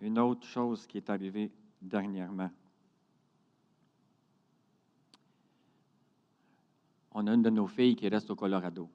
une 0.00 0.18
autre 0.18 0.46
chose 0.46 0.86
qui 0.86 0.98
est 0.98 1.08
arrivée 1.08 1.50
dernièrement. 1.80 2.50
On 7.16 7.28
a 7.28 7.34
une 7.34 7.42
de 7.42 7.50
nos 7.50 7.68
filles 7.68 7.94
qui 7.94 8.08
reste 8.08 8.28
au 8.30 8.34
Colorado. 8.34 8.88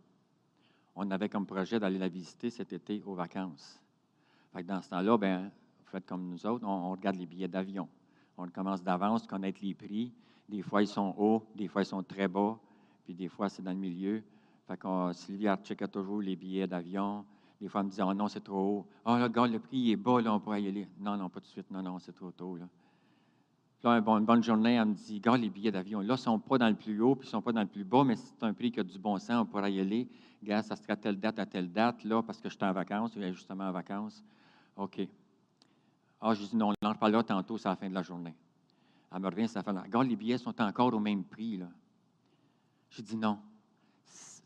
On 0.93 1.09
avait 1.09 1.30
comme 1.30 1.45
projet 1.45 1.80
d'aller 1.80 1.97
la 1.97 2.09
visiter 2.09 2.49
cet 2.49 2.74
été 2.74 3.01
aux 3.05 3.15
vacances. 3.15 3.82
dans 4.53 4.82
ce 4.82 4.89
temps-là, 4.89 5.17
ben, 5.17 5.43
vous 5.43 5.89
faites 5.89 6.05
comme 6.05 6.28
nous 6.28 6.45
autres, 6.45 6.67
on, 6.67 6.91
regarde 6.91 7.15
les 7.15 7.26
billets 7.26 7.47
d'avion. 7.47 7.88
On 8.38 8.45
commence 8.49 8.84
d'avance, 8.84 9.26
connaître 9.26 9.59
les 9.63 9.74
prix. 9.74 10.11
Des 10.49 10.61
fois, 10.61 10.82
ils 10.82 10.88
sont 10.88 11.15
hauts, 11.17 11.45
des 11.55 11.70
fois, 11.70 11.84
ils 11.84 11.86
sont 11.86 12.03
très 12.03 12.28
bas, 12.28 12.59
puis 13.05 13.13
des 13.13 13.30
fois, 13.30 13.47
c'est 13.47 13.61
dans 13.61 13.72
le 13.72 13.78
milieu. 13.78 14.22
Fait 14.67 14.78
qu'on, 14.78 15.13
Sylvie, 15.13 15.45
elle 15.45 15.88
toujours 15.88 16.22
les 16.22 16.36
billets 16.36 16.67
d'avion. 16.67 17.24
Des 17.61 17.70
fois, 17.70 17.80
elle 17.80 17.86
me 17.86 17.91
disait, 17.91 18.03
oh 18.03 18.13
non, 18.13 18.28
c'est 18.28 18.43
trop 18.43 18.80
haut. 18.80 18.86
Oh, 19.05 19.13
regarde, 19.13 19.51
le 19.51 19.59
prix 19.59 19.91
est 19.91 19.95
bas, 19.95 20.20
là, 20.20 20.34
on 20.34 20.41
pourrait 20.41 20.61
y 20.61 20.67
aller. 20.67 20.89
Non, 20.99 21.15
non, 21.15 21.30
pas 21.30 21.39
tout 21.39 21.47
de 21.47 21.51
suite. 21.51 21.72
Non, 21.72 21.82
non, 21.82 21.99
c'est 21.99 22.13
trop 22.13 22.32
tôt. 22.32 22.57
Là, 23.84 23.91
une 23.91 24.25
bonne 24.25 24.43
journée, 24.43 24.75
elle 24.75 24.86
me 24.86 24.93
dit, 24.93 25.15
regarde 25.15 25.39
les 25.39 25.49
billets 25.49 25.71
d'avion. 25.71 25.99
Là, 25.99 26.05
ils 26.05 26.11
ne 26.11 26.15
sont 26.17 26.39
pas 26.39 26.57
dans 26.57 26.67
le 26.67 26.75
plus 26.75 26.99
haut, 27.01 27.15
puis 27.15 27.27
ils 27.27 27.30
ne 27.30 27.32
sont 27.32 27.41
pas 27.41 27.53
dans 27.53 27.61
le 27.61 27.67
plus 27.67 27.86
bas, 27.86 28.03
mais 28.03 28.15
c'est 28.15 28.43
un 28.43 28.53
prix 28.53 28.71
qui 28.71 28.80
a 28.80 28.84
du 28.84 28.99
bon 28.99 29.17
sens, 29.19 29.41
on 29.41 29.45
pourrait 29.45 29.71
y 29.71 29.80
aller. 29.80 30.09
Regarde, 30.41 30.65
ça 30.65 30.75
sera 30.75 30.95
telle 30.95 31.19
date 31.19 31.39
à 31.39 31.45
telle 31.45 31.71
date, 31.71 32.03
là, 32.03 32.21
parce 32.21 32.41
que 32.41 32.49
je 32.49 32.55
suis 32.55 32.65
en 32.65 32.73
vacances, 32.73 33.11
justement 33.15 33.65
en 33.65 33.71
vacances. 33.71 34.23
OK. 34.75 35.07
Ah, 36.21 36.34
je 36.34 36.45
dis, 36.45 36.55
non, 36.55 36.73
on 36.82 36.88
en 36.88 36.91
reparlera 36.91 37.23
tantôt, 37.23 37.57
c'est 37.57 37.69
la 37.69 37.75
fin 37.77 37.89
de 37.89 37.93
la 37.93 38.03
journée. 38.03 38.36
Elle 39.13 39.21
me 39.21 39.27
revient, 39.27 39.47
ça 39.47 39.63
fait, 39.63 39.71
regarde, 39.71 40.07
les 40.07 40.15
billets 40.17 40.38
sont 40.38 40.61
encore 40.61 40.93
au 40.93 40.99
même 40.99 41.23
prix, 41.23 41.57
là. 41.57 41.67
J'ai 42.89 43.03
dit, 43.03 43.15
non. 43.15 43.39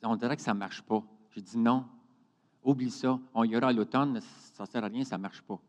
On 0.04 0.16
dirait 0.16 0.36
que 0.36 0.42
ça 0.42 0.54
ne 0.54 0.60
marche 0.60 0.82
pas. 0.82 1.02
J'ai 1.32 1.42
dit, 1.42 1.58
non, 1.58 1.86
Oublie 2.64 2.92
ça. 2.92 3.20
On 3.34 3.44
y 3.44 3.56
aura 3.58 3.68
à 3.68 3.74
l'automne, 3.74 4.20
ça 4.22 4.64
ne 4.64 4.68
sert 4.68 4.84
à 4.84 4.88
rien, 4.88 5.04
ça 5.04 5.18
ne 5.18 5.22
marche 5.22 5.42
pas. 5.42 5.60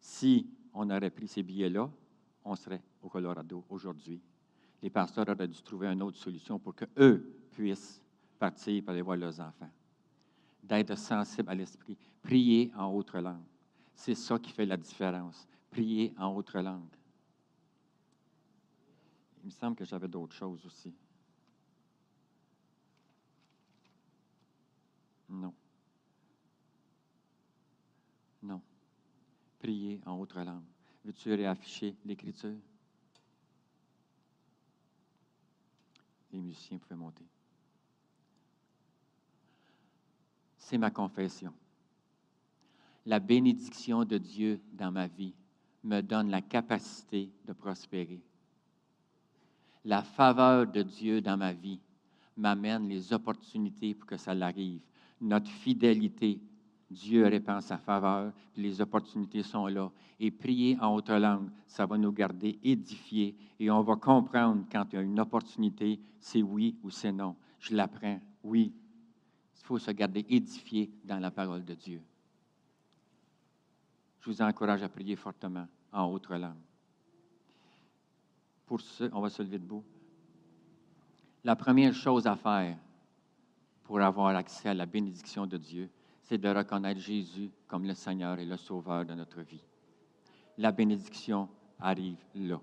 Si 0.00 0.46
on 0.72 0.88
aurait 0.88 1.10
pris 1.10 1.28
ces 1.28 1.42
billets-là, 1.42 1.90
on 2.46 2.54
serait 2.54 2.82
au 3.02 3.08
Colorado 3.08 3.64
aujourd'hui. 3.68 4.20
Les 4.80 4.90
pasteurs 4.90 5.28
auraient 5.28 5.48
dû 5.48 5.60
trouver 5.62 5.88
une 5.88 6.02
autre 6.02 6.18
solution 6.18 6.58
pour 6.58 6.74
qu'eux 6.74 7.18
puissent 7.50 8.00
partir 8.38 8.82
pour 8.82 8.92
aller 8.92 9.02
voir 9.02 9.16
leurs 9.16 9.40
enfants. 9.40 9.70
D'être 10.62 10.96
sensible 10.96 11.50
à 11.50 11.54
l'esprit. 11.54 11.96
Prier 12.22 12.72
en 12.76 12.92
autre 12.92 13.18
langue. 13.18 13.44
C'est 13.94 14.14
ça 14.14 14.38
qui 14.38 14.52
fait 14.52 14.66
la 14.66 14.76
différence. 14.76 15.46
Prier 15.70 16.14
en 16.18 16.34
autre 16.34 16.58
langue. 16.60 16.94
Il 19.42 19.46
me 19.46 19.50
semble 19.50 19.76
que 19.76 19.84
j'avais 19.84 20.08
d'autres 20.08 20.34
choses 20.34 20.64
aussi. 20.66 20.94
Non. 25.28 25.54
Non. 28.42 28.60
Prier 29.58 30.00
en 30.04 30.18
autre 30.18 30.40
langue. 30.40 30.62
Veux-tu 31.06 31.32
réafficher 31.34 31.94
l'Écriture? 32.04 32.56
Les 36.32 36.40
musiciens 36.40 36.78
pouvaient 36.78 36.96
monter. 36.96 37.24
C'est 40.58 40.78
ma 40.78 40.90
confession. 40.90 41.54
La 43.06 43.20
bénédiction 43.20 44.04
de 44.04 44.18
Dieu 44.18 44.60
dans 44.72 44.90
ma 44.90 45.06
vie 45.06 45.32
me 45.84 46.00
donne 46.00 46.28
la 46.28 46.42
capacité 46.42 47.30
de 47.44 47.52
prospérer. 47.52 48.20
La 49.84 50.02
faveur 50.02 50.66
de 50.66 50.82
Dieu 50.82 51.20
dans 51.20 51.36
ma 51.36 51.52
vie 51.52 51.78
m'amène 52.36 52.88
les 52.88 53.12
opportunités 53.12 53.94
pour 53.94 54.08
que 54.08 54.16
ça 54.16 54.34
l'arrive. 54.34 54.80
Notre 55.20 55.50
fidélité 55.50 56.40
Dieu 56.90 57.26
répand 57.26 57.60
sa 57.60 57.78
faveur, 57.78 58.32
les 58.56 58.80
opportunités 58.80 59.42
sont 59.42 59.66
là. 59.66 59.90
Et 60.20 60.30
prier 60.30 60.78
en 60.80 60.94
autre 60.94 61.14
langue, 61.14 61.50
ça 61.66 61.84
va 61.84 61.98
nous 61.98 62.12
garder 62.12 62.58
édifiés 62.62 63.36
et 63.58 63.70
on 63.70 63.82
va 63.82 63.96
comprendre 63.96 64.64
quand 64.70 64.84
il 64.92 64.94
y 64.94 64.98
a 64.98 65.02
une 65.02 65.18
opportunité, 65.20 66.00
c'est 66.20 66.42
oui 66.42 66.76
ou 66.82 66.90
c'est 66.90 67.12
non. 67.12 67.36
Je 67.58 67.74
l'apprends, 67.74 68.20
oui. 68.44 68.72
Il 69.58 69.64
faut 69.64 69.78
se 69.78 69.90
garder 69.90 70.24
édifié 70.28 70.90
dans 71.04 71.18
la 71.18 71.30
parole 71.30 71.64
de 71.64 71.74
Dieu. 71.74 72.00
Je 74.20 74.30
vous 74.30 74.42
encourage 74.42 74.82
à 74.82 74.88
prier 74.88 75.16
fortement 75.16 75.66
en 75.92 76.04
autre 76.10 76.34
langue. 76.36 76.54
Pour 78.64 78.80
ce, 78.80 79.04
on 79.12 79.20
va 79.20 79.28
se 79.28 79.42
lever 79.42 79.58
debout. 79.58 79.84
La 81.44 81.56
première 81.56 81.94
chose 81.94 82.26
à 82.26 82.36
faire 82.36 82.76
pour 83.84 84.00
avoir 84.00 84.34
accès 84.34 84.68
à 84.68 84.74
la 84.74 84.86
bénédiction 84.86 85.46
de 85.46 85.56
Dieu, 85.56 85.88
c'est 86.26 86.38
de 86.38 86.48
reconnaître 86.48 87.00
Jésus 87.00 87.50
comme 87.68 87.86
le 87.86 87.94
Seigneur 87.94 88.36
et 88.40 88.44
le 88.44 88.56
Sauveur 88.56 89.04
de 89.04 89.14
notre 89.14 89.42
vie. 89.42 89.62
La 90.58 90.72
bénédiction 90.72 91.48
arrive 91.78 92.18
là. 92.34 92.60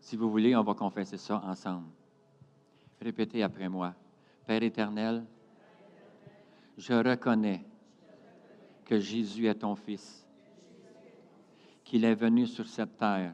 Si 0.00 0.16
vous 0.16 0.30
voulez, 0.30 0.54
on 0.54 0.62
va 0.62 0.74
confesser 0.74 1.16
ça 1.16 1.42
ensemble. 1.42 1.88
Répétez 3.00 3.42
après 3.42 3.70
moi. 3.70 3.94
Père 4.46 4.62
éternel, 4.62 5.24
je 6.76 6.92
reconnais 6.92 7.64
que 8.84 8.98
Jésus 8.98 9.46
est 9.46 9.54
ton 9.54 9.74
Fils, 9.74 10.26
qu'il 11.84 12.04
est 12.04 12.14
venu 12.14 12.46
sur 12.46 12.66
cette 12.66 12.98
terre, 12.98 13.32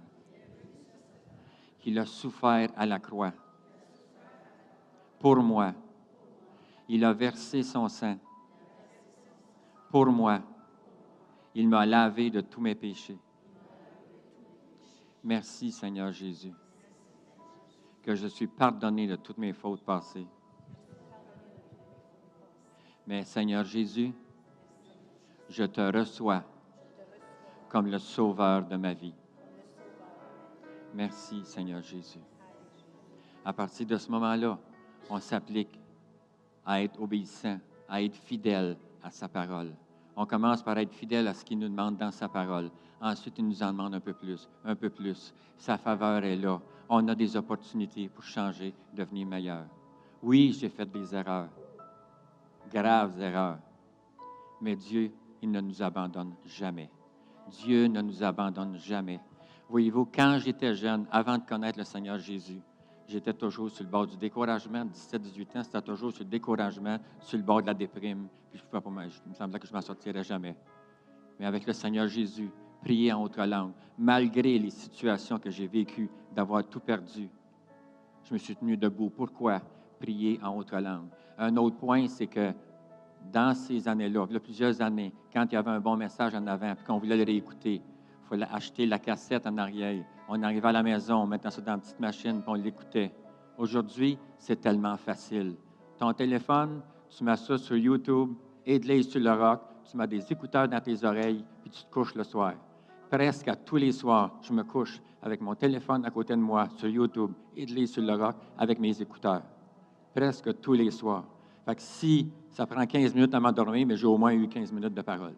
qu'il 1.81 1.99
a 1.99 2.07
souffert 2.07 2.71
à 2.77 2.87
la 2.87 3.01
croix. 3.01 3.33
Pour 5.19 5.39
moi, 5.39 5.75
il 6.89 7.05
a 7.05 7.13
versé 7.13 7.65
son 7.65 7.89
sang 7.89 8.17
pour 9.97 10.13
moi. 10.13 10.43
Il 11.55 11.71
m'a 11.71 11.87
lavé 11.87 12.29
de 12.29 12.43
tous 12.43 12.61
mes 12.61 12.75
péchés. 12.75 13.19
Merci 15.25 15.73
Seigneur 15.73 16.13
Jésus, 16.13 16.53
que 18.03 18.15
je 18.15 18.27
suis 18.27 18.47
pardonné 18.47 19.07
de 19.07 19.17
toutes 19.17 19.39
mes 19.39 19.55
fautes 19.55 19.81
passées. 19.81 20.27
Mais 23.07 23.25
Seigneur 23.25 23.65
Jésus, 23.65 24.13
je 25.49 25.65
te 25.65 25.81
reçois 25.81 26.45
comme 27.71 27.87
le 27.87 27.99
sauveur 27.99 28.67
de 28.67 28.77
ma 28.77 28.93
vie. 28.93 29.15
Merci 30.93 31.43
Seigneur 31.43 31.81
Jésus. 31.81 32.21
À 33.47 33.55
partir 33.55 33.87
de 33.87 33.97
ce 33.97 34.11
moment-là, 34.11 34.59
on 35.09 35.19
s'applique 35.21 35.81
à 36.67 36.83
être 36.83 37.01
obéissant, 37.01 37.59
à 37.89 38.03
être 38.03 38.17
fidèle 38.17 38.77
à 39.03 39.11
sa 39.11 39.27
parole. 39.27 39.73
On 40.17 40.25
commence 40.25 40.63
par 40.63 40.79
être 40.79 40.95
fidèle 40.95 41.29
à 41.29 41.35
ce 41.35 41.45
qu'il 41.45 41.59
nous 41.59 41.69
demande 41.69 41.99
dans 41.99 42.11
sa 42.11 42.29
parole. 42.29 42.71
Ensuite, 43.01 43.35
il 43.39 43.47
nous 43.47 43.63
en 43.63 43.73
demande 43.73 43.95
un 43.95 44.01
peu 44.01 44.15
plus, 44.15 44.49
un 44.65 44.75
peu 44.75 44.89
plus. 44.89 45.35
Sa 45.59 45.77
faveur 45.77 46.25
est 46.25 46.37
là. 46.37 46.59
On 46.89 47.07
a 47.09 47.15
des 47.15 47.37
opportunités 47.37 48.09
pour 48.09 48.25
changer, 48.25 48.73
devenir 48.95 49.27
meilleur. 49.27 49.67
Oui, 50.23 50.57
j'ai 50.59 50.71
fait 50.71 50.91
des 50.91 51.15
erreurs, 51.15 51.51
graves 52.73 53.21
erreurs. 53.21 53.59
Mais 54.63 54.75
Dieu, 54.75 55.13
il 55.43 55.51
ne 55.51 55.61
nous 55.61 55.83
abandonne 55.83 56.35
jamais. 56.47 56.89
Dieu 57.51 57.87
ne 57.87 58.01
nous 58.01 58.25
abandonne 58.25 58.77
jamais. 58.79 59.21
Voyez-vous, 59.69 60.07
quand 60.07 60.39
j'étais 60.39 60.75
jeune, 60.75 61.07
avant 61.11 61.37
de 61.37 61.45
connaître 61.45 61.79
le 61.79 61.85
Seigneur 61.85 62.19
Jésus, 62.19 62.61
j'étais 63.09 63.33
toujours 63.33 63.71
sur 63.71 63.85
le 63.85 63.91
bord 63.91 64.07
du 64.07 64.17
découragement. 64.17 64.85
17-18 64.85 65.59
ans, 65.59 65.63
c'était 65.63 65.83
toujours 65.83 66.13
sur 66.13 66.25
le 66.25 66.31
découragement, 66.31 66.99
sur 67.21 67.39
le 67.39 67.45
bord 67.45 67.63
de 67.63 67.67
la 67.67 67.75
déprime. 67.75 68.29
Puis 68.51 68.61
je 68.61 68.65
pas, 68.65 68.83
il 68.87 69.31
me 69.31 69.35
semblait 69.35 69.59
que 69.59 69.67
je 69.67 69.73
m'en 69.73 69.81
sortirais 69.81 70.25
jamais. 70.25 70.57
Mais 71.39 71.47
avec 71.47 71.67
le 71.67 71.73
Seigneur 71.73 72.09
Jésus, 72.09 72.51
prier 72.83 73.13
en 73.13 73.23
autre 73.23 73.45
langue, 73.45 73.73
malgré 73.99 74.59
les 74.59 74.71
situations 74.71 75.39
que 75.39 75.51
j'ai 75.51 75.67
vécues, 75.67 76.11
d'avoir 76.35 76.65
tout 76.65 76.81
perdu, 76.81 77.29
je 78.25 78.35
me 78.35 78.39
suis 78.39 78.57
tenu 78.57 78.77
debout. 78.77 79.11
Pourquoi? 79.11 79.61
Prier 79.99 80.39
en 80.43 80.57
autre 80.57 80.77
langue. 80.79 81.09
Un 81.39 81.57
autre 81.57 81.77
point, 81.77 82.09
c'est 82.09 82.27
que 82.27 82.53
dans 83.33 83.55
ces 83.55 83.89
années-là, 83.89 84.27
il 84.29 84.35
y 84.35 84.37
a 84.37 84.41
plusieurs 84.41 84.81
années, 84.83 85.13
quand 85.33 85.47
il 85.51 85.55
y 85.55 85.57
avait 85.57 85.71
un 85.71 85.81
bon 85.81 85.97
message 85.97 86.35
en 86.35 86.47
avant, 86.47 86.75
puis 86.75 86.85
qu'on 86.85 86.99
voulait 86.99 87.17
le 87.17 87.25
réécouter, 87.25 87.75
il 87.75 88.29
fallait 88.29 88.47
acheter 88.51 88.87
la 88.87 88.99
cassette 88.99 89.47
en 89.47 89.57
arrière. 89.59 90.05
On 90.29 90.43
arrivait 90.43 90.69
à 90.69 90.73
la 90.73 90.83
maison, 90.83 91.17
on 91.23 91.27
mettait 91.27 91.51
ça 91.51 91.61
dans 91.61 91.75
une 91.75 91.81
petite 91.81 92.01
machine, 92.01 92.41
puis 92.41 92.49
on 92.49 92.55
l'écoutait. 92.55 93.13
Aujourd'hui, 93.59 94.19
c'est 94.39 94.61
tellement 94.61 94.97
facile. 94.97 95.55
Ton 95.99 96.13
téléphone, 96.13 96.83
tu 97.09 97.25
mets 97.25 97.37
ça 97.37 97.57
sur 97.57 97.77
YouTube, 97.77 98.35
aide 98.65 99.03
sur 99.03 99.21
le 99.21 99.33
rock, 99.33 99.61
tu 99.89 99.97
mets 99.97 100.07
des 100.07 100.31
écouteurs 100.33 100.69
dans 100.69 100.81
tes 100.81 101.05
oreilles, 101.05 101.45
puis 101.63 101.71
tu 101.71 101.85
te 101.85 101.91
couches 101.91 102.15
le 102.15 102.25
soir. 102.25 102.55
Presque 103.09 103.47
à 103.49 103.55
tous 103.55 103.77
les 103.77 103.93
soirs, 103.93 104.33
je 104.43 104.53
me 104.53 104.65
couche 104.65 105.01
avec 105.23 105.41
mon 105.41 105.55
téléphone 105.55 106.05
à 106.05 106.11
côté 106.11 106.35
de 106.35 106.41
moi 106.41 106.69
sur 106.77 106.89
YouTube, 106.89 107.31
aide 107.57 107.87
sur 107.87 108.03
le 108.03 108.15
rock, 108.15 108.35
avec 108.59 108.81
mes 108.81 109.01
écouteurs. 109.01 109.43
Presque 110.15 110.61
tous 110.61 110.73
les 110.73 110.91
soirs. 110.91 111.25
Fait 111.65 111.77
que 111.77 111.83
si 111.83 112.31
ça 112.51 112.67
prend 112.67 112.85
15 112.85 113.15
minutes 113.15 113.35
à 113.35 113.41
m'endormir, 113.41 113.87
mais 113.87 113.97
j'ai 113.97 114.07
au 114.07 114.17
moins 114.17 114.33
eu 114.33 114.49
15 114.49 114.73
minutes 114.73 114.95
de 114.95 115.03
parole. 115.03 115.35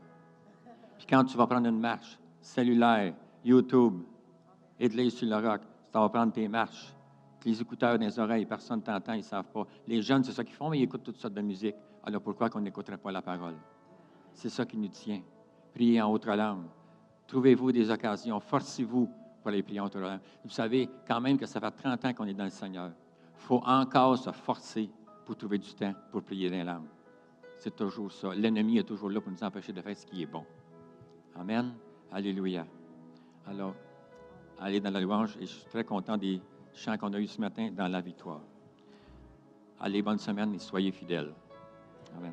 Puis 0.96 1.06
quand 1.08 1.24
tu 1.24 1.36
vas 1.36 1.46
prendre 1.46 1.68
une 1.68 1.78
marche, 1.78 2.18
cellulaire, 2.40 3.14
YouTube, 3.44 4.00
et 4.78 5.10
sur 5.10 5.28
le 5.28 5.36
roc, 5.36 5.60
ça 5.92 6.00
va 6.00 6.08
prendre 6.08 6.32
tes 6.32 6.46
marches. 6.48 6.94
Les 7.44 7.60
écouteurs 7.60 7.98
dans 7.98 8.04
les 8.04 8.18
oreilles, 8.18 8.44
personne 8.46 8.80
ne 8.80 8.84
t'entend, 8.84 9.14
ils 9.14 9.18
ne 9.18 9.22
savent 9.22 9.50
pas. 9.52 9.66
Les 9.86 10.02
jeunes, 10.02 10.22
c'est 10.24 10.32
ça 10.32 10.44
qu'ils 10.44 10.54
font, 10.54 10.68
mais 10.68 10.78
ils 10.78 10.82
écoutent 10.82 11.04
toutes 11.04 11.16
sortes 11.16 11.34
de 11.34 11.40
musique. 11.40 11.74
Alors 12.04 12.20
pourquoi 12.20 12.50
qu'on 12.50 12.60
n'écouterait 12.60 12.98
pas 12.98 13.10
la 13.10 13.22
parole? 13.22 13.54
C'est 14.34 14.48
ça 14.48 14.66
qui 14.66 14.76
nous 14.76 14.88
tient. 14.88 15.22
Priez 15.74 16.00
en 16.02 16.10
autre 16.10 16.30
langue. 16.34 16.64
Trouvez-vous 17.26 17.72
des 17.72 17.90
occasions. 17.90 18.38
Forcez-vous 18.40 19.08
pour 19.40 19.50
les 19.50 19.62
prier 19.62 19.80
en 19.80 19.86
autre 19.86 19.98
langue. 19.98 20.20
Vous 20.44 20.50
savez 20.50 20.88
quand 21.06 21.20
même 21.20 21.38
que 21.38 21.46
ça 21.46 21.60
fait 21.60 21.70
30 21.70 22.04
ans 22.04 22.14
qu'on 22.14 22.26
est 22.26 22.34
dans 22.34 22.44
le 22.44 22.50
Seigneur. 22.50 22.90
Il 23.36 23.40
faut 23.40 23.62
encore 23.64 24.18
se 24.18 24.30
forcer 24.30 24.90
pour 25.24 25.36
trouver 25.36 25.58
du 25.58 25.72
temps 25.74 25.94
pour 26.10 26.22
prier 26.22 26.50
dans 26.50 26.64
l'âme. 26.64 26.86
C'est 27.58 27.74
toujours 27.74 28.12
ça. 28.12 28.34
L'ennemi 28.34 28.78
est 28.78 28.84
toujours 28.84 29.10
là 29.10 29.20
pour 29.20 29.32
nous 29.32 29.42
empêcher 29.42 29.72
de 29.72 29.80
faire 29.80 29.96
ce 29.96 30.06
qui 30.06 30.22
est 30.22 30.26
bon. 30.26 30.44
Amen. 31.36 31.74
Alléluia. 32.10 32.66
Alors, 33.46 33.74
allez 34.60 34.80
dans 34.80 34.90
la 34.90 35.00
louange 35.00 35.36
et 35.40 35.46
je 35.46 35.52
suis 35.52 35.64
très 35.66 35.84
content 35.84 36.16
des 36.16 36.40
chants 36.74 36.96
qu'on 36.96 37.12
a 37.12 37.18
eus 37.18 37.28
ce 37.28 37.40
matin 37.40 37.70
dans 37.70 37.88
la 37.88 38.00
victoire. 38.00 38.40
Allez, 39.80 40.02
bonne 40.02 40.18
semaine 40.18 40.54
et 40.54 40.58
soyez 40.58 40.90
fidèles. 40.90 41.32
Amen. 42.16 42.32